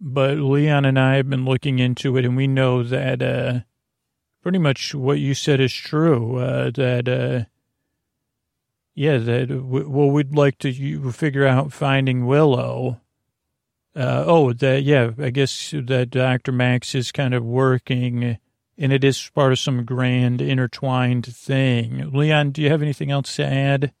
but 0.00 0.36
Leon 0.36 0.84
and 0.84 0.98
I 0.98 1.16
have 1.16 1.30
been 1.30 1.46
looking 1.46 1.78
into 1.78 2.16
it, 2.18 2.24
and 2.26 2.36
we 2.36 2.46
know 2.46 2.82
that 2.82 3.22
uh, 3.22 3.60
pretty 4.42 4.58
much 4.58 4.94
what 4.94 5.18
you 5.18 5.32
said 5.32 5.60
is 5.60 5.72
true. 5.72 6.36
Uh, 6.36 6.70
that 6.72 7.08
uh, 7.08 7.48
yeah, 8.94 9.16
that 9.16 9.50
well, 9.50 10.10
we'd 10.10 10.34
like 10.34 10.58
to 10.58 11.12
figure 11.12 11.46
out 11.46 11.72
finding 11.72 12.26
Willow. 12.26 13.00
Uh, 13.96 14.24
oh, 14.26 14.52
that 14.52 14.82
yeah, 14.82 15.10
I 15.18 15.30
guess 15.30 15.70
that 15.70 16.10
Dr. 16.10 16.50
Max 16.50 16.94
is 16.94 17.12
kind 17.12 17.32
of 17.32 17.44
working, 17.44 18.38
and 18.76 18.92
it 18.92 19.04
is 19.04 19.30
part 19.34 19.52
of 19.52 19.58
some 19.58 19.84
grand 19.84 20.40
intertwined 20.40 21.26
thing. 21.26 22.10
Leon, 22.12 22.50
do 22.50 22.62
you 22.62 22.70
have 22.70 22.82
anything 22.82 23.12
else 23.12 23.36
to 23.36 23.44
add? 23.44 23.92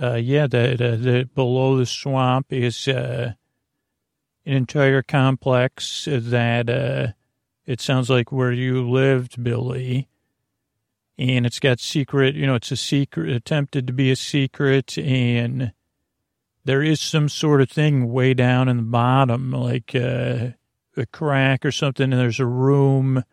Uh, 0.00 0.16
yeah, 0.16 0.46
that 0.46 0.80
uh, 0.80 0.96
that 0.96 1.34
below 1.34 1.76
the 1.76 1.86
swamp 1.86 2.52
is 2.52 2.86
uh, 2.86 3.32
an 4.44 4.52
entire 4.52 5.02
complex 5.02 6.06
that 6.10 6.68
uh, 6.68 7.12
it 7.64 7.80
sounds 7.80 8.10
like 8.10 8.32
where 8.32 8.52
you 8.52 8.88
lived, 8.88 9.42
Billy. 9.42 10.08
And 11.18 11.46
it's 11.46 11.60
got 11.60 11.78
secret, 11.78 12.34
you 12.34 12.46
know, 12.46 12.56
it's 12.56 12.72
a 12.72 12.76
secret, 12.76 13.30
attempted 13.30 13.86
to 13.86 13.92
be 13.92 14.10
a 14.10 14.16
secret. 14.16 14.98
And 14.98 15.72
there 16.64 16.82
is 16.82 17.00
some 17.00 17.28
sort 17.28 17.60
of 17.60 17.70
thing 17.70 18.12
way 18.12 18.34
down 18.34 18.68
in 18.68 18.76
the 18.76 18.82
bottom, 18.82 19.50
like 19.50 19.94
uh, 19.94 20.50
a 20.96 21.06
crack 21.12 21.64
or 21.64 21.72
something. 21.72 22.12
And 22.12 22.20
there's 22.20 22.40
a 22.40 22.46
room 22.46 23.24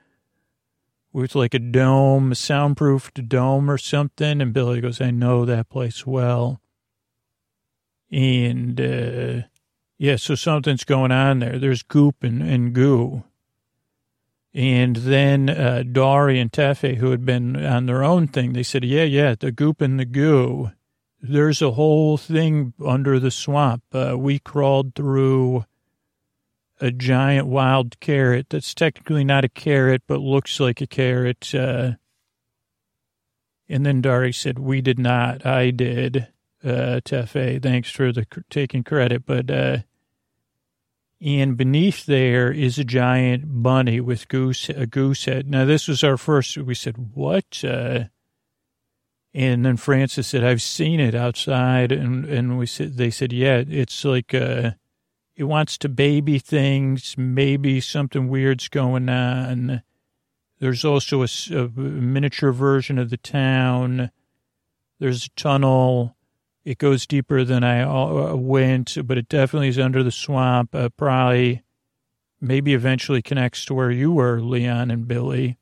with 1.13 1.35
like 1.35 1.53
a 1.53 1.59
dome, 1.59 2.31
a 2.31 2.35
soundproofed 2.35 3.27
dome 3.27 3.69
or 3.69 3.77
something. 3.77 4.41
And 4.41 4.53
Billy 4.53 4.81
goes, 4.81 5.01
I 5.01 5.11
know 5.11 5.45
that 5.45 5.69
place 5.69 6.05
well. 6.05 6.61
And, 8.11 8.81
uh, 8.81 9.47
yeah, 9.99 10.15
so 10.15 10.33
something's 10.33 10.83
going 10.83 11.11
on 11.11 11.39
there. 11.39 11.59
There's 11.59 11.83
goop 11.83 12.23
and, 12.23 12.41
and 12.41 12.73
goo. 12.73 13.23
And 14.51 14.95
then 14.95 15.49
uh, 15.49 15.83
Dari 15.83 16.39
and 16.39 16.51
Tefe, 16.51 16.95
who 16.95 17.11
had 17.11 17.23
been 17.23 17.63
on 17.63 17.85
their 17.85 18.03
own 18.03 18.27
thing, 18.27 18.53
they 18.53 18.63
said, 18.63 18.83
yeah, 18.83 19.03
yeah, 19.03 19.35
the 19.39 19.51
goop 19.51 19.81
and 19.81 19.99
the 19.99 20.05
goo. 20.05 20.71
There's 21.21 21.61
a 21.61 21.71
whole 21.71 22.17
thing 22.17 22.73
under 22.85 23.19
the 23.19 23.31
swamp. 23.31 23.83
Uh, 23.91 24.15
we 24.17 24.39
crawled 24.39 24.95
through 24.95 25.65
a 26.79 26.91
giant 26.91 27.47
wild 27.47 27.99
carrot 27.99 28.47
that's 28.49 28.73
technically 28.73 29.25
not 29.25 29.43
a 29.43 29.49
carrot, 29.49 30.03
but 30.07 30.21
looks 30.21 30.59
like 30.59 30.79
a 30.79 30.87
carrot. 30.87 31.53
Uh, 31.53 31.93
and 33.67 33.85
then 33.85 34.01
Dari 34.01 34.31
said, 34.31 34.57
we 34.59 34.81
did 34.81 34.97
not. 34.97 35.45
I 35.45 35.71
did. 35.71 36.27
Uh, 36.63 36.99
Tefe, 37.03 37.61
thanks 37.61 37.89
for 37.89 38.11
the 38.11 38.25
taking 38.49 38.83
credit. 38.83 39.25
But, 39.25 39.51
uh, 39.51 39.77
and 41.21 41.57
beneath 41.57 42.05
there 42.05 42.51
is 42.51 42.79
a 42.79 42.85
giant 42.85 43.61
bunny 43.61 43.99
with 43.99 44.29
goose 44.29 44.69
a 44.69 44.87
goose 44.87 45.25
head. 45.25 45.49
Now 45.49 45.65
this 45.65 45.87
was 45.87 46.03
our 46.03 46.17
first. 46.17 46.57
We 46.57 46.75
said 46.75 47.11
what? 47.13 47.61
Uh, 47.63 48.05
and 49.33 49.65
then 49.65 49.77
Francis 49.77 50.27
said, 50.27 50.43
"I've 50.43 50.61
seen 50.61 50.99
it 50.99 51.13
outside," 51.13 51.91
and 51.91 52.25
and 52.25 52.57
we 52.57 52.65
said 52.65 52.97
they 52.97 53.11
said, 53.11 53.31
"Yeah, 53.31 53.63
it's 53.67 54.03
like 54.03 54.33
uh, 54.33 54.71
it 55.35 55.43
wants 55.43 55.77
to 55.79 55.89
baby 55.89 56.39
things. 56.39 57.15
Maybe 57.17 57.79
something 57.79 58.27
weird's 58.27 58.67
going 58.67 59.07
on." 59.09 59.83
There's 60.59 60.83
also 60.83 61.23
a, 61.23 61.27
a 61.51 61.69
miniature 61.69 62.51
version 62.51 62.97
of 62.97 63.09
the 63.09 63.17
town. 63.17 64.11
There's 64.99 65.27
a 65.27 65.29
tunnel. 65.29 66.15
It 66.65 66.77
goes 66.77 67.05
deeper 67.07 67.45
than 67.45 67.63
I 67.63 67.81
uh, 67.81 68.35
went, 68.35 68.97
but 69.05 69.17
it 69.17 69.29
definitely 69.29 69.69
is 69.69 69.79
under 69.79 70.03
the 70.03 70.11
swamp. 70.11 70.75
Uh, 70.75 70.89
probably, 70.89 71.63
maybe 72.41 72.73
eventually 72.73 73.21
connects 73.21 73.63
to 73.65 73.73
where 73.73 73.91
you 73.91 74.11
were, 74.11 74.41
Leon 74.41 74.91
and 74.91 75.07
Billy. 75.07 75.57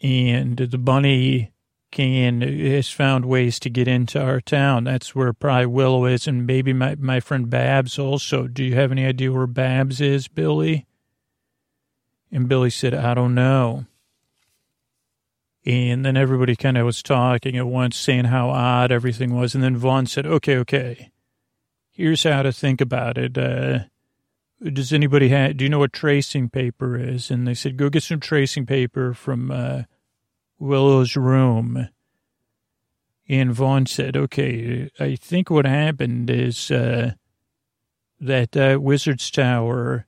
And 0.00 0.56
the 0.56 0.78
bunny 0.78 1.50
can 1.90 2.42
has 2.42 2.90
found 2.90 3.24
ways 3.24 3.58
to 3.60 3.70
get 3.70 3.88
into 3.88 4.20
our 4.20 4.40
town. 4.40 4.84
That's 4.84 5.14
where 5.14 5.32
probably 5.32 5.66
Willow 5.66 6.04
is, 6.04 6.26
and 6.26 6.46
maybe 6.46 6.72
my, 6.72 6.94
my 6.96 7.20
friend 7.20 7.48
Babs 7.48 7.98
also. 7.98 8.46
Do 8.46 8.62
you 8.62 8.74
have 8.74 8.92
any 8.92 9.04
idea 9.04 9.32
where 9.32 9.46
Babs 9.46 10.00
is, 10.00 10.28
Billy? 10.28 10.86
And 12.30 12.48
Billy 12.48 12.70
said, 12.70 12.94
I 12.94 13.14
don't 13.14 13.34
know. 13.34 13.86
And 15.64 16.04
then 16.04 16.16
everybody 16.16 16.56
kind 16.56 16.78
of 16.78 16.86
was 16.86 17.02
talking 17.02 17.56
at 17.56 17.66
once, 17.66 17.96
saying 17.96 18.26
how 18.26 18.50
odd 18.50 18.92
everything 18.92 19.34
was. 19.34 19.54
And 19.54 19.64
then 19.64 19.76
Vaughn 19.76 20.06
said, 20.06 20.26
okay, 20.26 20.56
okay, 20.58 21.10
here's 21.90 22.22
how 22.22 22.42
to 22.42 22.52
think 22.52 22.80
about 22.80 23.18
it. 23.18 23.36
Uh, 23.36 23.80
does 24.62 24.92
anybody 24.92 25.28
have, 25.28 25.56
do 25.56 25.64
you 25.64 25.68
know 25.70 25.78
what 25.78 25.92
tracing 25.92 26.48
paper 26.48 26.98
is? 26.98 27.30
And 27.30 27.46
they 27.46 27.54
said, 27.54 27.76
go 27.76 27.90
get 27.90 28.02
some 28.02 28.20
tracing 28.20 28.66
paper 28.66 29.14
from 29.14 29.50
uh, 29.50 29.82
Willow's 30.58 31.16
room. 31.16 31.88
And 33.28 33.52
Vaughn 33.52 33.86
said, 33.86 34.16
okay, 34.16 34.90
I 34.98 35.16
think 35.16 35.50
what 35.50 35.66
happened 35.66 36.30
is 36.30 36.70
uh, 36.70 37.12
that 38.20 38.56
uh, 38.56 38.78
Wizard's 38.80 39.30
Tower 39.30 40.06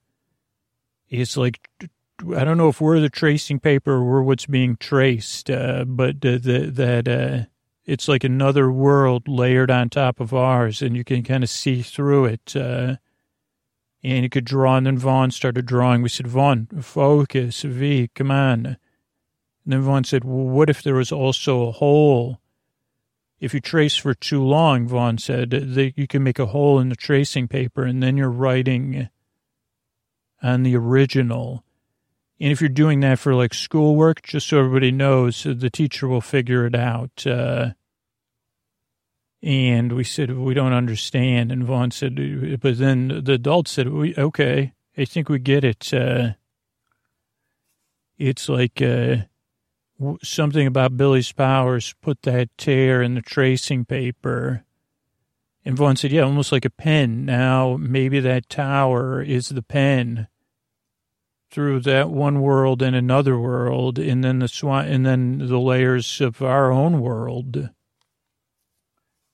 is 1.08 1.36
like 1.36 1.68
I 2.36 2.44
don't 2.44 2.58
know 2.58 2.68
if 2.68 2.80
we're 2.80 3.00
the 3.00 3.08
tracing 3.08 3.60
paper 3.60 3.92
or 3.92 4.04
we're 4.04 4.22
what's 4.22 4.46
being 4.46 4.76
traced, 4.76 5.50
uh, 5.50 5.84
but 5.84 6.20
the, 6.20 6.38
that 6.38 7.08
uh, 7.08 7.46
it's 7.86 8.08
like 8.08 8.24
another 8.24 8.70
world 8.70 9.26
layered 9.26 9.70
on 9.70 9.88
top 9.88 10.20
of 10.20 10.34
ours, 10.34 10.82
and 10.82 10.96
you 10.96 11.04
can 11.04 11.22
kind 11.22 11.42
of 11.42 11.50
see 11.50 11.82
through 11.82 12.26
it. 12.26 12.54
Uh, 12.54 12.96
and 14.02 14.22
you 14.22 14.30
could 14.30 14.44
draw, 14.44 14.76
and 14.76 14.86
then 14.86 14.98
Vaughn 14.98 15.30
started 15.30 15.66
drawing. 15.66 16.02
We 16.02 16.08
said, 16.08 16.26
Vaughn, 16.26 16.68
focus, 16.80 17.62
V, 17.62 18.10
come 18.14 18.30
on. 18.30 18.76
And 19.72 19.82
Vaughn 19.82 20.04
said, 20.04 20.24
well, 20.24 20.44
what 20.44 20.70
if 20.70 20.82
there 20.82 20.94
was 20.94 21.12
also 21.12 21.68
a 21.68 21.72
hole? 21.72 22.40
If 23.38 23.54
you 23.54 23.60
trace 23.60 23.96
for 23.96 24.14
too 24.14 24.42
long, 24.42 24.86
Vaughn 24.86 25.18
said, 25.18 25.50
that 25.50 25.92
you 25.96 26.06
can 26.06 26.22
make 26.22 26.38
a 26.38 26.46
hole 26.46 26.78
in 26.78 26.90
the 26.90 26.96
tracing 26.96 27.48
paper, 27.48 27.84
and 27.84 28.02
then 28.02 28.16
you're 28.16 28.30
writing 28.30 29.08
on 30.42 30.62
the 30.62 30.76
original 30.76 31.64
and 32.40 32.50
if 32.50 32.60
you're 32.60 32.70
doing 32.70 33.00
that 33.00 33.18
for 33.18 33.34
like 33.34 33.52
schoolwork, 33.52 34.22
just 34.22 34.48
so 34.48 34.58
everybody 34.58 34.90
knows, 34.90 35.42
the 35.42 35.68
teacher 35.68 36.08
will 36.08 36.22
figure 36.22 36.64
it 36.64 36.74
out. 36.74 37.26
Uh, 37.26 37.72
and 39.42 39.92
we 39.92 40.04
said, 40.04 40.34
we 40.34 40.54
don't 40.54 40.72
understand. 40.72 41.52
And 41.52 41.64
Vaughn 41.64 41.90
said, 41.90 42.14
but 42.60 42.78
then 42.78 43.08
the 43.24 43.34
adult 43.34 43.68
said, 43.68 43.90
we, 43.90 44.14
okay, 44.16 44.72
I 44.96 45.04
think 45.04 45.28
we 45.28 45.38
get 45.38 45.64
it. 45.64 45.92
Uh, 45.92 46.30
it's 48.16 48.48
like 48.48 48.80
uh, 48.80 49.16
something 50.22 50.66
about 50.66 50.96
Billy's 50.96 51.32
powers 51.32 51.94
put 52.00 52.22
that 52.22 52.56
tear 52.56 53.02
in 53.02 53.14
the 53.14 53.22
tracing 53.22 53.84
paper. 53.84 54.64
And 55.64 55.76
Vaughn 55.76 55.96
said, 55.96 56.12
yeah, 56.12 56.22
almost 56.22 56.52
like 56.52 56.64
a 56.64 56.70
pen. 56.70 57.26
Now, 57.26 57.76
maybe 57.78 58.18
that 58.20 58.48
tower 58.48 59.22
is 59.22 59.50
the 59.50 59.62
pen 59.62 60.28
through 61.50 61.80
that 61.80 62.08
one 62.08 62.40
world 62.40 62.80
and 62.80 62.94
another 62.94 63.38
world, 63.38 63.98
and 63.98 64.22
then 64.22 64.38
the 64.38 64.48
swan, 64.48 64.86
and 64.86 65.04
then 65.04 65.38
the 65.38 65.58
layers 65.58 66.20
of 66.20 66.40
our 66.40 66.70
own 66.70 67.00
world. 67.00 67.70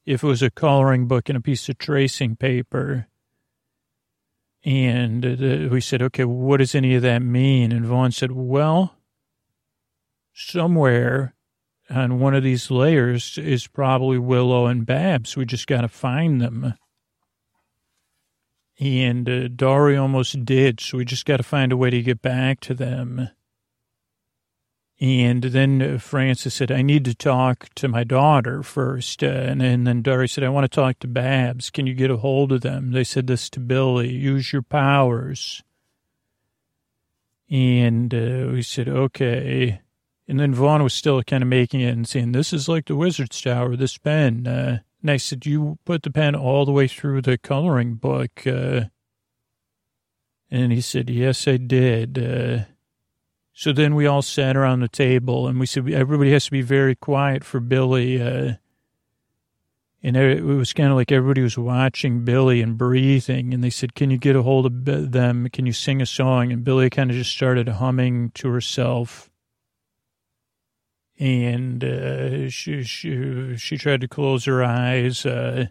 If 0.05 0.25
it 0.25 0.27
was 0.27 0.43
a 0.43 0.51
coloring 0.51 1.07
book 1.07 1.29
and 1.29 1.37
a 1.37 1.43
piece 1.43 1.69
of 1.69 1.79
tracing 1.79 2.37
paper, 2.37 3.07
and 4.64 5.25
uh, 5.25 5.69
we 5.71 5.81
said, 5.81 6.03
okay, 6.03 6.25
what 6.25 6.57
does 6.57 6.75
any 6.75 6.95
of 6.97 7.03
that 7.03 7.21
mean? 7.21 7.71
And 7.71 7.87
Vaughn 7.87 8.11
said, 8.11 8.33
well, 8.33 8.95
somewhere 10.37 11.34
on 11.89 12.20
one 12.20 12.34
of 12.34 12.43
these 12.43 12.70
layers 12.70 13.39
is 13.39 13.66
probably 13.66 14.18
Willow 14.18 14.66
and 14.66 14.84
Babs. 14.84 15.37
We 15.37 15.47
just 15.47 15.66
got 15.66 15.80
to 15.80 15.89
find 15.89 16.41
them 16.41 16.74
and 18.78 19.28
uh, 19.28 19.49
Dari 19.49 19.97
almost 19.97 20.45
did, 20.45 20.80
so 20.80 20.99
we 20.99 21.05
just 21.05 21.24
got 21.24 21.39
to 21.39 21.43
find 21.43 21.72
a 21.72 21.76
way 21.76 21.91
to 21.91 22.03
get 22.03 22.20
back 22.20 22.61
to 22.61 22.74
them. 22.74 23.30
And 25.01 25.43
then 25.43 25.82
uh, 25.82 25.99
Francis 25.99 26.55
said, 26.55 26.70
I 26.70 26.82
need 26.82 27.05
to 27.07 27.14
talk 27.14 27.68
to 27.76 27.89
my 27.89 28.05
daughter 28.05 28.62
first. 28.62 29.22
Uh, 29.22 29.26
and, 29.26 29.62
and, 29.62 29.87
then 29.87 30.03
Dari 30.03 30.28
said, 30.28 30.45
I 30.45 30.49
want 30.49 30.64
to 30.64 30.74
talk 30.74 30.99
to 31.01 31.09
Babs. 31.09 31.70
Can 31.70 31.87
you 31.87 31.95
get 31.95 32.11
a 32.11 32.16
hold 32.16 32.53
of 32.53 32.62
them? 32.62 32.93
They 32.93 33.05
said 33.05 33.26
this 33.26 33.51
to 33.51 33.61
Billy, 33.61 34.11
use 34.11 34.53
your 34.53 34.62
powers. 34.62 35.62
And 37.51 38.12
uh, 38.14 38.51
we 38.53 38.62
said, 38.62 38.89
okay. 38.89 39.80
And 40.29 40.41
then 40.41 40.55
Vaughn 40.55 40.83
was 40.83 40.95
still 40.95 41.22
kind 41.22 41.43
of 41.43 41.49
making 41.49 41.81
it 41.81 41.93
and 41.93 42.09
saying, 42.09 42.33
this 42.33 42.53
is 42.53 42.68
like 42.68 42.87
the 42.87 42.97
Wizard's 42.97 43.41
Tower, 43.41 43.77
this 43.77 43.97
pen. 43.97 44.47
Uh, 44.47 44.81
and 45.01 45.11
I 45.11 45.18
said, 45.18 45.47
you 45.47 45.79
put 45.85 46.03
the 46.03 46.11
pen 46.11 46.35
all 46.35 46.64
the 46.64 46.72
way 46.72 46.89
through 46.89 47.22
the 47.22 47.39
coloring 47.39 47.95
book? 47.95 48.45
Uh, 48.45 48.87
and 50.51 50.72
he 50.72 50.81
said, 50.81 51.11
yes, 51.11 51.47
I 51.47 51.59
did. 51.59 52.18
Uh, 52.18 52.64
so 53.53 53.72
then 53.72 53.95
we 53.95 54.07
all 54.07 54.22
sat 54.22 54.57
around 54.57 54.81
the 54.81 54.89
table 54.89 55.47
and 55.47 55.61
we 55.61 55.66
said, 55.66 55.89
everybody 55.91 56.33
has 56.33 56.47
to 56.47 56.51
be 56.51 56.62
very 56.62 56.97
quiet 56.97 57.45
for 57.45 57.61
Billy. 57.61 58.20
Uh, 58.20 58.55
and 60.03 60.16
it 60.16 60.43
was 60.43 60.72
kind 60.72 60.91
of 60.91 60.97
like 60.97 61.11
everybody 61.11 61.43
was 61.43 61.57
watching 61.57 62.24
Billy 62.24 62.61
and 62.61 62.77
breathing. 62.77 63.55
And 63.55 63.62
they 63.62 63.70
said, 63.70 63.95
can 63.95 64.11
you 64.11 64.18
get 64.18 64.37
a 64.37 64.43
hold 64.43 64.66
of 64.66 65.12
them? 65.12 65.49
Can 65.53 65.66
you 65.66 65.72
sing 65.72 66.03
a 66.03 66.07
song? 66.07 66.53
And 66.53 66.64
Billy 66.64 66.91
kind 66.91 67.11
of 67.11 67.16
just 67.16 67.31
started 67.31 67.68
humming 67.68 68.31
to 68.33 68.49
herself 68.49 69.31
and 71.19 71.83
uh, 71.83 72.51
she, 72.51 72.83
she 72.83 73.57
she 73.57 73.79
tried 73.79 74.03
to 74.03 74.09
close 74.09 74.45
her 74.45 74.62
eyes, 74.62 75.25
uh, 75.25 75.67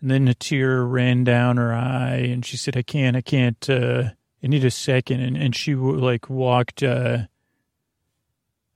and 0.00 0.10
then 0.10 0.28
a 0.28 0.34
tear 0.34 0.84
ran 0.84 1.24
down 1.24 1.56
her 1.56 1.72
eye, 1.72 2.16
and 2.16 2.44
she 2.44 2.56
said, 2.56 2.76
"I 2.76 2.82
can't, 2.82 3.16
I 3.16 3.20
can't, 3.20 3.68
uh, 3.68 4.10
I 4.42 4.46
need 4.46 4.64
a 4.64 4.70
second. 4.70 5.20
and 5.20 5.36
and 5.36 5.54
she 5.54 5.74
like 5.74 6.30
walked 6.30 6.82
uh, 6.82 7.26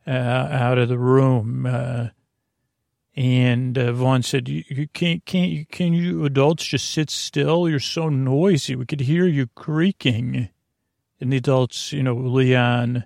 uh, 0.07 0.11
out 0.11 0.79
of 0.79 0.89
the 0.89 0.99
room. 0.99 1.66
Uh, 1.66 2.09
and 3.14 3.77
Vaughn 3.77 4.23
said, 4.23 4.49
you, 4.49 4.64
you 4.68 4.89
can't, 4.89 5.25
can't 5.27 5.51
you, 5.51 5.66
can 5.66 5.93
you 5.93 6.25
adults 6.25 6.64
just 6.64 6.91
sit 6.91 7.11
still? 7.11 7.68
You're 7.68 7.79
so 7.79 8.09
noisy. 8.09 8.75
We 8.75 8.87
could 8.87 9.01
hear 9.01 9.27
you 9.27 9.49
creaking. 9.49 10.49
And 11.20 11.33
the 11.33 11.37
adults, 11.37 11.93
you 11.93 12.03
know, 12.03 12.16
Leon, 12.16 13.05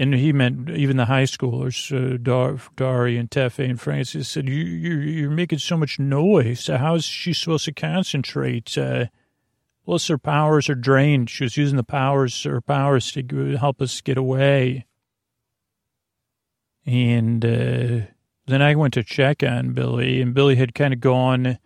and 0.00 0.14
he 0.14 0.32
meant 0.32 0.70
even 0.70 0.96
the 0.96 1.04
high 1.04 1.24
schoolers, 1.24 1.92
uh, 1.92 2.16
Dar, 2.16 2.56
Dari 2.74 3.18
and 3.18 3.30
Tefe 3.30 3.62
and 3.62 3.78
Francis 3.78 4.30
said, 4.30 4.48
you, 4.48 4.54
you, 4.54 4.94
you're 4.96 5.30
making 5.30 5.58
so 5.58 5.76
much 5.76 5.98
noise. 5.98 6.68
How 6.68 6.94
is 6.94 7.04
she 7.04 7.34
supposed 7.34 7.66
to 7.66 7.72
concentrate? 7.72 8.78
Uh, 8.78 9.06
plus 9.84 10.08
her 10.08 10.16
powers 10.16 10.70
are 10.70 10.74
drained. 10.74 11.28
She 11.28 11.44
was 11.44 11.58
using 11.58 11.76
the 11.76 11.82
powers, 11.84 12.44
her 12.44 12.62
powers 12.62 13.12
to 13.12 13.58
help 13.58 13.82
us 13.82 14.00
get 14.00 14.16
away. 14.16 14.86
And 16.86 17.44
uh, 17.44 18.06
then 18.46 18.62
I 18.62 18.74
went 18.76 18.94
to 18.94 19.04
check 19.04 19.42
on 19.42 19.74
Billy, 19.74 20.22
and 20.22 20.32
Billy 20.32 20.56
had 20.56 20.74
kind 20.74 20.94
of 20.94 21.00
gone 21.00 21.58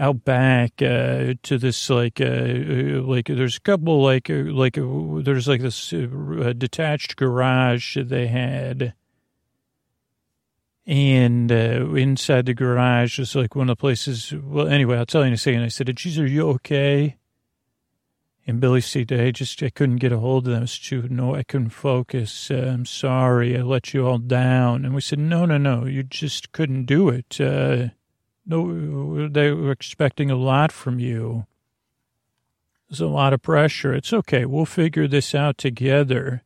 out 0.00 0.24
back 0.24 0.80
uh, 0.80 1.34
to 1.42 1.58
this 1.58 1.90
like 1.90 2.20
uh, 2.20 2.24
uh 2.24 3.02
like 3.02 3.26
there's 3.26 3.58
a 3.58 3.60
couple 3.60 4.02
like 4.02 4.30
uh, 4.30 4.44
like 4.46 4.78
uh, 4.78 5.20
there's 5.20 5.46
like 5.46 5.60
this 5.60 5.92
uh, 5.92 6.54
detached 6.56 7.16
garage 7.16 7.96
that 7.96 8.08
they 8.08 8.26
had. 8.26 8.94
And 10.86 11.52
inside 11.52 12.46
the 12.46 12.54
garage 12.54 13.18
was 13.18 13.36
like 13.36 13.54
one 13.54 13.68
of 13.68 13.76
the 13.76 13.80
places 13.80 14.32
well 14.32 14.66
anyway 14.66 14.96
i'll 14.96 15.06
tell 15.06 15.20
you 15.20 15.28
in 15.28 15.34
a 15.34 15.36
second. 15.36 15.62
I 15.62 15.68
said 15.68 15.94
geez 15.94 16.18
are 16.18 16.26
you 16.26 16.48
okay? 16.52 17.16
And 18.46 18.58
billy 18.58 18.80
said 18.80 19.12
i 19.12 19.30
just 19.30 19.62
i 19.62 19.68
couldn't 19.68 19.96
get 19.96 20.12
a 20.12 20.18
hold 20.18 20.48
of 20.48 20.54
them. 20.54 20.62
It's 20.62 20.78
too 20.78 21.06
no 21.08 21.34
i 21.36 21.42
couldn't 21.42 21.70
focus. 21.70 22.50
I'm 22.50 22.86
sorry. 22.86 23.56
I 23.56 23.62
let 23.62 23.92
you 23.92 24.06
all 24.06 24.18
down. 24.18 24.86
And 24.86 24.94
we 24.94 25.02
said 25.02 25.18
no 25.18 25.44
no 25.44 25.58
no. 25.58 25.84
You 25.84 26.02
just 26.02 26.52
couldn't 26.52 26.86
do 26.86 27.10
it 27.10 27.38
no, 28.50 29.28
they 29.28 29.52
were 29.52 29.70
expecting 29.70 30.30
a 30.30 30.36
lot 30.36 30.72
from 30.72 30.98
you. 30.98 31.46
There's 32.88 33.00
a 33.00 33.06
lot 33.06 33.32
of 33.32 33.40
pressure. 33.40 33.94
It's 33.94 34.12
okay. 34.12 34.44
We'll 34.44 34.66
figure 34.66 35.06
this 35.06 35.34
out 35.34 35.56
together. 35.56 36.42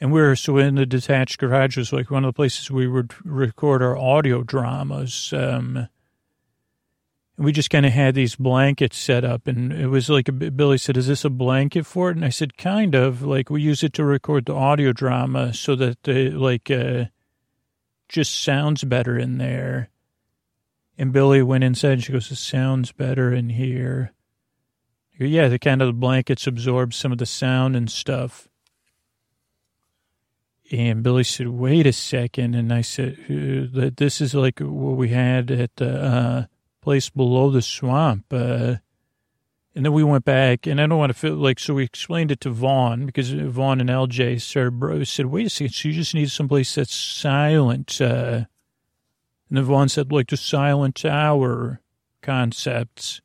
And 0.00 0.12
we 0.12 0.20
are 0.20 0.36
so 0.36 0.58
in 0.58 0.76
the 0.76 0.86
detached 0.86 1.38
garage 1.38 1.76
was 1.76 1.92
like 1.92 2.10
one 2.10 2.24
of 2.24 2.28
the 2.28 2.36
places 2.36 2.70
we 2.70 2.86
would 2.86 3.12
record 3.24 3.82
our 3.82 3.96
audio 3.96 4.42
dramas. 4.42 5.32
Um, 5.36 5.88
we 7.36 7.50
just 7.50 7.70
kind 7.70 7.84
of 7.84 7.92
had 7.92 8.14
these 8.14 8.36
blankets 8.36 8.96
set 8.96 9.24
up, 9.24 9.48
and 9.48 9.72
it 9.72 9.88
was 9.88 10.08
like 10.08 10.28
a, 10.28 10.32
Billy 10.32 10.78
said, 10.78 10.96
"Is 10.96 11.08
this 11.08 11.24
a 11.24 11.30
blanket 11.30 11.84
for 11.84 12.10
it?" 12.10 12.16
And 12.16 12.24
I 12.24 12.28
said, 12.28 12.56
"Kind 12.56 12.94
of. 12.94 13.22
Like 13.22 13.50
we 13.50 13.60
use 13.60 13.82
it 13.82 13.92
to 13.94 14.04
record 14.04 14.46
the 14.46 14.54
audio 14.54 14.92
drama, 14.92 15.52
so 15.52 15.74
that 15.74 16.02
the 16.04 16.30
like 16.30 16.70
uh, 16.70 17.06
just 18.08 18.40
sounds 18.40 18.84
better 18.84 19.18
in 19.18 19.38
there." 19.38 19.90
And 20.96 21.12
Billy 21.12 21.42
went 21.42 21.64
inside 21.64 21.92
and 21.92 22.04
she 22.04 22.12
goes, 22.12 22.30
it 22.30 22.36
sounds 22.36 22.92
better 22.92 23.32
in 23.32 23.50
here. 23.50 24.12
Go, 25.18 25.24
yeah, 25.24 25.48
the 25.48 25.58
kind 25.58 25.82
of 25.82 25.88
the 25.88 25.92
blankets 25.92 26.46
absorb 26.46 26.94
some 26.94 27.12
of 27.12 27.18
the 27.18 27.26
sound 27.26 27.76
and 27.76 27.90
stuff. 27.90 28.48
And 30.72 31.02
Billy 31.02 31.24
said, 31.24 31.48
wait 31.48 31.86
a 31.86 31.92
second. 31.92 32.54
And 32.54 32.72
I 32.72 32.80
said, 32.80 33.18
uh, 33.28 33.90
this 33.96 34.20
is 34.20 34.34
like 34.34 34.60
what 34.60 34.96
we 34.96 35.10
had 35.10 35.50
at 35.50 35.76
the 35.76 36.02
uh, 36.02 36.44
place 36.80 37.10
below 37.10 37.50
the 37.50 37.62
swamp. 37.62 38.26
Uh, 38.30 38.76
and 39.76 39.84
then 39.84 39.92
we 39.92 40.04
went 40.04 40.24
back, 40.24 40.68
and 40.68 40.80
I 40.80 40.86
don't 40.86 40.98
want 40.98 41.10
to 41.10 41.18
feel 41.18 41.34
like, 41.34 41.58
so 41.58 41.74
we 41.74 41.82
explained 41.82 42.30
it 42.30 42.40
to 42.42 42.50
Vaughn 42.50 43.06
because 43.06 43.32
Vaughn 43.32 43.80
and 43.80 43.90
LJ 43.90 44.40
started, 44.40 45.08
said, 45.08 45.26
wait 45.26 45.46
a 45.46 45.50
second, 45.50 45.72
so 45.72 45.88
you 45.88 45.94
just 45.94 46.14
need 46.14 46.30
someplace 46.30 46.76
that's 46.76 46.94
silent. 46.94 48.00
Uh, 48.00 48.44
and 49.56 49.90
said, 49.90 50.12
like 50.12 50.28
the 50.28 50.36
silent 50.36 50.96
tower 50.96 51.80
concepts. 52.22 53.20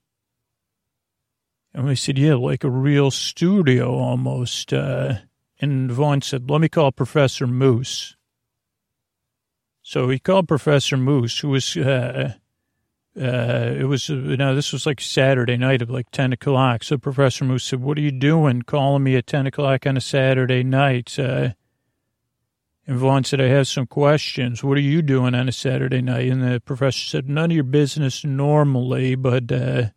And 1.74 1.86
we 1.86 1.96
said, 1.96 2.18
yeah, 2.18 2.36
like 2.36 2.64
a 2.64 2.70
real 2.70 3.12
studio 3.12 3.94
almost. 3.94 4.74
Uh, 4.74 5.20
and 5.62 5.92
Vaughn 5.92 6.22
said, 6.22 6.50
let 6.50 6.62
me 6.62 6.70
call 6.70 6.92
Professor 6.92 7.46
Moose. 7.48 8.16
So 9.82 10.10
he 10.10 10.20
called 10.20 10.48
Professor 10.48 10.98
Moose, 10.98 11.40
who 11.40 11.50
was, 11.50 11.76
uh, 11.76 12.34
uh, 13.20 13.74
it 13.78 13.86
was, 13.88 14.10
uh, 14.10 14.14
now 14.14 14.54
this 14.54 14.72
was 14.72 14.86
like 14.86 15.02
Saturday 15.02 15.58
night 15.58 15.82
of 15.82 15.90
like 15.90 16.12
10 16.12 16.34
o'clock. 16.34 16.84
So 16.84 16.98
Professor 16.98 17.46
Moose 17.46 17.64
said, 17.64 17.82
what 17.82 17.98
are 17.98 18.02
you 18.02 18.12
doing 18.12 18.62
calling 18.62 19.04
me 19.04 19.16
at 19.16 19.28
10 19.28 19.48
o'clock 19.48 19.88
on 19.88 19.98
a 19.98 20.02
Saturday 20.02 20.64
night? 20.64 21.18
Uh, 21.18 21.50
and 22.90 22.98
Vaughn 22.98 23.24
said, 23.24 23.40
I 23.40 23.50
have 23.50 23.68
some 23.68 23.86
questions. 23.86 24.64
What 24.64 24.76
are 24.76 24.82
you 24.82 25.04
doing 25.04 25.36
on 25.36 25.48
a 25.48 25.52
Saturday 25.52 26.02
night? 26.02 26.28
And 26.28 26.42
the 26.42 26.60
professor 26.60 27.06
said, 27.06 27.30
none 27.30 27.52
of 27.52 27.56
your 27.56 27.64
business 27.64 28.26
normally, 28.26 29.14
but 29.14 29.52
uh, 29.52 29.90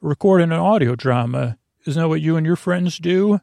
recording 0.00 0.52
an 0.52 0.60
audio 0.60 0.94
drama. 0.94 1.58
Isn't 1.86 2.00
that 2.00 2.08
what 2.08 2.20
you 2.20 2.36
and 2.36 2.46
your 2.46 2.54
friends 2.54 2.98
do? 2.98 3.40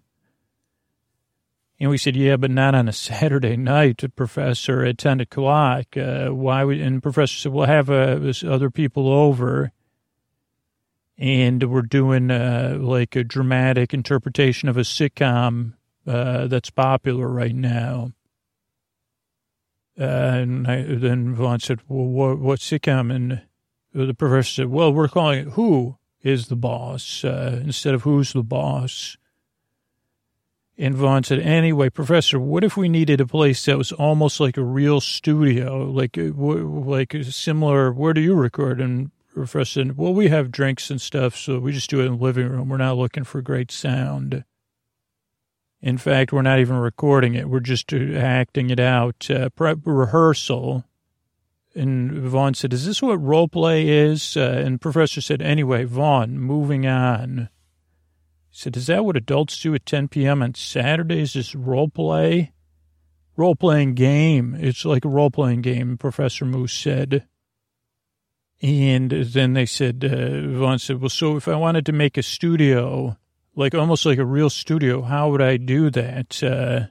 And 1.82 1.90
we 1.90 1.98
said, 1.98 2.16
yeah, 2.16 2.38
but 2.38 2.50
not 2.50 2.76
on 2.76 2.88
a 2.88 2.94
Saturday 2.94 3.58
night, 3.58 4.06
professor, 4.16 4.86
at 4.86 4.98
10 4.98 5.20
o'clock. 5.20 5.98
Uh, 5.98 6.30
why 6.30 6.64
would, 6.64 6.80
and 6.80 7.00
the 7.00 7.02
professor 7.02 7.36
said, 7.36 7.52
we'll 7.52 7.66
have 7.66 7.90
uh, 7.90 8.32
other 8.48 8.72
people 8.72 9.10
over. 9.10 9.74
And 11.18 11.62
we're 11.62 11.82
doing 11.82 12.32
uh, 12.32 12.78
like 12.80 13.18
a 13.18 13.26
dramatic 13.26 13.94
interpretation 13.94 14.70
of 14.70 14.78
a 14.78 14.84
sitcom 14.84 15.74
uh, 16.08 16.48
that's 16.48 16.70
popular 16.70 17.28
right 17.28 17.54
now. 17.54 18.14
And 19.98 20.68
I, 20.68 20.84
then 20.84 21.34
Vaughn 21.34 21.60
said, 21.60 21.80
well, 21.88 22.06
what, 22.06 22.40
what's 22.40 22.70
sitcom? 22.70 23.14
And 23.14 23.42
the 23.94 24.14
professor 24.14 24.52
said, 24.52 24.68
well, 24.68 24.94
we're 24.94 25.08
calling 25.08 25.40
it 25.40 25.54
Who 25.54 25.98
is 26.22 26.48
the 26.48 26.56
Boss 26.56 27.24
uh, 27.24 27.62
instead 27.64 27.96
of 27.96 28.04
Who's 28.04 28.34
the 28.34 28.44
Boss. 28.44 29.18
And 30.78 30.94
Vaughn 30.94 31.24
said, 31.24 31.40
anyway, 31.40 31.90
Professor, 31.90 32.40
what 32.40 32.64
if 32.64 32.78
we 32.78 32.88
needed 32.88 33.20
a 33.20 33.26
place 33.26 33.66
that 33.66 33.80
was 33.80 33.92
almost 33.92 34.40
like 34.40 34.58
a 34.58 34.64
real 34.64 35.02
studio, 35.02 35.90
like 35.90 36.16
uh, 36.18 36.32
like 36.36 37.16
similar, 37.24 37.92
where 37.92 38.14
do 38.14 38.22
you 38.22 38.36
record? 38.36 38.80
And 38.80 39.10
Professor 39.34 39.66
said, 39.66 39.98
well, 39.98 40.14
we 40.14 40.28
have 40.28 40.52
drinks 40.52 40.92
and 40.92 41.02
stuff, 41.02 41.36
so 41.36 41.58
we 41.58 41.72
just 41.72 41.90
do 41.90 42.02
it 42.02 42.06
in 42.06 42.18
the 42.18 42.24
living 42.24 42.48
room. 42.48 42.70
We're 42.70 42.78
not 42.78 42.98
looking 42.98 43.24
for 43.24 43.42
great 43.42 43.72
sound. 43.72 44.44
In 45.82 45.98
fact, 45.98 46.34
we're 46.34 46.42
not 46.42 46.60
even 46.60 46.78
recording 46.78 47.36
it. 47.36 47.50
We're 47.50 47.60
just 47.60 47.94
uh, 47.94 47.98
acting 47.98 48.70
it 48.70 48.80
out. 48.80 49.30
Uh, 49.30 49.50
prep 49.50 49.80
rehearsal. 49.86 50.84
And 51.76 52.12
Vaughn 52.12 52.56
said, 52.56 52.74
is 52.74 52.88
this 52.88 53.02
what 53.02 53.22
role 53.22 53.48
play 53.48 53.88
is? 53.88 54.36
Uh, 54.36 54.64
and 54.66 54.82
professor 54.82 55.22
said, 55.22 55.42
anyway, 55.42 55.84
Vaughn, 55.84 56.40
moving 56.40 56.88
on. 56.88 57.50
He 58.50 58.58
said, 58.58 58.76
is 58.76 58.88
that 58.88 59.06
what 59.06 59.16
adults 59.16 59.62
do 59.62 59.76
at 59.76 59.86
10 59.86 60.08
p.m. 60.08 60.42
on 60.42 60.56
Saturdays? 60.56 61.36
Is 61.36 61.54
role 61.54 61.90
play? 61.90 62.54
Role 63.36 63.56
playing 63.56 63.94
game. 63.94 64.58
It's 64.60 64.84
like 64.84 65.06
a 65.06 65.10
role 65.10 65.30
playing 65.30 65.62
game, 65.62 65.98
Professor 65.98 66.46
Moose 66.46 66.74
said. 66.74 67.28
And 68.60 69.12
then 69.12 69.54
they 69.54 69.68
said, 69.68 70.04
uh, 70.04 70.58
Vaughn 70.58 70.80
said, 70.80 71.00
well, 71.00 71.10
so 71.10 71.38
if 71.38 71.48
I 71.48 71.56
wanted 71.56 71.86
to 71.86 71.92
make 71.92 72.18
a 72.18 72.24
studio, 72.24 73.16
like 73.58 73.74
almost 73.74 74.06
like 74.06 74.20
a 74.20 74.26
real 74.26 74.52
studio. 74.52 75.02
How 75.02 75.32
would 75.32 75.42
I 75.42 75.58
do 75.58 75.90
that? 75.90 76.42
Uh, 76.42 76.88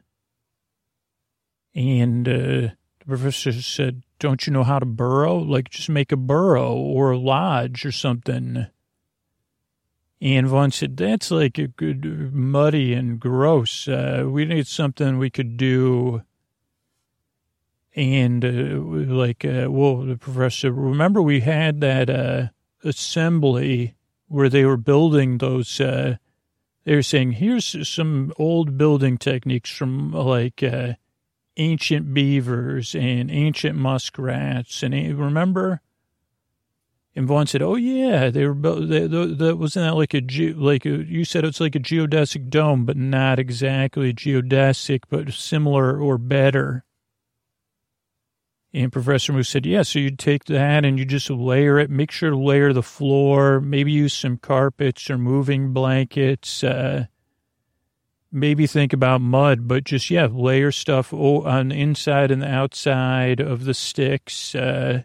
and 1.74 2.28
uh, 2.28 2.32
the 2.32 3.06
professor 3.06 3.52
said, 3.52 4.02
Don't 4.18 4.46
you 4.46 4.52
know 4.52 4.64
how 4.64 4.80
to 4.80 4.84
burrow? 4.86 5.36
Like 5.38 5.70
just 5.70 5.88
make 5.88 6.10
a 6.10 6.16
burrow 6.16 6.74
or 6.74 7.12
a 7.12 7.18
lodge 7.18 7.86
or 7.86 7.92
something. 7.92 8.66
And 10.20 10.48
Vaughn 10.48 10.72
said, 10.72 10.96
That's 10.96 11.30
like 11.30 11.56
a 11.56 11.68
good 11.68 12.34
muddy 12.34 12.92
and 12.94 13.20
gross. 13.20 13.86
Uh, 13.86 14.24
we 14.26 14.44
need 14.44 14.66
something 14.66 15.18
we 15.18 15.30
could 15.30 15.56
do. 15.56 16.22
And 17.94 18.44
uh, 18.44 19.14
like, 19.14 19.44
uh, 19.44 19.68
well, 19.70 19.98
the 19.98 20.16
professor, 20.16 20.72
remember 20.72 21.22
we 21.22 21.40
had 21.40 21.80
that 21.80 22.10
uh, 22.10 22.48
assembly 22.82 23.94
where 24.26 24.48
they 24.48 24.64
were 24.64 24.76
building 24.76 25.38
those 25.38 25.80
they're 26.86 27.02
saying 27.02 27.32
here's 27.32 27.86
some 27.86 28.32
old 28.38 28.78
building 28.78 29.18
techniques 29.18 29.70
from 29.70 30.12
like 30.12 30.62
uh, 30.62 30.94
ancient 31.58 32.14
beavers 32.14 32.94
and 32.94 33.30
ancient 33.30 33.76
muskrats 33.76 34.82
and 34.82 34.94
remember 35.18 35.82
and 37.16 37.26
Vaughn 37.26 37.46
said, 37.46 37.62
"Oh 37.62 37.76
yeah, 37.76 38.28
they 38.28 38.44
were 38.44 38.52
built. 38.52 38.90
That 38.90 39.56
wasn't 39.58 39.86
that 39.86 39.96
like 39.96 40.12
a 40.12 40.20
ge- 40.20 40.54
like 40.54 40.84
a, 40.84 41.02
you 41.02 41.24
said 41.24 41.46
it's 41.46 41.60
like 41.60 41.74
a 41.74 41.80
geodesic 41.80 42.50
dome, 42.50 42.84
but 42.84 42.98
not 42.98 43.38
exactly 43.38 44.12
geodesic, 44.12 45.04
but 45.08 45.32
similar 45.32 45.98
or 45.98 46.18
better." 46.18 46.84
And 48.76 48.92
Professor 48.92 49.32
Moose 49.32 49.48
said, 49.48 49.64
yeah, 49.64 49.80
so 49.80 49.98
you 49.98 50.10
take 50.10 50.44
that 50.44 50.84
and 50.84 50.98
you 50.98 51.06
just 51.06 51.30
layer 51.30 51.78
it, 51.78 51.88
make 51.88 52.10
sure 52.10 52.28
to 52.28 52.36
layer 52.36 52.74
the 52.74 52.82
floor, 52.82 53.58
maybe 53.58 53.90
use 53.90 54.12
some 54.12 54.36
carpets 54.36 55.08
or 55.08 55.16
moving 55.16 55.72
blankets, 55.72 56.62
uh, 56.62 57.06
maybe 58.30 58.66
think 58.66 58.92
about 58.92 59.22
mud, 59.22 59.66
but 59.66 59.84
just, 59.84 60.10
yeah, 60.10 60.28
layer 60.30 60.70
stuff 60.70 61.10
on 61.14 61.68
the 61.68 61.74
inside 61.74 62.30
and 62.30 62.42
the 62.42 62.50
outside 62.50 63.40
of 63.40 63.64
the 63.64 63.72
sticks, 63.72 64.54
uh, 64.54 65.04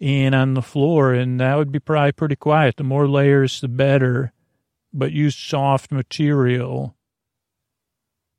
and 0.00 0.34
on 0.34 0.54
the 0.54 0.62
floor. 0.62 1.14
And 1.14 1.38
that 1.38 1.54
would 1.58 1.70
be 1.70 1.78
probably 1.78 2.10
pretty 2.10 2.34
quiet. 2.34 2.76
The 2.76 2.82
more 2.82 3.06
layers, 3.06 3.60
the 3.60 3.68
better, 3.68 4.32
but 4.92 5.12
use 5.12 5.36
soft 5.36 5.92
material 5.92 6.96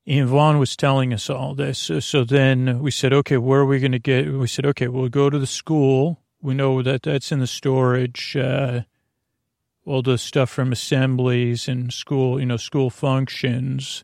and 0.09 0.27
Vaughn 0.27 0.57
was 0.57 0.75
telling 0.75 1.13
us 1.13 1.29
all 1.29 1.53
this. 1.53 1.91
So 1.99 2.23
then 2.23 2.79
we 2.79 2.89
said, 2.89 3.13
okay, 3.13 3.37
where 3.37 3.59
are 3.59 3.65
we 3.65 3.79
going 3.79 3.91
to 3.91 3.99
get? 3.99 4.27
We 4.33 4.47
said, 4.47 4.65
okay, 4.65 4.87
we'll 4.87 5.07
go 5.07 5.29
to 5.29 5.37
the 5.37 5.45
school. 5.45 6.19
We 6.41 6.55
know 6.55 6.81
that 6.81 7.03
that's 7.03 7.31
in 7.31 7.39
the 7.39 7.45
storage. 7.45 8.35
Uh, 8.35 8.81
all 9.85 10.01
the 10.01 10.17
stuff 10.17 10.49
from 10.49 10.71
assemblies 10.71 11.67
and 11.67 11.93
school, 11.93 12.39
you 12.39 12.47
know, 12.47 12.57
school 12.57 12.89
functions. 12.89 14.03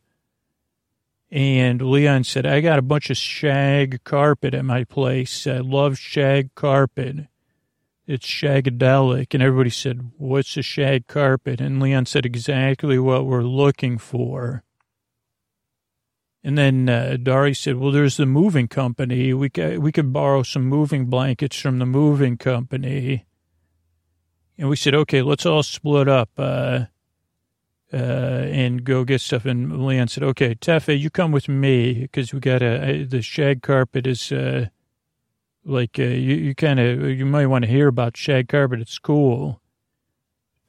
And 1.31 1.81
Leon 1.81 2.23
said, 2.25 2.45
I 2.45 2.61
got 2.61 2.77
a 2.77 2.83
bunch 2.83 3.09
of 3.09 3.17
shag 3.17 4.03
carpet 4.03 4.53
at 4.53 4.63
my 4.63 4.83
place. 4.83 5.47
I 5.47 5.57
love 5.57 5.97
shag 5.97 6.53
carpet. 6.53 7.27
it's 8.07 8.27
shagadelic. 8.27 9.33
And 9.33 9.41
everybody 9.41 9.69
said, 9.69 10.11
what's 10.17 10.55
a 10.57 10.61
shag 10.61 11.07
carpet? 11.07 11.59
And 11.61 11.81
Leon 11.81 12.05
said 12.05 12.25
exactly 12.25 12.99
what 12.99 13.25
we're 13.25 13.41
looking 13.43 13.97
for. 13.97 14.64
And 16.45 16.59
then 16.59 16.87
uh, 16.87 17.17
Dari 17.21 17.55
said, 17.55 17.77
well, 17.77 17.91
there's 17.91 18.17
the 18.17 18.27
moving 18.27 18.67
company. 18.67 19.33
We, 19.33 19.49
ca- 19.49 19.77
we 19.77 19.91
could 19.91 20.13
borrow 20.13 20.43
some 20.43 20.65
moving 20.65 21.07
blankets 21.07 21.59
from 21.59 21.79
the 21.79 21.87
moving 21.87 22.37
company. 22.37 23.25
And 24.55 24.69
we 24.69 24.75
said, 24.75 24.93
okay, 24.93 25.23
let's 25.23 25.47
all 25.47 25.63
split 25.63 26.07
up 26.07 26.29
uh, 26.37 26.85
uh, 27.91 27.95
and 27.95 28.83
go 28.83 29.03
get 29.03 29.21
stuff. 29.21 29.45
And 29.45 29.87
Leon 29.87 30.09
said, 30.09 30.21
okay, 30.21 30.53
Tefe, 30.53 30.99
you 30.99 31.09
come 31.09 31.31
with 31.31 31.49
me 31.49 32.01
because 32.01 32.31
we 32.31 32.39
got 32.39 32.61
a, 32.61 33.05
the 33.05 33.23
shag 33.23 33.63
carpet 33.63 34.05
is 34.05 34.31
uh, 34.31 34.67
like 35.65 35.97
uh, 35.97 36.03
you, 36.03 36.35
you 36.35 36.53
kind 36.53 36.79
of 36.79 37.09
you 37.09 37.25
might 37.25 37.47
want 37.47 37.65
to 37.65 37.71
hear 37.71 37.87
about 37.87 38.17
shag 38.17 38.49
carpet 38.49 38.81
at 38.81 38.87
school. 38.87 39.61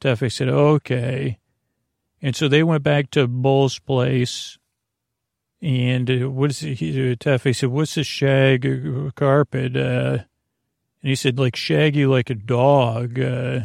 Tefe 0.01 0.33
said, 0.33 0.49
okay. 0.49 1.37
And 2.19 2.35
so 2.35 2.47
they 2.47 2.63
went 2.63 2.81
back 2.81 3.11
to 3.11 3.27
Bull's 3.27 3.77
place. 3.77 4.57
And 5.61 6.09
uh, 6.09 6.29
what 6.29 6.51
is? 6.51 6.59
He, 6.59 7.15
Tefe 7.15 7.55
said, 7.55 7.69
what's 7.69 7.95
the 7.95 8.03
shag 8.03 9.15
carpet? 9.15 9.75
Uh, 9.75 10.19
and 11.01 11.09
he 11.09 11.15
said, 11.15 11.39
like 11.39 11.55
shaggy 11.55 12.05
like 12.05 12.29
a 12.29 12.35
dog. 12.35 13.19
Uh, 13.19 13.61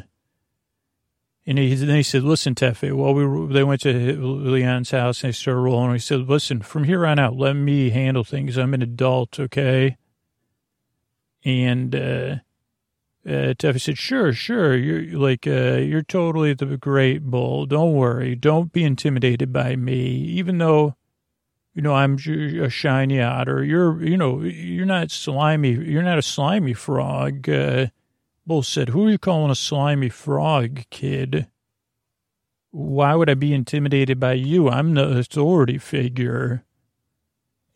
and 1.44 1.58
he, 1.58 1.74
then 1.74 1.96
he 1.96 2.02
said, 2.02 2.22
listen, 2.22 2.54
Tefe, 2.54 2.92
well, 2.92 3.12
we 3.12 3.52
they 3.52 3.64
went 3.64 3.80
to 3.82 3.92
Leon's 3.92 4.92
house 4.92 5.22
and 5.22 5.32
they 5.32 5.36
started 5.36 5.60
rolling. 5.60 5.92
He 5.92 5.98
said, 5.98 6.28
listen, 6.28 6.62
from 6.62 6.84
here 6.84 7.04
on 7.04 7.18
out, 7.18 7.36
let 7.36 7.54
me 7.54 7.90
handle 7.90 8.24
things. 8.24 8.56
I'm 8.56 8.74
an 8.74 8.82
adult, 8.82 9.40
okay? 9.40 9.96
And, 11.44 11.94
uh, 11.94 12.36
uh, 13.28 13.54
said, 13.76 13.98
sure, 13.98 14.32
sure. 14.32 14.76
You're 14.76 15.18
like, 15.18 15.46
uh, 15.46 15.78
you're 15.78 16.02
totally 16.02 16.54
the 16.54 16.76
great 16.76 17.24
bull. 17.24 17.66
Don't 17.66 17.92
worry. 17.92 18.34
Don't 18.34 18.72
be 18.72 18.84
intimidated 18.84 19.52
by 19.52 19.76
me. 19.76 19.96
Even 19.96 20.58
though, 20.58 20.96
you 21.74 21.82
know, 21.82 21.94
I'm 21.94 22.16
a 22.16 22.68
shiny 22.68 23.20
otter. 23.20 23.64
You're, 23.64 24.02
you 24.02 24.16
know, 24.16 24.42
you're 24.42 24.86
not 24.86 25.10
slimy. 25.10 25.70
You're 25.70 26.02
not 26.02 26.18
a 26.18 26.22
slimy 26.22 26.74
frog. 26.74 27.48
Uh, 27.48 27.86
Bull 28.46 28.62
said, 28.62 28.90
who 28.90 29.06
are 29.06 29.10
you 29.10 29.18
calling 29.18 29.50
a 29.50 29.54
slimy 29.54 30.08
frog, 30.08 30.82
kid? 30.90 31.46
Why 32.70 33.14
would 33.14 33.30
I 33.30 33.34
be 33.34 33.54
intimidated 33.54 34.18
by 34.18 34.32
you? 34.34 34.68
I'm 34.68 34.94
the 34.94 35.18
authority 35.18 35.78
figure. 35.78 36.64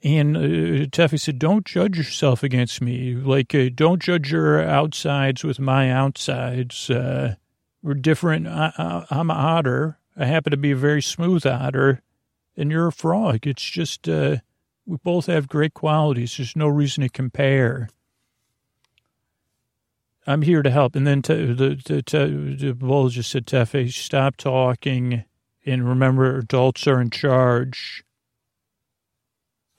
And 0.03 0.37
uh, 0.37 0.87
Tefe 0.91 1.19
said, 1.19 1.39
don't 1.39 1.65
judge 1.65 1.97
yourself 1.97 2.43
against 2.43 2.83
me. 2.83 3.15
Like, 3.15 3.55
uh, 3.55 3.71
don't 3.75 4.03
judge 4.03 4.31
your 4.31 4.63
outsides 4.63 5.43
with 5.43 5.59
my 5.59 5.91
outsides. 5.91 6.91
Uh, 6.91 7.37
we're 7.83 7.95
different. 7.95 8.47
I, 8.47 8.73
I, 8.77 9.07
I'm 9.11 9.31
an 9.31 9.37
otter. 9.37 9.99
I 10.17 10.27
happen 10.27 10.51
to 10.51 10.57
be 10.57 10.73
a 10.73 10.77
very 10.77 11.03
smooth 11.03 11.47
otter, 11.47 12.03
and 12.57 12.71
you're 12.71 12.89
a 12.89 12.93
frog. 12.93 13.47
It's 13.47 13.65
just, 13.65 14.09
uh, 14.09 14.37
we 14.87 14.97
both 15.03 15.27
have 15.27 15.49
great 15.49 15.75
qualities. 15.75 16.37
There's 16.37 16.57
no 16.57 16.69
reason 16.69 17.03
to 17.03 17.09
compare. 17.09 17.89
I'm 20.27 20.43
here 20.43 20.63
to 20.63 20.71
help. 20.71 20.97
And 20.97 21.07
then 21.07 21.23
te, 21.23 21.53
the, 21.53 21.81
the, 21.85 22.03
te, 22.03 22.57
the 22.57 22.75
bull 22.75 23.09
just 23.09 23.31
said, 23.31 23.47
Tefe, 23.47 23.93
stop 23.93 24.37
talking 24.37 25.25
and 25.65 25.89
remember 25.89 26.37
adults 26.37 26.87
are 26.87 27.01
in 27.01 27.11
charge. 27.11 28.05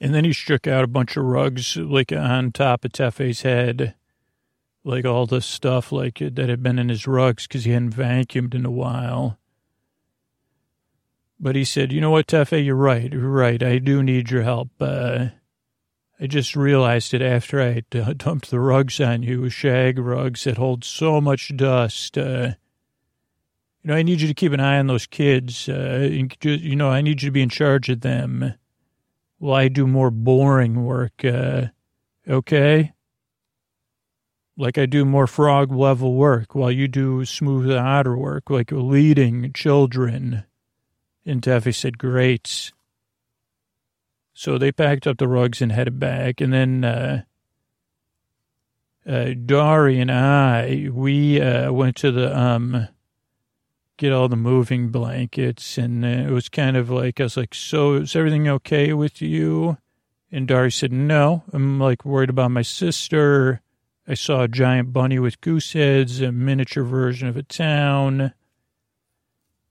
And 0.00 0.14
then 0.14 0.24
he 0.24 0.32
shook 0.32 0.66
out 0.66 0.84
a 0.84 0.88
bunch 0.88 1.16
of 1.16 1.24
rugs, 1.24 1.76
like 1.76 2.12
on 2.12 2.52
top 2.52 2.84
of 2.84 2.92
Tefe's 2.92 3.42
head, 3.42 3.94
like 4.84 5.04
all 5.04 5.26
this 5.26 5.46
stuff, 5.46 5.90
like 5.90 6.18
that 6.18 6.48
had 6.48 6.62
been 6.62 6.78
in 6.78 6.88
his 6.88 7.06
rugs 7.06 7.46
because 7.46 7.64
he 7.64 7.72
hadn't 7.72 7.96
vacuumed 7.96 8.54
in 8.54 8.64
a 8.64 8.70
while. 8.70 9.37
But 11.40 11.56
he 11.56 11.64
said, 11.64 11.92
"You 11.92 12.00
know 12.00 12.10
what, 12.10 12.26
Tefe, 12.26 12.64
you're 12.64 12.74
right. 12.74 13.12
You're 13.12 13.30
right. 13.30 13.62
I 13.62 13.78
do 13.78 14.02
need 14.02 14.30
your 14.30 14.42
help. 14.42 14.70
Uh, 14.80 15.26
I 16.20 16.26
just 16.26 16.56
realized 16.56 17.14
it 17.14 17.22
after 17.22 17.60
I 17.60 17.82
dumped 17.90 18.50
the 18.50 18.60
rugs 18.60 19.00
on 19.00 19.22
you, 19.22 19.48
shag 19.48 19.98
rugs 19.98 20.44
that 20.44 20.58
hold 20.58 20.84
so 20.84 21.20
much 21.20 21.56
dust. 21.56 22.18
Uh, 22.18 22.54
you 23.82 23.88
know, 23.88 23.94
I 23.94 24.02
need 24.02 24.20
you 24.20 24.28
to 24.28 24.34
keep 24.34 24.52
an 24.52 24.60
eye 24.60 24.78
on 24.78 24.88
those 24.88 25.06
kids. 25.06 25.68
Uh, 25.68 26.08
you 26.42 26.76
know, 26.76 26.90
I 26.90 27.02
need 27.02 27.22
you 27.22 27.28
to 27.28 27.32
be 27.32 27.42
in 27.42 27.48
charge 27.48 27.88
of 27.88 28.00
them." 28.00 28.54
Well, 29.40 29.54
I 29.54 29.68
do 29.68 29.86
more 29.86 30.10
boring 30.10 30.84
work, 30.84 31.24
uh, 31.24 31.66
okay? 32.28 32.92
Like 34.56 34.76
I 34.76 34.86
do 34.86 35.04
more 35.04 35.28
frog 35.28 35.70
level 35.70 36.14
work 36.14 36.56
while 36.56 36.72
you 36.72 36.88
do 36.88 37.24
smooth 37.24 37.70
otter 37.70 38.16
work, 38.16 38.50
like 38.50 38.72
leading 38.72 39.52
children. 39.52 40.44
And 41.28 41.42
Tefe 41.42 41.74
said, 41.74 41.98
great. 41.98 42.72
So 44.32 44.56
they 44.56 44.72
packed 44.72 45.06
up 45.06 45.18
the 45.18 45.28
rugs 45.28 45.60
and 45.60 45.70
headed 45.70 46.00
back. 46.00 46.40
And 46.40 46.52
then, 46.52 46.84
uh, 46.84 47.22
uh, 49.06 49.34
Dari 49.44 50.00
and 50.00 50.10
I, 50.10 50.88
we, 50.90 51.40
uh, 51.40 51.70
went 51.70 51.96
to 51.96 52.10
the, 52.10 52.36
um, 52.36 52.88
get 53.98 54.12
all 54.12 54.28
the 54.28 54.36
moving 54.36 54.88
blankets. 54.88 55.76
And 55.76 56.02
uh, 56.02 56.08
it 56.08 56.30
was 56.30 56.48
kind 56.48 56.78
of 56.78 56.88
like, 56.88 57.20
I 57.20 57.24
was 57.24 57.36
like, 57.36 57.54
so 57.54 57.94
is 57.94 58.16
everything 58.16 58.48
okay 58.48 58.94
with 58.94 59.20
you? 59.20 59.76
And 60.32 60.48
Dari 60.48 60.70
said, 60.70 60.92
no, 60.92 61.42
I'm 61.52 61.78
like 61.78 62.06
worried 62.06 62.30
about 62.30 62.52
my 62.52 62.62
sister. 62.62 63.60
I 64.06 64.14
saw 64.14 64.44
a 64.44 64.48
giant 64.48 64.94
bunny 64.94 65.18
with 65.18 65.42
goose 65.42 65.74
heads, 65.74 66.22
a 66.22 66.32
miniature 66.32 66.84
version 66.84 67.28
of 67.28 67.36
a 67.36 67.42
town. 67.42 68.32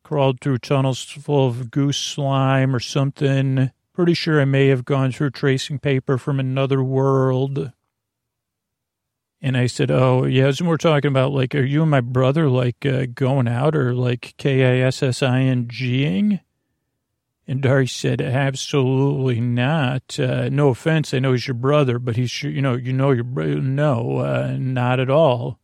Crawled 0.08 0.40
through 0.40 0.60
tunnels 0.60 1.04
full 1.04 1.50
of 1.50 1.70
goose 1.70 1.98
slime 1.98 2.74
or 2.74 2.80
something. 2.80 3.72
Pretty 3.92 4.14
sure 4.14 4.40
I 4.40 4.46
may 4.46 4.68
have 4.68 4.86
gone 4.86 5.12
through 5.12 5.32
tracing 5.32 5.80
paper 5.80 6.18
from 6.18 6.40
another 6.40 6.82
world. 6.82 7.74
And 9.42 9.58
I 9.58 9.68
said, 9.68 9.92
"Oh, 9.92 10.24
yeah." 10.24 10.50
So 10.52 10.64
we're 10.64 10.78
talking 10.78 11.10
about 11.10 11.34
like, 11.34 11.54
are 11.56 11.62
you 11.62 11.82
and 11.82 11.92
my 11.92 12.00
brother 12.00 12.50
like 12.50 12.86
uh, 12.86 13.08
going 13.14 13.50
out 13.50 13.76
or 13.76 13.94
like 13.94 14.34
K 14.38 14.82
I 14.82 14.88
S 14.88 15.04
S 15.04 15.22
I 15.22 15.42
N 15.42 15.68
G 15.68 16.06
Ging? 16.06 16.40
And 17.46 17.62
Dari 17.62 17.86
said, 17.86 18.22
"Absolutely 18.22 19.42
not. 19.42 20.18
Uh, 20.18 20.48
no 20.48 20.70
offense, 20.70 21.14
I 21.14 21.20
know 21.20 21.34
he's 21.34 21.50
your 21.50 21.56
brother, 21.56 22.00
but 22.00 22.16
he's 22.16 22.44
you 22.44 22.62
know 22.62 22.76
you 22.76 22.94
know 22.94 23.12
your 23.12 23.26
brother. 23.26 23.60
No, 23.60 24.20
uh, 24.20 24.56
not 24.58 25.02
at 25.02 25.10
all. 25.10 25.60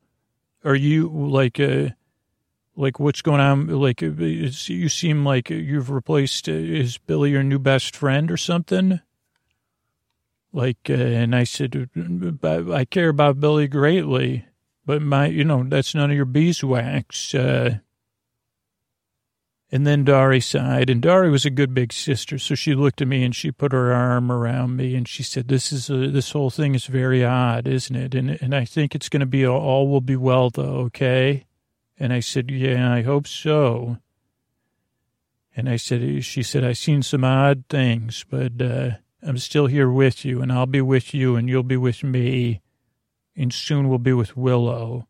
Are 0.66 0.76
you 0.76 1.08
like 1.08 1.62
uh, 1.62 1.92
like 2.76 3.00
what's 3.00 3.22
going 3.22 3.42
on? 3.42 3.68
Like 3.68 4.02
uh, 4.04 4.08
you 4.08 4.90
seem 4.90 5.26
like 5.26 5.50
you've 5.50 5.90
replaced 5.90 6.48
uh, 6.48 6.54
is 6.54 6.98
Billy 6.98 7.32
your 7.32 7.44
new 7.44 7.60
best 7.60 7.96
friend 7.96 8.32
or 8.32 8.38
something?" 8.38 9.00
Like, 10.56 10.78
uh, 10.88 10.94
and 10.94 11.36
I 11.36 11.46
said, 11.46 11.90
I 12.72 12.86
care 12.86 13.10
about 13.10 13.40
Billy 13.40 13.68
greatly, 13.68 14.46
but 14.86 15.02
my, 15.02 15.26
you 15.26 15.44
know, 15.44 15.64
that's 15.64 15.96
none 15.96 16.12
of 16.12 16.16
your 16.16 16.26
beeswax. 16.26 17.34
Uh, 17.34 17.80
and 19.72 19.88
then 19.88 20.04
Dari 20.04 20.40
sighed, 20.40 20.92
and 20.92 21.02
Dari 21.02 21.32
was 21.32 21.46
a 21.46 21.50
good 21.50 21.74
big 21.74 21.92
sister, 21.92 22.38
so 22.38 22.54
she 22.54 22.76
looked 22.76 23.02
at 23.02 23.08
me 23.08 23.24
and 23.24 23.36
she 23.36 23.52
put 23.52 23.72
her 23.72 23.92
arm 23.92 24.32
around 24.32 24.78
me 24.78 24.94
and 24.94 25.08
she 25.08 25.24
said, 25.24 25.48
"This 25.48 25.72
is 25.72 25.90
a, 25.90 26.12
this 26.12 26.30
whole 26.30 26.52
thing 26.52 26.76
is 26.76 26.86
very 26.86 27.26
odd, 27.26 27.68
isn't 27.68 27.96
it? 27.96 28.14
And 28.14 28.38
and 28.40 28.54
I 28.54 28.66
think 28.66 28.94
it's 28.94 29.10
going 29.10 29.22
to 29.22 29.26
be 29.26 29.48
all 29.48 29.88
will 29.88 30.02
be 30.02 30.16
well, 30.16 30.52
though, 30.52 30.82
okay?" 30.82 31.46
And 32.00 32.12
I 32.12 32.20
said, 32.20 32.50
"Yeah, 32.52 32.92
I 32.92 33.02
hope 33.02 33.28
so." 33.28 33.98
And 35.56 35.70
I 35.70 35.76
said, 35.76 36.26
she 36.26 36.42
said, 36.42 36.64
I've 36.64 36.78
seen 36.78 37.04
some 37.04 37.24
odd 37.24 37.66
things, 37.70 38.26
but 38.30 38.60
uh, 38.60 38.92
I'm 39.22 39.38
still 39.38 39.68
here 39.68 39.90
with 39.90 40.26
you, 40.26 40.42
and 40.42 40.52
I'll 40.52 40.66
be 40.66 40.82
with 40.82 41.14
you, 41.14 41.36
and 41.36 41.48
you'll 41.48 41.64
be 41.64 41.78
with 41.78 42.04
me, 42.04 42.62
and 43.36 43.54
soon 43.54 43.88
we'll 43.88 44.00
be 44.00 44.14
with 44.14 44.36
Willow. 44.36 45.08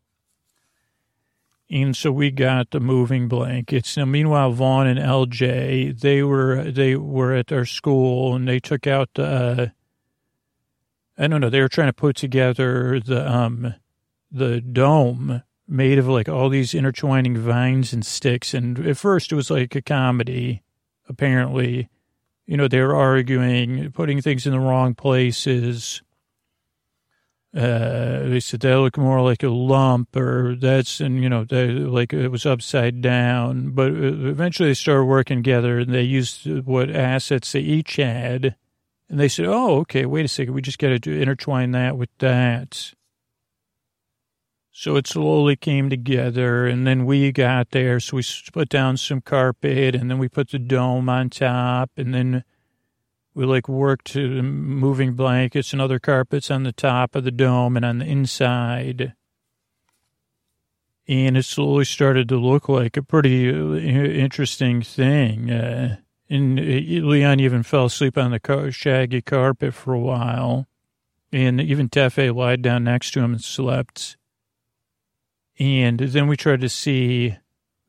And 1.70 1.96
so 1.96 2.12
we 2.12 2.30
got 2.30 2.70
the 2.70 2.80
moving 2.80 3.26
blankets. 3.26 3.96
Now, 3.96 4.04
meanwhile, 4.04 4.52
Vaughn 4.52 4.86
and 4.86 4.98
LJ, 4.98 5.98
they 5.98 6.22
were 6.22 6.70
they 6.70 6.94
were 6.94 7.32
at 7.32 7.50
our 7.50 7.64
school, 7.64 8.36
and 8.36 8.46
they 8.46 8.60
took 8.60 8.86
out 8.86 9.08
the. 9.14 9.24
Uh, 9.24 9.66
I 11.16 11.26
don't 11.26 11.40
know. 11.40 11.48
They 11.48 11.62
were 11.62 11.68
trying 11.68 11.88
to 11.88 11.94
put 11.94 12.16
together 12.16 13.00
the 13.00 13.28
um 13.28 13.74
the 14.30 14.60
dome 14.60 15.42
made 15.66 15.98
of 15.98 16.06
like 16.06 16.28
all 16.28 16.48
these 16.48 16.74
intertwining 16.74 17.36
vines 17.36 17.92
and 17.92 18.04
sticks. 18.04 18.54
And 18.54 18.86
at 18.86 18.96
first, 18.96 19.32
it 19.32 19.36
was 19.36 19.50
like 19.50 19.74
a 19.74 19.82
comedy, 19.82 20.62
apparently 21.08 21.88
you 22.46 22.56
know, 22.56 22.68
they 22.68 22.80
were 22.80 22.94
arguing, 22.94 23.90
putting 23.92 24.20
things 24.20 24.46
in 24.46 24.52
the 24.52 24.60
wrong 24.60 24.94
places. 24.94 26.02
Uh, 27.56 28.28
they 28.28 28.40
said 28.40 28.60
that 28.60 28.80
looked 28.80 28.98
more 28.98 29.22
like 29.22 29.42
a 29.42 29.48
lump 29.48 30.16
or 30.16 30.56
that's, 30.56 31.00
and, 31.00 31.22
you 31.22 31.28
know, 31.28 31.44
they, 31.44 31.68
like 31.68 32.12
it 32.12 32.28
was 32.28 32.44
upside 32.44 33.00
down. 33.00 33.70
But 33.70 33.92
uh, 33.92 34.26
eventually 34.26 34.70
they 34.70 34.74
started 34.74 35.04
working 35.04 35.38
together 35.38 35.78
and 35.78 35.94
they 35.94 36.02
used 36.02 36.46
what 36.64 36.90
assets 36.90 37.52
they 37.52 37.60
each 37.60 37.96
had. 37.96 38.56
And 39.08 39.20
they 39.20 39.28
said, 39.28 39.46
oh, 39.46 39.78
okay, 39.80 40.04
wait 40.04 40.24
a 40.24 40.28
second. 40.28 40.54
We 40.54 40.62
just 40.62 40.78
got 40.78 41.00
to 41.02 41.20
intertwine 41.20 41.70
that 41.72 41.96
with 41.96 42.10
that. 42.18 42.92
So 44.76 44.96
it 44.96 45.06
slowly 45.06 45.54
came 45.54 45.88
together, 45.88 46.66
and 46.66 46.84
then 46.84 47.06
we 47.06 47.30
got 47.30 47.70
there. 47.70 48.00
So 48.00 48.16
we 48.16 48.24
put 48.52 48.68
down 48.68 48.96
some 48.96 49.20
carpet, 49.20 49.94
and 49.94 50.10
then 50.10 50.18
we 50.18 50.28
put 50.28 50.50
the 50.50 50.58
dome 50.58 51.08
on 51.08 51.30
top, 51.30 51.92
and 51.96 52.12
then 52.12 52.42
we 53.34 53.44
like 53.46 53.68
worked 53.68 54.16
moving 54.16 55.14
blankets 55.14 55.72
and 55.72 55.80
other 55.80 56.00
carpets 56.00 56.50
on 56.50 56.64
the 56.64 56.72
top 56.72 57.14
of 57.14 57.22
the 57.22 57.30
dome 57.30 57.76
and 57.76 57.84
on 57.84 57.98
the 57.98 58.04
inside. 58.04 59.14
And 61.06 61.36
it 61.36 61.44
slowly 61.44 61.84
started 61.84 62.28
to 62.30 62.36
look 62.36 62.68
like 62.68 62.96
a 62.96 63.02
pretty 63.02 63.48
uh, 63.48 63.74
interesting 63.76 64.82
thing. 64.82 65.52
Uh, 65.52 65.98
and 66.28 66.58
uh, 66.58 66.62
Leon 66.62 67.38
even 67.38 67.62
fell 67.62 67.84
asleep 67.84 68.18
on 68.18 68.32
the 68.32 68.40
car- 68.40 68.72
shaggy 68.72 69.22
carpet 69.22 69.72
for 69.72 69.94
a 69.94 70.00
while. 70.00 70.66
And 71.30 71.60
even 71.60 71.88
Tefe 71.88 72.34
lied 72.34 72.62
down 72.62 72.82
next 72.82 73.12
to 73.12 73.20
him 73.20 73.34
and 73.34 73.44
slept. 73.44 74.16
And 75.58 75.98
then 76.00 76.26
we 76.26 76.36
tried 76.36 76.60
to 76.62 76.68
see, 76.68 77.36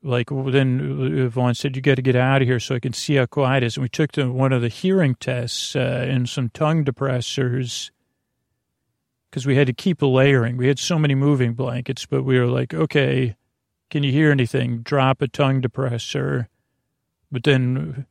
like, 0.02 0.28
then 0.30 1.28
Vaughn 1.28 1.54
said, 1.54 1.74
you 1.74 1.82
got 1.82 1.96
to 1.96 2.02
get 2.02 2.16
out 2.16 2.42
of 2.42 2.48
here 2.48 2.60
so 2.60 2.76
I 2.76 2.80
can 2.80 2.92
see 2.92 3.16
how 3.16 3.26
quiet 3.26 3.62
it 3.62 3.66
is. 3.66 3.76
And 3.76 3.82
we 3.82 3.88
took 3.88 4.12
the, 4.12 4.30
one 4.30 4.52
of 4.52 4.62
the 4.62 4.68
hearing 4.68 5.16
tests 5.16 5.74
uh, 5.74 6.06
and 6.08 6.28
some 6.28 6.48
tongue 6.50 6.84
depressors 6.84 7.90
because 9.30 9.46
we 9.46 9.56
had 9.56 9.66
to 9.66 9.72
keep 9.72 10.00
layering. 10.00 10.56
We 10.56 10.68
had 10.68 10.78
so 10.78 10.98
many 10.98 11.14
moving 11.14 11.54
blankets, 11.54 12.06
but 12.06 12.22
we 12.22 12.38
were 12.38 12.46
like, 12.46 12.72
okay, 12.72 13.36
can 13.90 14.02
you 14.02 14.12
hear 14.12 14.30
anything? 14.30 14.78
Drop 14.78 15.20
a 15.20 15.28
tongue 15.28 15.60
depressor. 15.60 16.46
But 17.30 17.44
then 17.44 18.06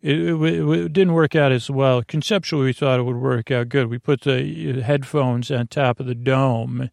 it, 0.00 0.18
it, 0.18 0.42
it, 0.42 0.92
didn't 0.92 1.12
work 1.12 1.36
out 1.36 1.52
as 1.52 1.70
well. 1.70 2.02
Conceptually, 2.02 2.64
we 2.66 2.72
thought 2.72 3.00
it 3.00 3.04
would 3.04 3.16
work 3.16 3.50
out 3.50 3.68
good. 3.68 3.88
We 3.88 3.98
put 3.98 4.22
the 4.22 4.82
headphones 4.82 5.50
on 5.50 5.66
top 5.68 6.00
of 6.00 6.06
the 6.06 6.14
dome 6.14 6.90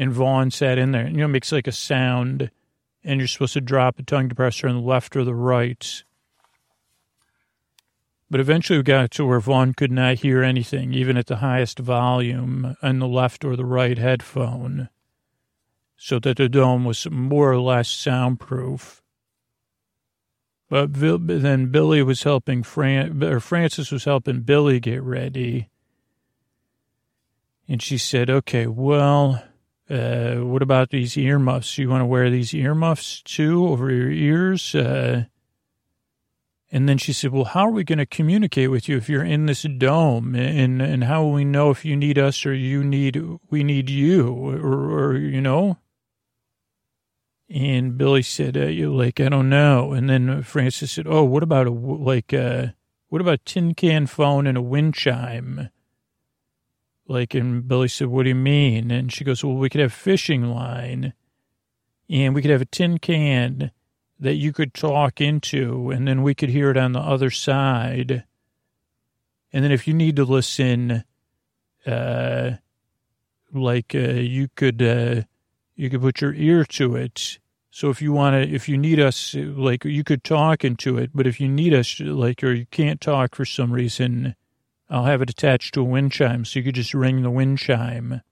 and 0.00 0.14
Vaughn 0.14 0.50
sat 0.50 0.78
in 0.78 0.92
there. 0.92 1.06
You 1.06 1.18
know, 1.18 1.26
it 1.26 1.28
makes 1.28 1.52
like 1.52 1.66
a 1.66 1.72
sound, 1.72 2.50
and 3.04 3.20
you're 3.20 3.28
supposed 3.28 3.52
to 3.52 3.60
drop 3.60 3.98
a 3.98 4.02
tongue 4.02 4.30
depressor 4.30 4.66
on 4.66 4.76
the 4.76 4.80
left 4.80 5.14
or 5.14 5.24
the 5.24 5.34
right. 5.34 6.02
But 8.30 8.40
eventually 8.40 8.78
we 8.78 8.82
got 8.82 9.10
to 9.10 9.26
where 9.26 9.40
Vaughn 9.40 9.74
could 9.74 9.92
not 9.92 10.20
hear 10.20 10.42
anything, 10.42 10.94
even 10.94 11.18
at 11.18 11.26
the 11.26 11.36
highest 11.36 11.78
volume 11.78 12.78
on 12.82 12.98
the 12.98 13.06
left 13.06 13.44
or 13.44 13.56
the 13.56 13.66
right 13.66 13.98
headphone, 13.98 14.88
so 15.98 16.18
that 16.18 16.38
the 16.38 16.48
dome 16.48 16.86
was 16.86 17.06
more 17.10 17.52
or 17.52 17.60
less 17.60 17.90
soundproof. 17.90 19.02
But 20.70 20.94
then 20.94 21.66
Billy 21.66 22.02
was 22.02 22.22
helping 22.22 22.62
Fran, 22.62 23.22
or 23.22 23.38
Francis 23.38 23.92
was 23.92 24.04
helping 24.04 24.40
Billy 24.40 24.80
get 24.80 25.02
ready. 25.02 25.68
And 27.68 27.82
she 27.82 27.98
said, 27.98 28.30
okay, 28.30 28.66
well, 28.66 29.42
uh, 29.90 30.36
what 30.36 30.62
about 30.62 30.90
these 30.90 31.16
earmuffs? 31.16 31.76
You 31.76 31.88
want 31.88 32.02
to 32.02 32.06
wear 32.06 32.30
these 32.30 32.54
earmuffs 32.54 33.22
too 33.22 33.66
over 33.66 33.90
your 33.90 34.10
ears? 34.10 34.74
Uh, 34.74 35.24
and 36.72 36.88
then 36.88 36.98
she 36.98 37.12
said, 37.12 37.32
well, 37.32 37.46
how 37.46 37.66
are 37.66 37.72
we 37.72 37.82
going 37.82 37.98
to 37.98 38.06
communicate 38.06 38.70
with 38.70 38.88
you 38.88 38.96
if 38.96 39.08
you're 39.08 39.24
in 39.24 39.46
this 39.46 39.62
dome? 39.62 40.36
And, 40.36 40.80
and 40.80 41.04
how 41.04 41.24
will 41.24 41.32
we 41.32 41.44
know 41.44 41.70
if 41.70 41.84
you 41.84 41.96
need 41.96 42.18
us 42.18 42.46
or 42.46 42.54
you 42.54 42.84
need, 42.84 43.20
we 43.50 43.64
need 43.64 43.90
you 43.90 44.32
or, 44.32 45.10
or 45.10 45.16
you 45.16 45.40
know? 45.40 45.78
And 47.52 47.98
Billy 47.98 48.22
said, 48.22 48.56
uh, 48.56 48.66
you 48.66 48.94
like, 48.94 49.18
I 49.18 49.28
don't 49.28 49.48
know. 49.48 49.92
And 49.92 50.08
then 50.08 50.44
Francis 50.44 50.92
said, 50.92 51.08
oh, 51.08 51.24
what 51.24 51.42
about 51.42 51.66
a, 51.66 51.70
like, 51.70 52.32
uh, 52.32 52.68
what 53.08 53.20
about 53.20 53.44
tin 53.44 53.74
can 53.74 54.06
phone 54.06 54.46
and 54.46 54.56
a 54.56 54.62
wind 54.62 54.94
chime? 54.94 55.70
Like, 57.10 57.34
and 57.34 57.66
Billy 57.66 57.88
said, 57.88 58.06
what 58.06 58.22
do 58.22 58.28
you 58.28 58.36
mean? 58.36 58.92
And 58.92 59.12
she 59.12 59.24
goes, 59.24 59.42
well, 59.42 59.56
we 59.56 59.68
could 59.68 59.80
have 59.80 59.92
fishing 59.92 60.44
line 60.44 61.12
and 62.08 62.36
we 62.36 62.40
could 62.40 62.52
have 62.52 62.62
a 62.62 62.66
tin 62.66 62.98
can 62.98 63.72
that 64.20 64.34
you 64.34 64.52
could 64.52 64.74
talk 64.74 65.20
into 65.20 65.90
and 65.90 66.06
then 66.06 66.22
we 66.22 66.36
could 66.36 66.50
hear 66.50 66.70
it 66.70 66.76
on 66.76 66.92
the 66.92 67.00
other 67.00 67.28
side. 67.28 68.22
And 69.52 69.64
then 69.64 69.72
if 69.72 69.88
you 69.88 69.94
need 69.94 70.14
to 70.16 70.24
listen, 70.24 71.02
uh, 71.84 72.52
like, 73.52 73.92
uh, 73.92 73.98
you 73.98 74.46
could, 74.54 74.80
uh, 74.80 75.22
you 75.74 75.90
could 75.90 76.02
put 76.02 76.20
your 76.20 76.34
ear 76.34 76.64
to 76.64 76.94
it. 76.94 77.40
So 77.72 77.90
if 77.90 78.00
you 78.00 78.12
want 78.12 78.34
to, 78.34 78.54
if 78.54 78.68
you 78.68 78.78
need 78.78 79.00
us, 79.00 79.34
like 79.34 79.84
you 79.84 80.04
could 80.04 80.22
talk 80.22 80.64
into 80.64 80.96
it, 80.96 81.10
but 81.12 81.26
if 81.26 81.40
you 81.40 81.48
need 81.48 81.74
us, 81.74 81.98
like, 81.98 82.44
or 82.44 82.52
you 82.52 82.66
can't 82.66 83.00
talk 83.00 83.34
for 83.34 83.44
some 83.44 83.72
reason, 83.72 84.36
I'll 84.90 85.04
have 85.04 85.22
it 85.22 85.30
attached 85.30 85.74
to 85.74 85.82
a 85.82 85.84
wind 85.84 86.10
chime 86.10 86.44
so 86.44 86.58
you 86.58 86.64
could 86.64 86.74
just 86.74 86.94
ring 86.94 87.22
the 87.22 87.30
wind 87.30 87.58
chime. 87.58 88.22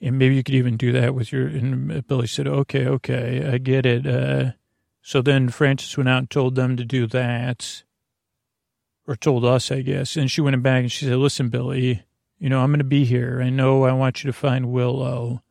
And 0.00 0.18
maybe 0.18 0.34
you 0.34 0.42
could 0.42 0.56
even 0.56 0.76
do 0.76 0.92
that 0.92 1.14
with 1.14 1.32
your. 1.32 1.46
And 1.46 2.06
Billy 2.06 2.26
said, 2.26 2.48
okay, 2.48 2.86
okay, 2.86 3.48
I 3.50 3.58
get 3.58 3.86
it. 3.86 4.06
Uh, 4.06 4.52
so 5.00 5.22
then 5.22 5.48
Francis 5.48 5.96
went 5.96 6.08
out 6.08 6.18
and 6.18 6.30
told 6.30 6.56
them 6.56 6.76
to 6.76 6.84
do 6.84 7.06
that. 7.06 7.84
Or 9.06 9.14
told 9.14 9.44
us, 9.44 9.70
I 9.70 9.82
guess. 9.82 10.16
And 10.16 10.28
she 10.28 10.40
went 10.40 10.60
back 10.64 10.80
and 10.80 10.90
she 10.90 11.04
said, 11.04 11.16
listen, 11.16 11.48
Billy, 11.48 12.02
you 12.40 12.48
know, 12.48 12.60
I'm 12.60 12.70
going 12.70 12.78
to 12.78 12.84
be 12.84 13.04
here. 13.04 13.40
I 13.40 13.50
know 13.50 13.84
I 13.84 13.92
want 13.92 14.24
you 14.24 14.28
to 14.28 14.36
find 14.36 14.72
Willow, 14.72 15.42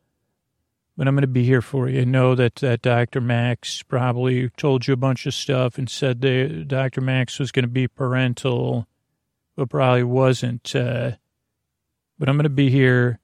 but 0.94 1.08
I'm 1.08 1.14
going 1.14 1.22
to 1.22 1.26
be 1.26 1.44
here 1.44 1.62
for 1.62 1.88
you. 1.88 2.02
I 2.02 2.04
know 2.04 2.34
that, 2.34 2.56
that 2.56 2.82
Dr. 2.82 3.22
Max 3.22 3.82
probably 3.82 4.50
told 4.58 4.86
you 4.86 4.92
a 4.92 4.98
bunch 4.98 5.24
of 5.24 5.32
stuff 5.32 5.78
and 5.78 5.88
said 5.88 6.20
that 6.20 6.68
Dr. 6.68 7.00
Max 7.00 7.38
was 7.38 7.50
going 7.50 7.64
to 7.64 7.68
be 7.68 7.88
parental 7.88 8.86
but 9.56 9.70
probably 9.70 10.04
wasn't. 10.04 10.74
Uh, 10.74 11.12
but 12.18 12.28
I'm 12.28 12.36
going 12.36 12.44
to 12.44 12.50
be 12.50 12.70
here. 12.70 13.18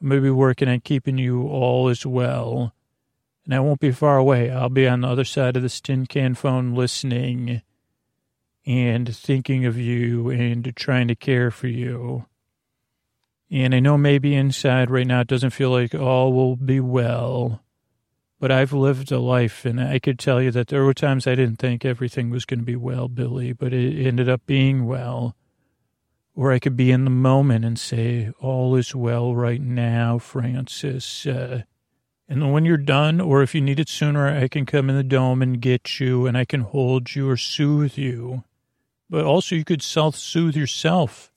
I'm 0.00 0.08
going 0.08 0.20
to 0.20 0.24
be 0.26 0.30
working 0.30 0.68
on 0.68 0.80
keeping 0.80 1.18
you 1.18 1.46
all 1.48 1.88
as 1.88 2.04
well. 2.04 2.74
And 3.44 3.54
I 3.54 3.60
won't 3.60 3.80
be 3.80 3.92
far 3.92 4.18
away. 4.18 4.50
I'll 4.50 4.68
be 4.68 4.86
on 4.86 5.00
the 5.00 5.08
other 5.08 5.24
side 5.24 5.56
of 5.56 5.62
this 5.62 5.80
tin 5.80 6.06
can 6.06 6.34
phone 6.34 6.74
listening 6.74 7.62
and 8.66 9.14
thinking 9.14 9.64
of 9.64 9.78
you 9.78 10.30
and 10.30 10.74
trying 10.76 11.08
to 11.08 11.14
care 11.14 11.50
for 11.50 11.66
you. 11.66 12.26
And 13.50 13.74
I 13.74 13.80
know 13.80 13.98
maybe 13.98 14.34
inside 14.34 14.90
right 14.90 15.06
now 15.06 15.20
it 15.20 15.26
doesn't 15.26 15.50
feel 15.50 15.70
like 15.70 15.94
all 15.94 16.32
will 16.32 16.54
be 16.54 16.78
well, 16.78 17.62
but 18.38 18.52
I've 18.52 18.72
lived 18.72 19.10
a 19.10 19.18
life 19.18 19.64
and 19.64 19.80
I 19.80 19.98
could 19.98 20.18
tell 20.18 20.40
you 20.40 20.52
that 20.52 20.68
there 20.68 20.84
were 20.84 20.94
times 20.94 21.26
I 21.26 21.34
didn't 21.34 21.56
think 21.56 21.84
everything 21.84 22.30
was 22.30 22.44
going 22.44 22.60
to 22.60 22.64
be 22.64 22.76
well, 22.76 23.08
Billy, 23.08 23.52
but 23.52 23.72
it 23.72 24.06
ended 24.06 24.28
up 24.28 24.46
being 24.46 24.86
well. 24.86 25.34
Or 26.40 26.52
I 26.52 26.58
could 26.58 26.74
be 26.74 26.90
in 26.90 27.04
the 27.04 27.10
moment 27.10 27.66
and 27.66 27.78
say, 27.78 28.32
all 28.40 28.74
is 28.74 28.94
well 28.94 29.34
right 29.34 29.60
now, 29.60 30.18
Francis. 30.18 31.26
Uh, 31.26 31.64
and 32.30 32.50
when 32.54 32.64
you're 32.64 32.78
done, 32.78 33.20
or 33.20 33.42
if 33.42 33.54
you 33.54 33.60
need 33.60 33.78
it 33.78 33.90
sooner, 33.90 34.26
I 34.26 34.48
can 34.48 34.64
come 34.64 34.88
in 34.88 34.96
the 34.96 35.02
dome 35.02 35.42
and 35.42 35.60
get 35.60 36.00
you 36.00 36.26
and 36.26 36.38
I 36.38 36.46
can 36.46 36.62
hold 36.62 37.14
you 37.14 37.28
or 37.28 37.36
soothe 37.36 37.98
you. 37.98 38.44
But 39.10 39.26
also 39.26 39.54
you 39.54 39.66
could 39.66 39.82
self-soothe 39.82 40.56
yourself 40.56 41.30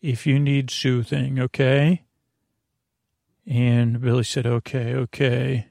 if 0.00 0.26
you 0.26 0.40
need 0.40 0.68
soothing, 0.68 1.38
okay? 1.38 2.02
And 3.46 4.00
Billy 4.00 4.24
said, 4.24 4.44
okay, 4.44 4.92
okay. 4.92 5.68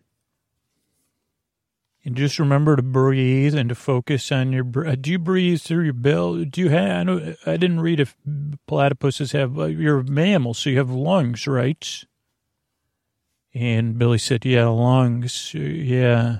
And 2.03 2.15
just 2.15 2.39
remember 2.39 2.75
to 2.75 2.81
breathe 2.81 3.53
and 3.53 3.69
to 3.69 3.75
focus 3.75 4.31
on 4.31 4.51
your. 4.51 4.65
Uh, 4.87 4.95
do 4.99 5.11
you 5.11 5.19
breathe 5.19 5.61
through 5.61 5.83
your 5.83 5.93
bill? 5.93 6.43
Do 6.45 6.61
you 6.61 6.69
have? 6.69 6.89
I, 6.89 7.03
know, 7.03 7.35
I 7.45 7.57
didn't 7.57 7.81
read 7.81 7.99
if 7.99 8.15
platypuses 8.67 9.33
have. 9.33 9.59
Uh, 9.59 9.65
you're 9.65 9.99
a 9.99 10.03
mammal, 10.03 10.55
so 10.55 10.71
you 10.71 10.77
have 10.79 10.89
lungs, 10.89 11.45
right? 11.45 12.03
And 13.53 13.99
Billy 13.99 14.17
said, 14.17 14.45
"Yeah, 14.45 14.67
lungs. 14.67 15.53
Yeah." 15.53 16.39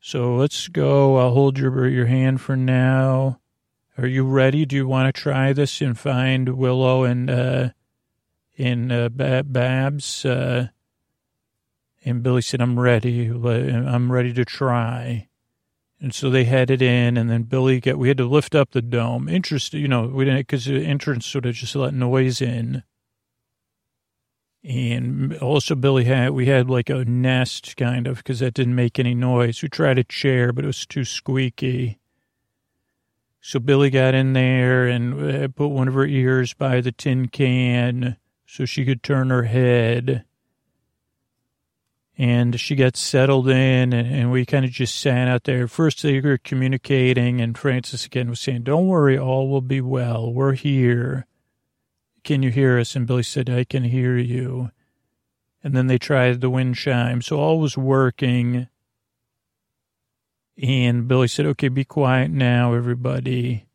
So 0.00 0.34
let's 0.34 0.66
go. 0.66 1.18
I'll 1.18 1.32
hold 1.32 1.56
your 1.56 1.86
your 1.86 2.06
hand 2.06 2.40
for 2.40 2.56
now. 2.56 3.38
Are 3.96 4.06
you 4.06 4.24
ready? 4.24 4.66
Do 4.66 4.74
you 4.74 4.88
want 4.88 5.14
to 5.14 5.20
try 5.20 5.52
this 5.52 5.80
and 5.80 5.96
find 5.96 6.48
Willow 6.48 7.04
and 7.04 7.30
uh, 7.30 7.68
in 8.56 8.90
uh, 8.90 9.08
Babs? 9.08 10.24
Uh, 10.24 10.68
and 12.04 12.22
Billy 12.22 12.42
said, 12.42 12.60
I'm 12.60 12.78
ready. 12.78 13.28
I'm 13.28 14.10
ready 14.10 14.32
to 14.32 14.44
try. 14.44 15.28
And 16.00 16.12
so 16.12 16.30
they 16.30 16.44
headed 16.44 16.82
in, 16.82 17.16
and 17.16 17.30
then 17.30 17.44
Billy 17.44 17.78
got, 17.78 17.96
we 17.96 18.08
had 18.08 18.16
to 18.16 18.26
lift 18.26 18.56
up 18.56 18.72
the 18.72 18.82
dome. 18.82 19.28
Interesting, 19.28 19.80
you 19.80 19.88
know, 19.88 20.08
we 20.08 20.24
didn't, 20.24 20.40
because 20.40 20.64
the 20.64 20.84
entrance 20.84 21.26
sort 21.26 21.46
of 21.46 21.54
just 21.54 21.76
let 21.76 21.94
noise 21.94 22.42
in. 22.42 22.82
And 24.64 25.36
also 25.38 25.76
Billy 25.76 26.04
had, 26.04 26.30
we 26.30 26.46
had 26.46 26.68
like 26.68 26.90
a 26.90 27.04
nest 27.04 27.76
kind 27.76 28.08
of, 28.08 28.16
because 28.16 28.40
that 28.40 28.54
didn't 28.54 28.74
make 28.74 28.98
any 28.98 29.14
noise. 29.14 29.62
We 29.62 29.68
tried 29.68 29.98
a 29.98 30.04
chair, 30.04 30.52
but 30.52 30.64
it 30.64 30.68
was 30.68 30.86
too 30.86 31.04
squeaky. 31.04 31.98
So 33.40 33.60
Billy 33.60 33.90
got 33.90 34.14
in 34.14 34.32
there 34.32 34.86
and 34.86 35.44
uh, 35.44 35.48
put 35.48 35.68
one 35.68 35.88
of 35.88 35.94
her 35.94 36.06
ears 36.06 36.52
by 36.54 36.80
the 36.80 36.92
tin 36.92 37.28
can 37.28 38.16
so 38.46 38.64
she 38.64 38.84
could 38.84 39.02
turn 39.02 39.30
her 39.30 39.44
head 39.44 40.24
and 42.18 42.60
she 42.60 42.74
got 42.74 42.96
settled 42.96 43.48
in 43.48 43.92
and, 43.92 43.94
and 43.94 44.30
we 44.30 44.44
kind 44.44 44.64
of 44.64 44.70
just 44.70 45.00
sat 45.00 45.28
out 45.28 45.44
there. 45.44 45.66
First 45.66 46.02
they 46.02 46.20
were 46.20 46.38
communicating 46.38 47.40
and 47.40 47.56
Francis 47.56 48.06
again 48.06 48.28
was 48.28 48.40
saying, 48.40 48.62
don't 48.62 48.86
worry, 48.86 49.18
all 49.18 49.48
will 49.48 49.62
be 49.62 49.80
well. 49.80 50.32
We're 50.32 50.52
here. 50.52 51.26
can 52.22 52.42
you 52.42 52.50
hear 52.50 52.78
us? 52.78 52.94
And 52.94 53.06
Billy 53.06 53.22
said, 53.22 53.48
I 53.50 53.64
can 53.64 53.84
hear 53.84 54.16
you. 54.16 54.70
And 55.64 55.74
then 55.74 55.86
they 55.86 55.98
tried 55.98 56.40
the 56.40 56.50
wind 56.50 56.76
chime. 56.76 57.22
So 57.22 57.38
all 57.38 57.58
was 57.60 57.78
working. 57.78 58.68
And 60.62 61.08
Billy 61.08 61.28
said, 61.28 61.46
okay, 61.46 61.68
be 61.68 61.84
quiet 61.84 62.30
now, 62.30 62.74
everybody. 62.74 63.66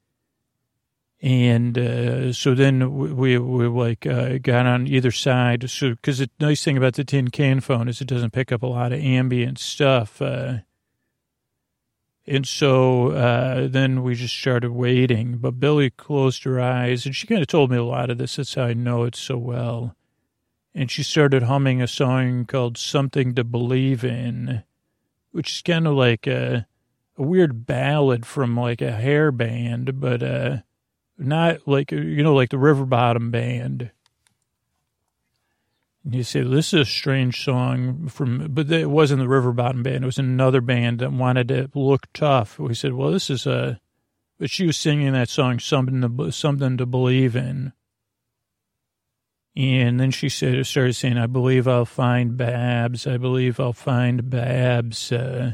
And 1.19 1.77
uh, 1.77 2.31
so 2.31 2.53
then 2.53 3.15
we, 3.15 3.37
we 3.39 3.67
like 3.67 4.05
uh, 4.05 4.37
got 4.37 4.67
on 4.67 4.85
either 4.87 5.11
side. 5.11 5.69
So 5.69 5.91
because 5.91 6.19
the 6.19 6.29
nice 6.39 6.63
thing 6.63 6.77
about 6.77 6.93
the 6.93 7.03
tin 7.03 7.29
can 7.29 7.59
phone 7.59 7.87
is 7.87 8.01
it 8.01 8.07
doesn't 8.07 8.33
pick 8.33 8.51
up 8.51 8.61
a 8.61 8.67
lot 8.67 8.93
of 8.93 8.99
ambient 8.99 9.57
stuff. 9.57 10.21
Uh, 10.21 10.59
and 12.27 12.45
so 12.45 13.11
uh, 13.11 13.67
then 13.67 14.03
we 14.03 14.13
just 14.13 14.37
started 14.37 14.71
waiting. 14.71 15.37
But 15.37 15.59
Billy 15.59 15.89
closed 15.89 16.43
her 16.43 16.59
eyes, 16.59 17.05
and 17.05 17.15
she 17.15 17.25
kind 17.25 17.41
of 17.41 17.47
told 17.47 17.71
me 17.71 17.77
a 17.77 17.83
lot 17.83 18.09
of 18.09 18.17
this. 18.17 18.35
That's 18.35 18.53
how 18.53 18.65
I 18.65 18.73
know 18.73 19.03
it 19.05 19.15
so 19.15 19.37
well. 19.37 19.95
And 20.75 20.91
she 20.91 21.01
started 21.01 21.43
humming 21.43 21.81
a 21.81 21.87
song 21.87 22.45
called 22.45 22.77
"Something 22.77 23.33
to 23.35 23.43
Believe 23.43 24.03
In," 24.03 24.63
which 25.31 25.53
is 25.53 25.61
kind 25.61 25.87
of 25.87 25.95
like 25.95 26.27
a, 26.27 26.67
a 27.17 27.23
weird 27.23 27.65
ballad 27.65 28.25
from 28.25 28.57
like 28.57 28.81
a 28.81 28.91
hair 28.91 29.31
band, 29.31 29.99
but 29.99 30.21
uh, 30.21 30.57
not 31.17 31.67
like, 31.67 31.91
you 31.91 32.23
know, 32.23 32.35
like 32.35 32.49
the 32.49 32.57
River 32.57 32.85
Bottom 32.85 33.31
Band. 33.31 33.91
And 36.03 36.15
you 36.15 36.23
say, 36.23 36.41
this 36.41 36.73
is 36.73 36.81
a 36.81 36.85
strange 36.85 37.43
song 37.43 38.07
from, 38.07 38.47
but 38.49 38.71
it 38.71 38.89
wasn't 38.89 39.19
the 39.19 39.27
River 39.27 39.51
Bottom 39.51 39.83
Band. 39.83 40.03
It 40.03 40.05
was 40.05 40.17
another 40.17 40.61
band 40.61 40.99
that 40.99 41.11
wanted 41.11 41.49
to 41.49 41.69
look 41.75 42.07
tough. 42.13 42.57
We 42.59 42.73
said, 42.73 42.93
well, 42.93 43.11
this 43.11 43.29
is 43.29 43.45
a, 43.45 43.79
but 44.39 44.49
she 44.49 44.65
was 44.65 44.77
singing 44.77 45.13
that 45.13 45.29
song, 45.29 45.59
something 45.59 46.01
to, 46.01 46.31
something 46.31 46.77
to 46.77 46.85
believe 46.85 47.35
in. 47.35 47.73
And 49.55 49.99
then 49.99 50.11
she 50.11 50.29
said, 50.29 50.65
started 50.67 50.93
saying, 50.93 51.17
I 51.17 51.25
believe 51.25 51.67
I'll 51.67 51.83
find 51.83 52.37
Babs. 52.37 53.07
I 53.07 53.17
believe 53.17 53.59
I'll 53.59 53.73
find 53.73 54.29
Babs. 54.29 55.11
Uh, 55.11 55.53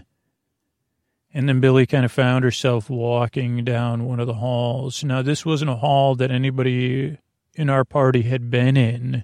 and 1.34 1.50
then 1.50 1.60
Billy 1.60 1.88
kind 1.88 2.06
of 2.06 2.12
found 2.12 2.44
herself 2.44 2.90
walking 2.90 3.64
down 3.64 4.06
one 4.06 4.20
of 4.20 4.28
the 4.28 4.36
halls. 4.36 5.04
Now, 5.04 5.24
this 5.24 5.46
wasn't 5.46 5.72
a 5.72 5.76
hall 5.76 6.14
that 6.16 6.30
anybody 6.30 7.18
in 7.56 7.70
our 7.70 7.84
party 7.84 8.22
had 8.22 8.52
been 8.52 8.78
in, 8.78 9.24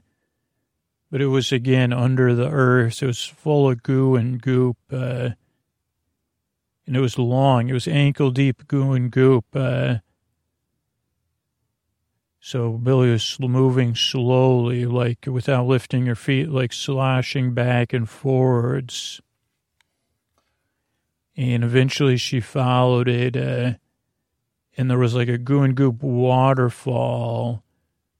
but 1.12 1.22
it 1.22 1.28
was 1.28 1.52
again 1.52 1.94
under 1.94 2.34
the 2.34 2.50
earth. 2.50 3.04
It 3.04 3.06
was 3.06 3.24
full 3.24 3.70
of 3.70 3.84
goo 3.84 4.16
and 4.16 4.42
goop. 4.42 4.78
Uh, 4.92 5.30
and 6.88 6.98
it 6.98 7.00
was 7.00 7.20
long. 7.20 7.70
It 7.70 7.74
was 7.74 7.88
ankle 7.88 8.32
deep 8.32 8.68
goo 8.68 8.94
and 8.94 9.12
goop. 9.12 9.46
Uh, 9.54 9.98
so 12.40 12.72
Billy 12.72 13.12
was 13.12 13.38
moving 13.40 13.94
slowly, 13.94 14.88
like 14.88 15.26
without 15.28 15.68
lifting 15.68 16.08
her 16.08 16.16
feet, 16.16 16.50
like 16.50 16.74
sloshing 16.74 17.54
back 17.54 17.94
and 17.94 18.10
forwards 18.10 19.22
and 21.40 21.64
eventually 21.64 22.18
she 22.18 22.42
followed 22.42 23.08
it, 23.08 23.38
uh, 23.38 23.76
and 24.76 24.92
there 24.92 24.98
was 24.98 25.16
like 25.16 25.30
a 25.30 25.38
goo 25.38 25.62
and 25.62 25.74
goop 25.74 26.04
waterfall 26.04 27.64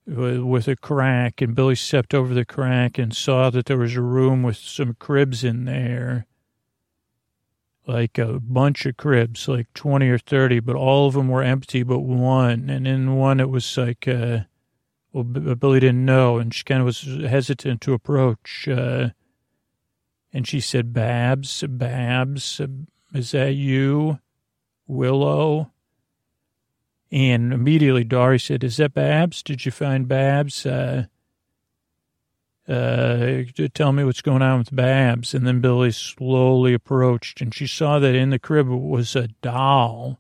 with 0.08 0.70
a 0.70 0.78
crack, 0.78 1.42
and 1.42 1.54
Billy 1.54 1.76
stepped 1.76 2.14
over 2.14 2.34
the 2.34 2.46
crack 2.46 2.98
and 2.98 3.14
saw 3.14 3.50
that 3.50 3.66
there 3.66 3.78
was 3.78 3.94
a 3.98 4.02
room 4.02 4.42
with 4.42 4.56
some 4.56 4.96
cribs 4.98 5.44
in 5.44 5.66
there, 5.66 6.28
like 7.86 8.18
a 8.18 8.40
bunch 8.40 8.86
of 8.86 8.96
cribs, 8.96 9.50
like 9.50 9.68
20 9.74 10.08
or 10.08 10.18
30, 10.18 10.62
but 10.62 10.78
all 10.78 11.08
of 11.08 11.14
them 11.14 11.28
were 11.28 11.44
empty 11.44 11.84
but 11.84 12.00
one, 12.00 12.70
and 12.70 12.88
in 12.88 13.18
one 13.18 13.42
it 13.42 13.50
was 13.50 13.78
like, 13.78 14.08
uh, 14.08 14.40
well, 15.12 15.26
Billy 15.26 15.82
didn't 15.82 16.06
know, 16.06 16.38
and 16.38 16.54
she 16.54 16.64
kind 16.64 16.80
of 16.80 16.86
was 16.86 17.02
hesitant 17.02 17.82
to 17.82 17.92
approach, 17.92 18.66
uh, 18.70 19.10
and 20.32 20.48
she 20.48 20.62
said, 20.62 20.94
Babs, 20.94 21.66
Babs, 21.68 22.62
is 23.14 23.32
that 23.32 23.54
you, 23.54 24.20
Willow? 24.88 25.72
And 27.12 27.52
immediately 27.54 28.04
Dari 28.04 28.40
said, 28.40 28.64
Is 28.64 28.78
that 28.78 28.94
Babs? 28.94 29.42
Did 29.42 29.66
you 29.66 29.72
find 29.72 30.08
Babs? 30.08 30.66
Uh, 30.66 31.06
uh, 32.68 33.42
tell 33.74 33.92
me 33.92 34.04
what's 34.04 34.22
going 34.22 34.44
on 34.44 34.60
with 34.60 34.76
Babs. 34.76 35.34
And 35.34 35.48
then 35.48 35.60
Billy 35.60 35.92
slowly 35.92 36.74
approached 36.74 37.42
and 37.42 37.54
she 37.54 37.66
saw 37.66 37.98
that 37.98 38.14
in 38.14 38.30
the 38.30 38.38
crib 38.38 38.68
was 38.68 39.16
a 39.16 39.30
doll. 39.42 40.20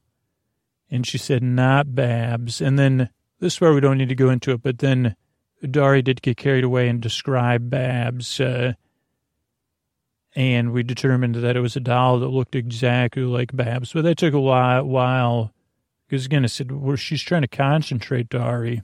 And 0.90 1.06
she 1.06 1.20
said, 1.20 1.44
Not 1.44 1.94
Babs. 1.94 2.60
And 2.60 2.80
then 2.80 3.10
this 3.40 3.54
is 3.54 3.62
where 3.62 3.74
we 3.74 3.82
don't 3.82 4.00
need 4.00 4.10
to 4.10 4.16
go 4.16 4.32
into 4.32 4.52
it, 4.52 4.64
but 4.64 4.80
then 4.80 5.16
Dari 5.70 6.02
did 6.02 6.22
get 6.22 6.38
carried 6.38 6.64
away 6.64 6.90
and 6.90 7.00
describe 7.00 7.70
Babs. 7.70 8.40
Uh, 8.40 8.74
and 10.36 10.72
we 10.72 10.84
determined 10.84 11.36
that 11.36 11.56
it 11.56 11.62
was 11.62 11.76
a 11.76 11.82
doll 11.82 12.20
that 12.20 12.28
looked 12.28 12.56
exactly 12.56 13.24
like 13.24 13.56
Babs. 13.56 13.94
But 13.94 14.04
that 14.04 14.18
took 14.18 14.34
a 14.34 14.40
while, 14.40 14.84
while 14.84 15.54
because 16.08 16.26
again, 16.26 16.44
I 16.44 16.48
said, 16.48 16.72
well, 16.72 16.96
she's 16.96 17.22
trying 17.22 17.44
to 17.44 17.48
concentrate, 17.48 18.30
Dari. 18.30 18.82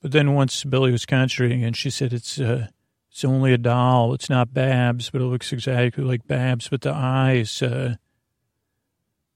But 0.00 0.12
then 0.12 0.34
once 0.34 0.64
Billy 0.64 0.90
was 0.90 1.04
concentrating, 1.04 1.64
and 1.64 1.76
she 1.76 1.90
said, 1.90 2.12
it's 2.12 2.40
uh, 2.40 2.68
it's 3.10 3.24
only 3.24 3.52
a 3.52 3.58
doll. 3.58 4.14
It's 4.14 4.30
not 4.30 4.54
Babs, 4.54 5.10
but 5.10 5.20
it 5.20 5.24
looks 5.24 5.52
exactly 5.52 6.04
like 6.04 6.26
Babs. 6.26 6.68
But 6.68 6.82
the 6.82 6.92
eyes, 6.92 7.60
uh, 7.60 7.96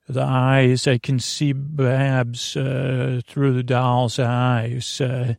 the 0.09 0.23
eyes, 0.23 0.87
I 0.87 0.99
can 0.99 1.19
see 1.19 1.53
Babs 1.53 2.57
uh, 2.57 3.21
through 3.27 3.53
the 3.55 3.63
doll's 3.63 4.19
eyes. 4.19 5.01
Uh, 5.01 5.35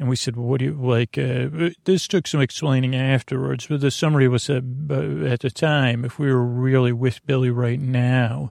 and 0.00 0.08
we 0.08 0.16
said, 0.16 0.34
well, 0.34 0.46
what 0.46 0.60
do 0.60 0.64
you 0.64 0.72
like? 0.72 1.18
Uh, 1.18 1.70
this 1.84 2.08
took 2.08 2.26
some 2.26 2.40
explaining 2.40 2.96
afterwards, 2.96 3.66
but 3.66 3.82
the 3.82 3.90
summary 3.90 4.28
was 4.28 4.46
that 4.46 4.64
uh, 4.90 5.30
at 5.30 5.40
the 5.40 5.50
time, 5.50 6.06
if 6.06 6.18
we 6.18 6.32
were 6.32 6.42
really 6.42 6.90
with 6.90 7.24
Billy 7.26 7.50
right 7.50 7.78
now, 7.78 8.50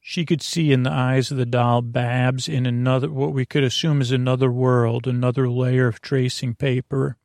she 0.00 0.24
could 0.24 0.40
see 0.40 0.70
in 0.70 0.84
the 0.84 0.92
eyes 0.92 1.32
of 1.32 1.36
the 1.36 1.44
doll 1.44 1.82
Babs 1.82 2.48
in 2.48 2.64
another, 2.64 3.10
what 3.10 3.32
we 3.32 3.44
could 3.44 3.64
assume 3.64 4.00
is 4.00 4.12
another 4.12 4.52
world, 4.52 5.08
another 5.08 5.50
layer 5.50 5.88
of 5.88 6.00
tracing 6.00 6.54
paper. 6.54 7.16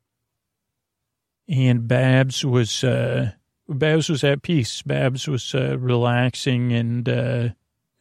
And 1.48 1.88
Babs 1.88 2.44
was, 2.44 2.84
uh, 2.84 3.34
Babs 3.70 4.10
was 4.10 4.24
at 4.24 4.42
peace. 4.42 4.82
Babs 4.82 5.28
was 5.28 5.54
uh, 5.54 5.78
relaxing 5.78 6.74
and, 6.74 7.56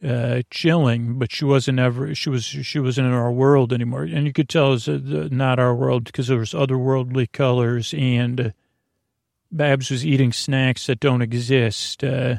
uh, 0.05 0.09
uh, 0.09 0.41
chilling, 0.49 1.17
but 1.17 1.31
she 1.31 1.45
wasn't 1.45 1.79
ever, 1.79 2.13
she 2.15 2.29
was, 2.29 2.43
she 2.45 2.79
wasn't 2.79 3.07
in 3.07 3.13
our 3.13 3.31
world 3.31 3.73
anymore. 3.73 4.03
And 4.03 4.25
you 4.25 4.33
could 4.33 4.49
tell 4.49 4.73
it's 4.73 4.87
not 4.87 5.59
our 5.59 5.73
world 5.73 6.05
because 6.05 6.27
there 6.27 6.37
was 6.37 6.53
otherworldly 6.53 7.31
colors 7.31 7.93
and 7.97 8.53
Babs 9.51 9.89
was 9.89 10.05
eating 10.05 10.33
snacks 10.33 10.87
that 10.87 10.99
don't 10.99 11.21
exist. 11.21 12.03
Uh, 12.03 12.37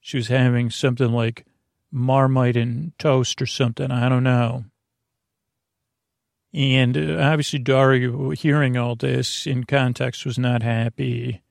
she 0.00 0.16
was 0.16 0.28
having 0.28 0.70
something 0.70 1.10
like 1.10 1.46
marmite 1.90 2.56
and 2.56 2.92
toast 2.98 3.40
or 3.40 3.46
something. 3.46 3.90
I 3.90 4.08
don't 4.08 4.24
know. 4.24 4.64
And 6.52 6.96
uh, 6.96 7.18
obviously, 7.20 7.58
Dari, 7.58 8.36
hearing 8.36 8.76
all 8.76 8.96
this 8.96 9.46
in 9.46 9.64
context, 9.64 10.24
was 10.24 10.38
not 10.38 10.62
happy. 10.62 11.42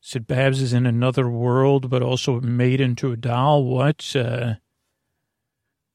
Said 0.00 0.26
Babs 0.26 0.60
is 0.60 0.74
in 0.74 0.84
another 0.84 1.28
world, 1.30 1.88
but 1.88 2.02
also 2.02 2.40
made 2.40 2.80
into 2.80 3.12
a 3.12 3.16
doll. 3.16 3.64
What? 3.64 4.14
Uh, 4.14 4.54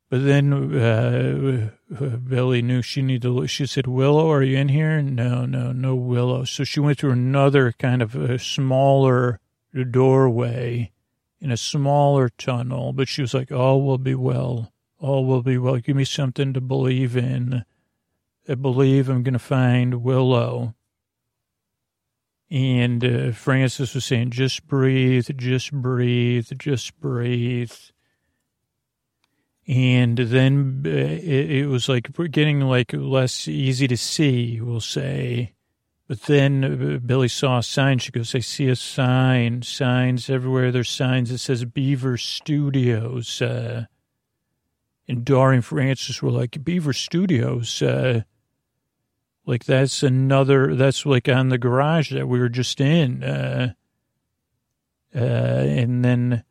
but 0.09 0.23
then 0.25 0.51
uh, 0.75 1.69
Billy 2.27 2.63
knew 2.63 2.81
she 2.81 3.03
needed 3.03 3.21
to 3.23 3.29
look. 3.29 3.49
She 3.49 3.67
said, 3.67 3.85
Willow, 3.85 4.31
are 4.31 4.41
you 4.41 4.57
in 4.57 4.69
here? 4.69 5.01
No, 5.03 5.45
no, 5.45 5.71
no 5.71 5.95
Willow. 5.95 6.45
So 6.45 6.63
she 6.63 6.79
went 6.79 6.97
through 6.97 7.11
another 7.11 7.71
kind 7.73 8.01
of 8.01 8.15
a 8.15 8.39
smaller 8.39 9.39
doorway 9.91 10.91
in 11.39 11.51
a 11.51 11.57
smaller 11.57 12.29
tunnel. 12.29 12.91
But 12.91 13.07
she 13.07 13.21
was 13.21 13.35
like, 13.35 13.51
all 13.51 13.83
will 13.83 13.99
be 13.99 14.15
well. 14.15 14.73
All 14.99 15.25
will 15.25 15.43
be 15.43 15.59
well. 15.59 15.77
Give 15.77 15.95
me 15.95 16.05
something 16.05 16.53
to 16.53 16.61
believe 16.61 17.15
in. 17.15 17.63
I 18.47 18.55
believe 18.55 19.09
I'm 19.09 19.21
going 19.21 19.33
to 19.33 19.39
find 19.39 20.03
Willow. 20.03 20.73
And 22.49 23.05
uh, 23.05 23.31
Francis 23.31 23.93
was 23.93 24.05
saying, 24.05 24.31
just 24.31 24.65
breathe, 24.65 25.27
just 25.37 25.71
breathe, 25.71 26.47
just 26.57 26.99
breathe 26.99 27.71
and 29.69 30.17
then 30.17 30.81
uh, 30.83 30.89
it, 30.89 31.51
it, 31.51 31.65
was 31.67 31.87
like 31.87 32.09
getting 32.31 32.61
like 32.61 32.91
less 32.91 33.47
easy 33.47 33.87
to 33.87 33.97
see, 33.97 34.59
we'll 34.59 34.81
say. 34.81 35.53
But 36.07 36.23
then 36.23 36.63
uh, 36.63 36.97
Billy 37.05 37.27
saw 37.27 37.59
a 37.59 37.63
sign. 37.63 37.99
She 37.99 38.11
goes, 38.11 38.33
"I 38.33 38.39
see 38.39 38.67
a 38.67 38.75
sign. 38.75 39.61
Signs 39.61 40.27
everywhere. 40.27 40.71
There's 40.71 40.89
signs 40.89 41.29
that 41.29 41.37
says 41.37 41.65
Beaver 41.65 42.17
Studios." 42.17 43.43
Uh, 43.43 43.85
and 45.07 45.23
Dari 45.23 45.57
and 45.57 45.65
Francis 45.65 46.19
were 46.19 46.31
like, 46.31 46.63
"Beaver 46.63 46.93
Studios." 46.93 47.79
Uh, 47.83 48.23
like 49.45 49.65
that's 49.65 50.01
another. 50.01 50.75
That's 50.75 51.05
like 51.05 51.29
on 51.29 51.49
the 51.49 51.59
garage 51.59 52.11
that 52.11 52.27
we 52.27 52.39
were 52.39 52.49
just 52.49 52.81
in. 52.81 53.23
Uh, 53.23 53.73
uh, 55.13 55.19
and 55.19 56.03
then 56.03 56.43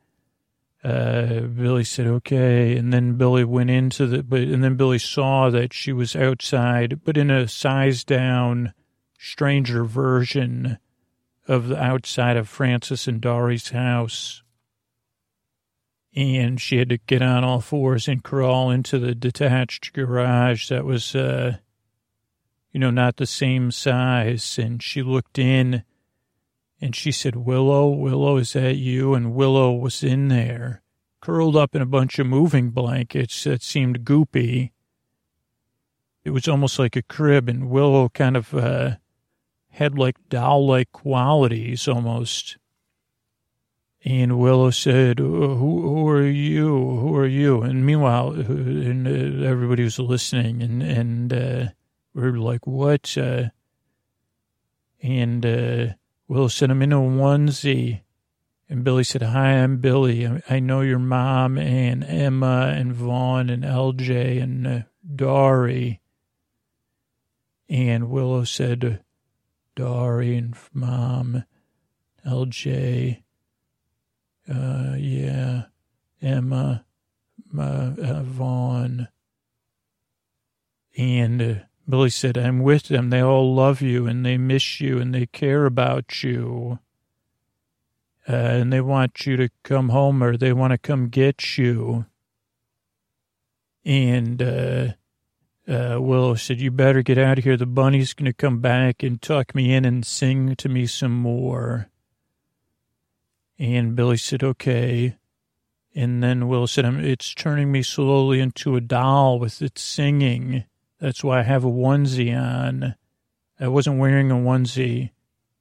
uh, 0.85 1.41
Billy 1.41 1.85
said, 1.85 2.07
okay. 2.07 2.76
And 2.76 2.93
then 2.93 3.14
Billy 3.14 3.45
went 3.45 3.70
into 3.70 4.07
the, 4.07 4.22
but, 4.22 4.41
and 4.41 4.62
then 4.62 4.76
Billy 4.76 4.99
saw 4.99 5.51
that 5.51 5.72
she 5.72 5.93
was 5.93 6.14
outside, 6.14 7.01
but 7.05 7.16
in 7.16 7.31
a 7.31 7.49
size 7.49 8.05
down, 8.05 8.72
stranger 9.18 9.85
version 9.85 10.79
of 11.49 11.68
the 11.68 11.83
outside 11.83 12.37
of 12.37 12.49
Francis 12.49 13.09
and 13.09 13.20
Dari's 13.20 13.70
house. 13.70 14.43
And 16.14 16.61
she 16.61 16.79
had 16.79 16.89
to 16.91 16.99
get 16.99 17.22
on 17.22 17.45
all 17.45 17.61
fours 17.61 18.09
and 18.09 18.22
crawl 18.22 18.70
into 18.70 18.99
the 18.99 19.14
detached 19.14 19.93
garage 19.93 20.68
that 20.68 20.85
was, 20.85 21.14
uh, 21.14 21.59
you 22.72 22.81
know, 22.81 22.91
not 22.91 23.16
the 23.16 23.26
same 23.26 23.70
size. 23.70 24.59
And 24.59 24.83
she 24.83 25.03
looked 25.03 25.39
in 25.39 25.85
and 26.81 26.95
she 26.95 27.11
said, 27.11 27.35
Willow, 27.35 27.89
Willow, 27.89 28.37
is 28.37 28.53
that 28.53 28.76
you? 28.76 29.14
And 29.14 29.35
Willow 29.35 29.72
was 29.72 30.05
in 30.05 30.29
there, 30.29 30.83
curled 31.20 31.57
up 31.57 31.74
in 31.74 31.83
a 31.83 31.87
bunch 31.87 32.18
of 32.18 32.26
moving 32.26 32.70
blankets 32.70 33.45
that 33.45 33.62
seemed 33.62 34.05
goopy. 34.05 34.70
It 36.24 36.31
was 36.31 36.47
almost 36.47 36.79
like 36.79 36.95
a 36.95 37.03
crib, 37.03 37.49
and 37.49 37.70
Willow 37.70 38.09
kind 38.11 38.37
of 38.37 38.55
uh, 38.55 38.97
had 39.70 39.99
like 39.99 40.16
doll 40.29 40.66
like 40.66 40.93
qualities 40.93 41.89
almost. 41.89 42.59
And 44.05 44.39
Willow 44.39 44.70
said, 44.70 45.18
who, 45.18 45.57
who 45.57 46.09
are 46.09 46.26
you? 46.26 46.68
Who 46.68 47.16
are 47.16 47.26
you? 47.26 47.62
And 47.62 47.85
meanwhile, 47.85 48.31
and 48.31 49.09
uh, 49.09 49.47
everybody 49.47 49.83
was 49.83 49.99
listening, 49.99 50.62
and, 50.62 50.83
and 50.83 51.33
uh, 51.33 51.66
we 52.14 52.22
are 52.22 52.39
like, 52.39 52.66
what? 52.66 53.18
Uh, 53.18 53.49
and 55.03 55.45
uh, 56.29 56.33
Will 56.33 56.49
said, 56.49 56.70
I'm 56.70 56.83
in 56.83 56.93
a 56.93 56.97
onesie. 56.97 58.03
And 58.70 58.85
Billy 58.85 59.05
said, 59.05 59.22
Hi, 59.22 59.53
I'm 59.53 59.79
Billy. 59.79 60.43
I 60.49 60.61
know 60.61 60.83
your 60.83 60.99
mom 60.99 61.57
and 61.57 62.05
Emma 62.05 62.74
and 62.76 62.93
Vaughn 62.93 63.49
and 63.49 63.64
LJ 63.64 64.43
and 64.43 64.66
uh, 64.66 64.81
Dari. 65.16 66.01
And 67.70 68.11
Willow 68.11 68.45
said, 68.45 69.03
Dari 69.74 70.37
and 70.37 70.55
mom, 70.72 71.45
LJ, 72.26 73.22
uh, 74.53 74.95
yeah, 74.99 75.62
Emma, 76.20 76.85
uh, 77.59 78.22
Vaughn. 78.22 79.09
And 80.97 81.41
uh, 81.43 81.55
Billy 81.89 82.11
said, 82.11 82.36
I'm 82.36 82.61
with 82.61 82.89
them. 82.89 83.11
They 83.11 83.22
all 83.22 83.55
love 83.55 83.80
you 83.80 84.07
and 84.07 84.24
they 84.24 84.36
miss 84.36 84.80
you 84.80 84.99
and 84.99 85.14
they 85.14 85.26
care 85.26 85.64
about 85.64 86.22
you. 86.22 86.80
Uh, 88.28 88.32
and 88.32 88.72
they 88.72 88.82
want 88.82 89.26
you 89.26 89.39
to 89.39 89.49
come 89.62 89.89
home 89.89 90.22
or 90.22 90.36
they 90.36 90.53
want 90.53 90.72
to 90.72 90.78
come 90.78 91.09
get 91.09 91.57
you. 91.57 92.05
And 93.86 94.43
uh, 94.43 94.89
uh, 95.66 95.97
Willow 95.99 96.34
said, 96.34 96.61
You 96.61 96.70
better 96.70 97.03
get 97.03 97.16
out 97.16 97.39
of 97.39 97.45
here. 97.45 97.57
The 97.57 97.64
bunny's 97.64 98.12
going 98.12 98.26
to 98.26 98.34
come 98.34 98.61
back 98.61 99.03
and 99.03 99.20
tuck 99.20 99.55
me 99.55 99.72
in 99.72 99.86
and 99.86 100.05
sing 100.05 100.57
to 100.57 100.68
me 100.68 100.86
some 100.86 101.12
more. 101.12 101.89
And 103.59 103.97
Billy 103.97 104.18
said, 104.18 104.43
Okay. 104.43 105.16
And 105.95 106.22
then 106.22 106.49
Will 106.49 106.66
said, 106.66 106.84
It's 106.84 107.32
turning 107.32 107.72
me 107.72 107.82
slowly 107.82 108.41
into 108.41 108.76
a 108.76 108.82
doll 108.82 109.39
with 109.39 109.62
its 109.62 109.80
singing. 109.80 110.64
That's 111.01 111.22
why 111.22 111.40
I 111.40 111.42
have 111.42 111.64
a 111.64 111.70
onesie 111.70 112.36
on. 112.36 112.94
I 113.61 113.68
wasn't 113.68 113.99
wearing 113.99 114.30
a 114.30 114.34
onesie. 114.34 115.11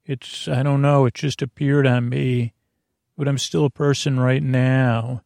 It's, 0.06 0.48
I 0.48 0.64
don't 0.64 0.82
know, 0.82 1.06
it 1.06 1.14
just 1.14 1.42
appeared 1.42 1.86
on 1.86 2.10
me, 2.10 2.54
but 3.18 3.28
I'm 3.28 3.38
still 3.38 3.66
a 3.66 3.70
person 3.70 4.20
right 4.20 4.42
now. 4.42 5.24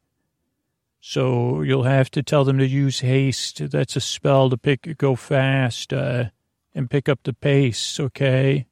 So 0.99 1.61
you'll 1.61 1.83
have 1.83 2.11
to 2.11 2.23
tell 2.23 2.43
them 2.43 2.57
to 2.57 2.67
use 2.67 2.99
haste. 2.99 3.71
That's 3.71 3.95
a 3.95 4.01
spell 4.01 4.49
to 4.49 4.57
pick, 4.57 4.97
go 4.97 5.15
fast, 5.15 5.93
uh, 5.93 6.25
and 6.73 6.89
pick 6.89 7.07
up 7.07 7.19
the 7.23 7.33
pace, 7.33 7.99
okay? 7.99 8.67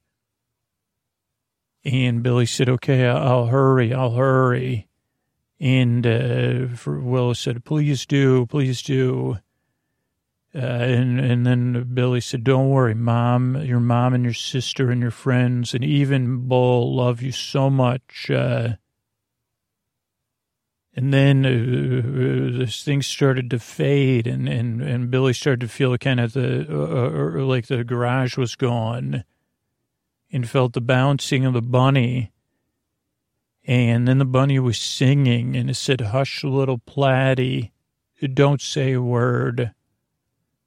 And 1.86 2.22
Billy 2.24 2.46
said, 2.46 2.70
okay, 2.70 3.06
I'll 3.08 3.48
hurry, 3.48 3.94
I'll 3.94 4.16
hurry. 4.16 4.88
And, 5.60 6.06
uh, 6.08 7.34
said, 7.34 7.66
please 7.66 8.06
do, 8.06 8.46
please 8.46 8.82
do. 8.82 9.38
Uh, 10.54 10.58
and 10.58 11.20
and 11.20 11.46
then 11.46 11.92
Billy 11.94 12.20
said, 12.22 12.44
"Don't 12.44 12.70
worry, 12.70 12.96
mom. 12.96 13.56
Your 13.62 13.80
mom 13.80 14.16
and 14.16 14.24
your 14.24 14.34
sister 14.34 14.90
and 14.90 15.00
your 15.00 15.12
friends 15.12 15.76
and 15.76 15.84
even 15.84 16.48
Bull 16.48 16.96
love 16.96 17.22
you 17.22 17.32
so 17.32 17.70
much." 17.70 18.32
Uh, 18.32 18.78
and 20.96 21.14
then 21.14 21.46
uh, 21.46 22.58
this 22.58 22.84
thing 22.84 23.02
started 23.02 23.50
to 23.52 23.60
fade, 23.60 24.28
and, 24.28 24.50
and, 24.50 24.82
and 24.82 25.12
Billy 25.12 25.34
started 25.34 25.62
to 25.62 25.68
feel 25.68 25.98
kind 25.98 26.20
of 26.20 26.34
the 26.34 26.66
uh, 26.68 27.40
uh, 27.40 27.46
like 27.46 27.68
the 27.68 27.84
garage 27.84 28.36
was 28.36 28.56
gone, 28.56 29.24
and 30.32 30.50
felt 30.50 30.74
the 30.74 30.82
bouncing 30.82 31.46
of 31.46 31.54
the 31.54 31.62
bunny. 31.62 32.32
And 33.66 34.08
then 34.08 34.18
the 34.18 34.26
bunny 34.26 34.58
was 34.58 34.80
singing, 34.80 35.56
and 35.56 35.70
it 35.70 35.76
said, 35.76 36.02
"Hush, 36.02 36.44
little 36.44 36.80
platy, 36.80 37.70
don't 38.34 38.62
say 38.62 38.94
a 38.94 39.02
word." 39.02 39.74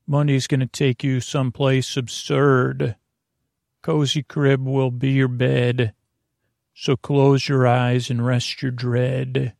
Money's 0.06 0.46
going 0.46 0.60
to 0.60 0.66
take 0.66 1.04
you 1.04 1.20
someplace 1.20 1.96
absurd. 1.96 2.96
Cozy 3.82 4.22
crib 4.22 4.64
will 4.64 4.90
be 4.90 5.10
your 5.10 5.28
bed. 5.28 5.94
So 6.74 6.96
close 6.96 7.48
your 7.48 7.66
eyes 7.66 8.10
and 8.10 8.24
rest 8.24 8.62
your 8.62 8.70
dread. 8.70 9.54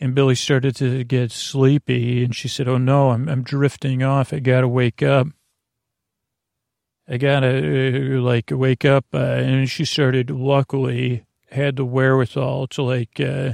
And 0.00 0.14
Billy 0.14 0.34
started 0.34 0.74
to 0.76 1.04
get 1.04 1.30
sleepy, 1.30 2.24
and 2.24 2.34
she 2.34 2.48
said, 2.48 2.66
Oh 2.66 2.78
no, 2.78 3.10
I'm, 3.10 3.28
I'm 3.28 3.42
drifting 3.42 4.02
off. 4.02 4.32
I 4.32 4.40
gotta 4.40 4.66
wake 4.66 5.02
up. 5.02 5.28
I 7.08 7.18
gotta, 7.18 8.16
uh, 8.16 8.20
like, 8.20 8.50
wake 8.50 8.84
up. 8.84 9.06
Uh, 9.14 9.18
and 9.18 9.68
she 9.70 9.84
started, 9.84 10.30
luckily, 10.30 11.24
had 11.50 11.76
the 11.76 11.84
wherewithal 11.84 12.66
to, 12.68 12.82
like, 12.82 13.20
uh, 13.20 13.52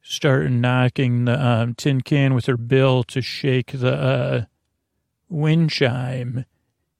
start 0.00 0.50
knocking 0.50 1.26
the 1.26 1.46
um, 1.46 1.74
tin 1.74 2.00
can 2.00 2.34
with 2.34 2.46
her 2.46 2.56
bill 2.56 3.02
to 3.04 3.20
shake 3.20 3.72
the, 3.72 3.94
uh, 3.94 4.44
wind 5.28 5.70
chime 5.70 6.44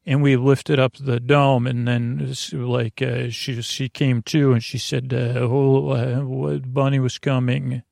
and 0.09 0.23
we 0.23 0.37
lifted 0.37 0.79
up 0.79 0.97
the 0.97 1.21
dome 1.21 1.67
and 1.67 1.87
then 1.87 2.35
like 2.53 3.03
uh, 3.03 3.29
she 3.29 3.61
she 3.61 3.91
came 3.91 4.23
to 4.23 4.53
and 4.53 4.65
she 4.65 4.79
said 4.79 5.13
uh, 5.13 5.41
oh 5.41 5.91
uh, 5.91 6.59
bunny 6.59 6.99
was 6.99 7.19
coming. 7.19 7.83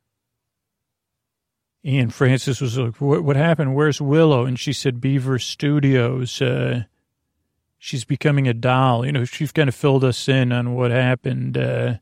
And 1.84 2.12
francis 2.12 2.61
was 2.61 2.78
like 2.78 3.01
what, 3.03 3.22
what 3.22 3.37
happened? 3.37 3.74
Where's 3.74 4.01
willow? 4.01 4.47
And 4.47 4.59
she 4.59 4.72
said 4.72 4.99
beaver 4.99 5.39
studios 5.39 6.41
uh, 6.41 6.84
she's 7.78 8.07
becoming 8.07 8.49
a 8.49 8.55
doll. 8.55 9.05
You 9.05 9.12
know 9.12 9.24
she's 9.26 9.53
kind 9.53 9.68
of 9.68 9.74
filled 9.74 10.03
us 10.03 10.26
in 10.26 10.53
on 10.53 10.74
what 10.74 10.91
happened 10.91 11.59
uh, 11.59 11.97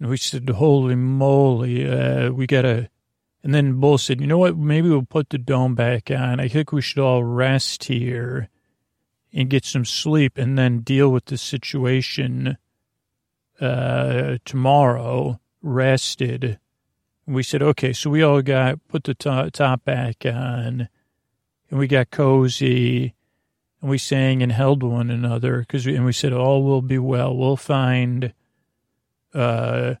and 0.00 0.10
we 0.10 0.16
said 0.16 0.48
holy 0.50 0.96
moly 0.96 1.88
uh, 1.88 2.30
we 2.30 2.48
gotta 2.48 2.90
and 3.42 3.54
then 3.54 3.80
Bull 3.80 3.98
said, 3.98 4.20
you 4.20 4.26
know 4.26 4.38
what? 4.38 4.56
Maybe 4.56 4.88
we'll 4.88 5.02
put 5.02 5.30
the 5.30 5.38
dome 5.38 5.74
back 5.74 6.10
on. 6.10 6.38
I 6.38 6.48
think 6.48 6.70
we 6.70 6.80
should 6.80 7.02
all 7.02 7.24
rest 7.24 7.84
here 7.84 8.48
and 9.32 9.50
get 9.50 9.64
some 9.64 9.84
sleep 9.84 10.38
and 10.38 10.56
then 10.56 10.80
deal 10.80 11.08
with 11.08 11.24
the 11.24 11.38
situation 11.38 12.56
uh, 13.60 14.36
tomorrow, 14.44 15.40
rested. 15.60 16.58
And 17.26 17.34
we 17.34 17.42
said, 17.42 17.62
okay, 17.62 17.92
so 17.92 18.10
we 18.10 18.22
all 18.22 18.42
got, 18.42 18.86
put 18.88 19.04
the 19.04 19.14
top, 19.14 19.52
top 19.52 19.84
back 19.84 20.24
on 20.24 20.88
and 21.70 21.78
we 21.78 21.88
got 21.88 22.10
cozy 22.10 23.14
and 23.80 23.90
we 23.90 23.98
sang 23.98 24.42
and 24.42 24.52
held 24.52 24.84
one 24.84 25.10
another 25.10 25.60
because, 25.60 25.86
and 25.86 26.04
we 26.04 26.12
said, 26.12 26.32
all 26.32 26.62
will 26.62 26.82
be 26.82 26.98
well. 26.98 27.36
We'll 27.36 27.56
find, 27.56 28.32
uh, 29.34 29.94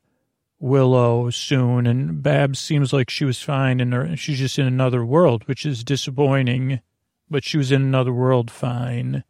Willow 0.62 1.28
soon, 1.30 1.88
and 1.88 2.22
Babs 2.22 2.60
seems 2.60 2.92
like 2.92 3.10
she 3.10 3.24
was 3.24 3.42
fine, 3.42 3.80
and 3.80 4.16
she's 4.16 4.38
just 4.38 4.60
in 4.60 4.66
another 4.66 5.04
world, 5.04 5.42
which 5.48 5.66
is 5.66 5.82
disappointing. 5.82 6.80
But 7.28 7.42
she 7.42 7.58
was 7.58 7.72
in 7.72 7.82
another 7.82 8.12
world 8.12 8.48
fine. 8.48 9.24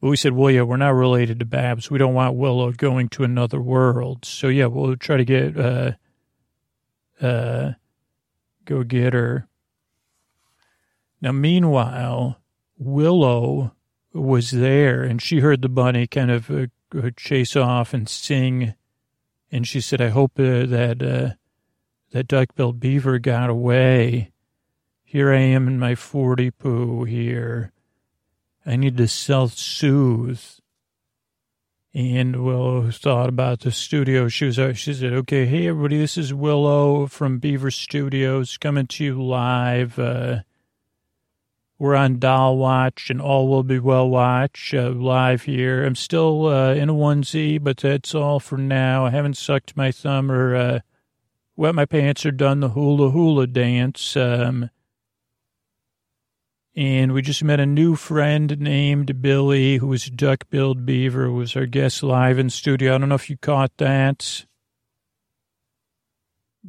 But 0.00 0.08
we 0.08 0.16
said, 0.16 0.32
well, 0.32 0.50
yeah, 0.50 0.62
we're 0.62 0.78
not 0.78 0.94
related 0.94 1.40
to 1.40 1.44
Babs. 1.44 1.90
We 1.90 1.98
don't 1.98 2.14
want 2.14 2.36
Willow 2.36 2.72
going 2.72 3.10
to 3.10 3.24
another 3.24 3.60
world. 3.60 4.24
So 4.24 4.48
yeah, 4.48 4.64
we'll 4.64 4.96
try 4.96 5.18
to 5.18 5.24
get 5.26 5.60
uh 5.60 5.92
uh 7.20 7.72
go 8.64 8.84
get 8.84 9.12
her. 9.12 9.46
Now, 11.20 11.32
meanwhile, 11.32 12.40
Willow 12.78 13.72
was 14.14 14.52
there, 14.52 15.02
and 15.02 15.20
she 15.20 15.40
heard 15.40 15.60
the 15.60 15.68
bunny 15.68 16.06
kind 16.06 16.30
of 16.30 16.50
uh, 16.50 16.66
chase 17.14 17.56
off 17.56 17.92
and 17.92 18.08
sing 18.08 18.72
and 19.50 19.66
she 19.66 19.80
said, 19.80 20.00
I 20.00 20.08
hope 20.08 20.32
uh, 20.38 20.66
that 20.66 21.02
uh, 21.02 21.34
that 22.10 22.28
duck-billed 22.28 22.80
beaver 22.80 23.18
got 23.18 23.50
away. 23.50 24.32
Here 25.04 25.32
I 25.32 25.40
am 25.40 25.66
in 25.68 25.78
my 25.78 25.94
40 25.94 26.50
poo 26.52 27.04
here. 27.04 27.72
I 28.64 28.76
need 28.76 28.96
to 28.98 29.08
self-soothe. 29.08 30.40
And 31.94 32.44
Willow 32.44 32.90
thought 32.90 33.28
about 33.28 33.60
the 33.60 33.72
studio. 33.72 34.28
She 34.28 34.44
was, 34.44 34.58
uh, 34.58 34.74
she 34.74 34.92
said, 34.92 35.12
okay, 35.14 35.46
hey, 35.46 35.68
everybody, 35.68 35.98
this 35.98 36.18
is 36.18 36.34
Willow 36.34 37.06
from 37.06 37.38
Beaver 37.38 37.70
Studios 37.70 38.58
coming 38.58 38.86
to 38.88 39.04
you 39.04 39.22
live. 39.22 39.98
Uh, 39.98 40.40
we're 41.78 41.94
on 41.94 42.18
Doll 42.18 42.56
Watch 42.56 43.08
and 43.08 43.20
All 43.20 43.48
Will 43.48 43.62
Be 43.62 43.78
Well 43.78 44.08
Watch 44.08 44.74
uh, 44.74 44.90
live 44.90 45.42
here. 45.42 45.84
I'm 45.84 45.94
still 45.94 46.46
uh, 46.46 46.74
in 46.74 46.88
a 46.88 46.94
onesie, 46.94 47.62
but 47.62 47.76
that's 47.76 48.14
all 48.14 48.40
for 48.40 48.58
now. 48.58 49.06
I 49.06 49.10
haven't 49.10 49.36
sucked 49.36 49.76
my 49.76 49.92
thumb 49.92 50.30
or 50.30 50.56
uh, 50.56 50.80
wet 51.56 51.74
my 51.74 51.84
pants 51.84 52.26
or 52.26 52.32
done 52.32 52.60
the 52.60 52.70
hula 52.70 53.10
hula 53.10 53.46
dance. 53.46 54.16
Um, 54.16 54.70
and 56.74 57.12
we 57.12 57.22
just 57.22 57.42
met 57.42 57.60
a 57.60 57.66
new 57.66 57.96
friend 57.96 58.58
named 58.60 59.20
Billy, 59.20 59.78
who 59.78 59.88
was 59.88 60.06
duck-billed 60.06 60.86
beaver, 60.86 61.30
was 61.30 61.56
our 61.56 61.66
guest 61.66 62.02
live 62.02 62.38
in 62.38 62.50
studio. 62.50 62.94
I 62.94 62.98
don't 62.98 63.08
know 63.08 63.16
if 63.16 63.30
you 63.30 63.36
caught 63.36 63.76
that, 63.78 64.46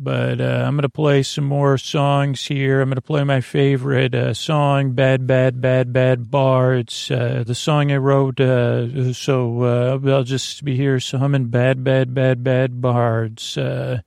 but 0.02 0.40
uh, 0.40 0.64
I'm 0.66 0.76
going 0.76 0.84
to 0.84 0.90
play 0.90 1.24
some 1.24 1.44
more 1.44 1.78
songs 1.78 2.48
here. 2.48 2.80
I'm 2.80 2.88
going 2.88 2.96
to 2.96 3.02
play 3.02 3.26
my 3.26 3.42
favorite 3.42 4.16
uh, 4.16 4.34
song, 4.34 4.94
"Bad, 4.94 5.28
Bad, 5.28 5.60
Bad, 5.60 5.92
Bad 5.92 6.32
Bar." 6.32 6.76
It's 6.76 7.12
uh, 7.12 7.44
the 7.46 7.54
song 7.54 7.92
I 7.92 7.98
wrote, 7.98 8.40
uh, 8.40 9.12
so 9.12 9.64
uh, 9.64 10.00
I'll 10.10 10.24
just 10.24 10.64
be 10.64 10.78
here 10.78 11.00
humming 11.12 11.48
"Bad, 11.48 11.84
Bad, 11.84 12.14
Bad, 12.14 12.46
Bad 12.46 12.82
Bards." 12.82 13.58
Uh, 13.58 14.00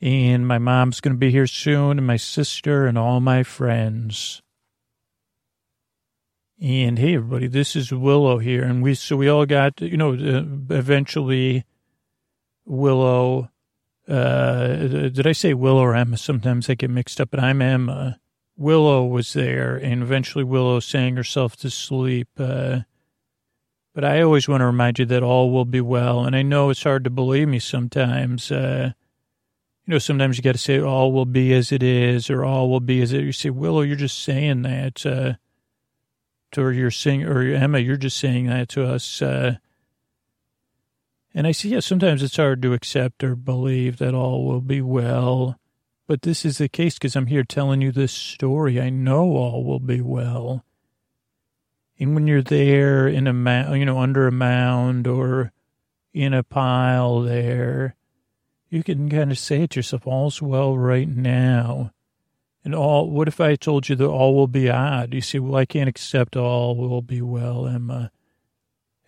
and 0.00 0.48
my 0.48 0.58
mom's 0.58 1.00
going 1.00 1.14
to 1.14 1.18
be 1.18 1.30
here 1.30 1.46
soon, 1.46 1.98
and 1.98 2.06
my 2.06 2.16
sister, 2.16 2.88
and 2.88 2.98
all 2.98 3.20
my 3.20 3.44
friends. 3.44 4.42
And 6.60 6.98
hey, 6.98 7.14
everybody, 7.14 7.46
this 7.46 7.76
is 7.76 7.92
Willow 7.92 8.38
here, 8.38 8.64
and 8.64 8.82
we 8.82 8.96
so 8.96 9.16
we 9.16 9.28
all 9.28 9.46
got 9.46 9.80
you 9.80 9.96
know 9.96 10.12
eventually 10.70 11.64
Willow. 12.64 13.51
Uh, 14.08 14.66
did 15.08 15.26
I 15.26 15.32
say 15.32 15.54
Willow 15.54 15.82
or 15.82 15.94
Emma? 15.94 16.16
Sometimes 16.16 16.68
I 16.68 16.74
get 16.74 16.90
mixed 16.90 17.20
up, 17.20 17.30
but 17.30 17.40
I'm 17.40 17.62
Emma. 17.62 18.18
Willow 18.56 19.06
was 19.06 19.32
there, 19.32 19.76
and 19.76 20.02
eventually 20.02 20.44
Willow 20.44 20.80
sang 20.80 21.16
herself 21.16 21.56
to 21.56 21.70
sleep. 21.70 22.28
Uh, 22.38 22.80
but 23.94 24.04
I 24.04 24.22
always 24.22 24.48
want 24.48 24.60
to 24.60 24.66
remind 24.66 24.98
you 24.98 25.04
that 25.06 25.22
all 25.22 25.50
will 25.50 25.64
be 25.64 25.80
well, 25.80 26.24
and 26.24 26.34
I 26.34 26.42
know 26.42 26.70
it's 26.70 26.82
hard 26.82 27.04
to 27.04 27.10
believe 27.10 27.48
me 27.48 27.58
sometimes. 27.58 28.50
Uh, 28.50 28.92
you 29.86 29.92
know, 29.92 29.98
sometimes 29.98 30.36
you 30.36 30.42
got 30.42 30.52
to 30.52 30.58
say 30.58 30.80
all 30.80 31.12
will 31.12 31.26
be 31.26 31.52
as 31.52 31.72
it 31.72 31.82
is, 31.82 32.30
or 32.30 32.44
all 32.44 32.70
will 32.70 32.80
be 32.80 33.02
as 33.02 33.12
it. 33.12 33.22
You 33.22 33.32
say, 33.32 33.50
Willow, 33.50 33.82
you're 33.82 33.96
just 33.96 34.22
saying 34.22 34.62
that. 34.62 35.04
Uh, 35.04 35.34
or 36.56 36.72
you're 36.72 36.90
saying, 36.90 37.24
or 37.24 37.42
Emma, 37.42 37.78
you're 37.78 37.96
just 37.96 38.18
saying 38.18 38.46
that 38.46 38.68
to 38.70 38.86
us. 38.86 39.22
Uh, 39.22 39.56
and 41.34 41.46
I 41.46 41.52
see, 41.52 41.70
yeah, 41.70 41.80
sometimes 41.80 42.22
it's 42.22 42.36
hard 42.36 42.60
to 42.62 42.74
accept 42.74 43.24
or 43.24 43.34
believe 43.34 43.98
that 43.98 44.14
all 44.14 44.44
will 44.44 44.60
be 44.60 44.80
well. 44.82 45.58
But 46.06 46.22
this 46.22 46.44
is 46.44 46.58
the 46.58 46.68
case 46.68 46.94
because 46.94 47.16
I'm 47.16 47.28
here 47.28 47.44
telling 47.44 47.80
you 47.80 47.90
this 47.90 48.12
story. 48.12 48.80
I 48.80 48.90
know 48.90 49.30
all 49.36 49.64
will 49.64 49.80
be 49.80 50.00
well. 50.00 50.64
And 51.98 52.14
when 52.14 52.26
you're 52.26 52.42
there 52.42 53.06
in 53.06 53.26
a 53.26 53.32
mound, 53.32 53.78
you 53.78 53.86
know, 53.86 53.98
under 53.98 54.26
a 54.26 54.32
mound 54.32 55.06
or 55.06 55.52
in 56.12 56.34
a 56.34 56.42
pile 56.42 57.20
there, 57.20 57.96
you 58.68 58.82
can 58.82 59.08
kind 59.08 59.30
of 59.30 59.38
say 59.38 59.66
to 59.66 59.78
yourself, 59.78 60.06
all's 60.06 60.42
well 60.42 60.76
right 60.76 61.08
now. 61.08 61.92
And 62.64 62.74
all, 62.74 63.10
what 63.10 63.28
if 63.28 63.40
I 63.40 63.56
told 63.56 63.88
you 63.88 63.96
that 63.96 64.06
all 64.06 64.34
will 64.34 64.46
be 64.46 64.70
odd? 64.70 65.14
You 65.14 65.20
say, 65.20 65.38
well, 65.38 65.56
I 65.56 65.64
can't 65.64 65.88
accept 65.88 66.36
all 66.36 66.76
will 66.76 67.02
be 67.02 67.20
well, 67.20 67.66
Emma. 67.66 68.10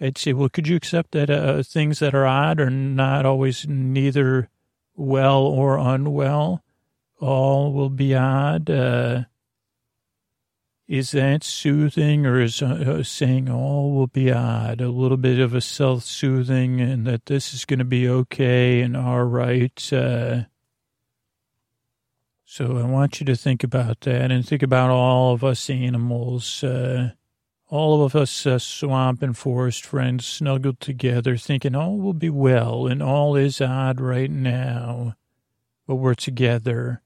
I'd 0.00 0.18
say, 0.18 0.32
well, 0.32 0.48
could 0.48 0.66
you 0.66 0.76
accept 0.76 1.12
that 1.12 1.30
uh, 1.30 1.62
things 1.62 2.00
that 2.00 2.14
are 2.14 2.26
odd 2.26 2.60
are 2.60 2.70
not 2.70 3.24
always 3.24 3.66
neither 3.68 4.48
well 4.96 5.42
or 5.42 5.78
unwell? 5.78 6.62
All 7.20 7.72
will 7.72 7.90
be 7.90 8.14
odd. 8.14 8.68
Uh, 8.68 9.24
is 10.86 11.12
that 11.12 11.42
soothing 11.42 12.26
or 12.26 12.40
is 12.40 12.60
uh, 12.60 13.02
saying 13.02 13.48
all 13.48 13.92
will 13.92 14.06
be 14.06 14.30
odd 14.30 14.80
a 14.80 14.90
little 14.90 15.16
bit 15.16 15.38
of 15.38 15.54
a 15.54 15.60
self-soothing 15.60 16.80
and 16.80 17.06
that 17.06 17.26
this 17.26 17.54
is 17.54 17.64
going 17.64 17.78
to 17.78 17.84
be 17.84 18.06
okay 18.06 18.82
and 18.82 18.96
all 18.96 19.24
right? 19.24 19.92
Uh, 19.92 20.42
so 22.44 22.76
I 22.76 22.82
want 22.82 23.18
you 23.18 23.26
to 23.26 23.34
think 23.34 23.64
about 23.64 24.02
that 24.02 24.30
and 24.30 24.46
think 24.46 24.62
about 24.62 24.90
all 24.90 25.32
of 25.32 25.42
us 25.42 25.70
animals, 25.70 26.62
uh, 26.62 27.12
all 27.74 28.04
of 28.04 28.14
us 28.14 28.46
uh, 28.46 28.56
swamp 28.56 29.20
and 29.20 29.36
forest 29.36 29.84
friends 29.84 30.24
snuggled 30.24 30.78
together, 30.78 31.36
thinking 31.36 31.74
all 31.74 31.98
will 31.98 32.12
be 32.12 32.30
well 32.30 32.86
and 32.86 33.02
all 33.02 33.34
is 33.34 33.60
odd 33.60 34.00
right 34.00 34.30
now, 34.30 35.16
but 35.84 35.96
we're 35.96 36.14
together 36.14 37.02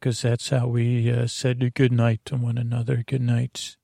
because 0.00 0.22
that's 0.22 0.48
how 0.48 0.66
we 0.66 1.08
uh, 1.12 1.28
said 1.28 1.72
good 1.74 1.92
night 1.92 2.20
to 2.24 2.34
one 2.34 2.58
another. 2.58 3.04
Good 3.06 3.22
night. 3.22 3.76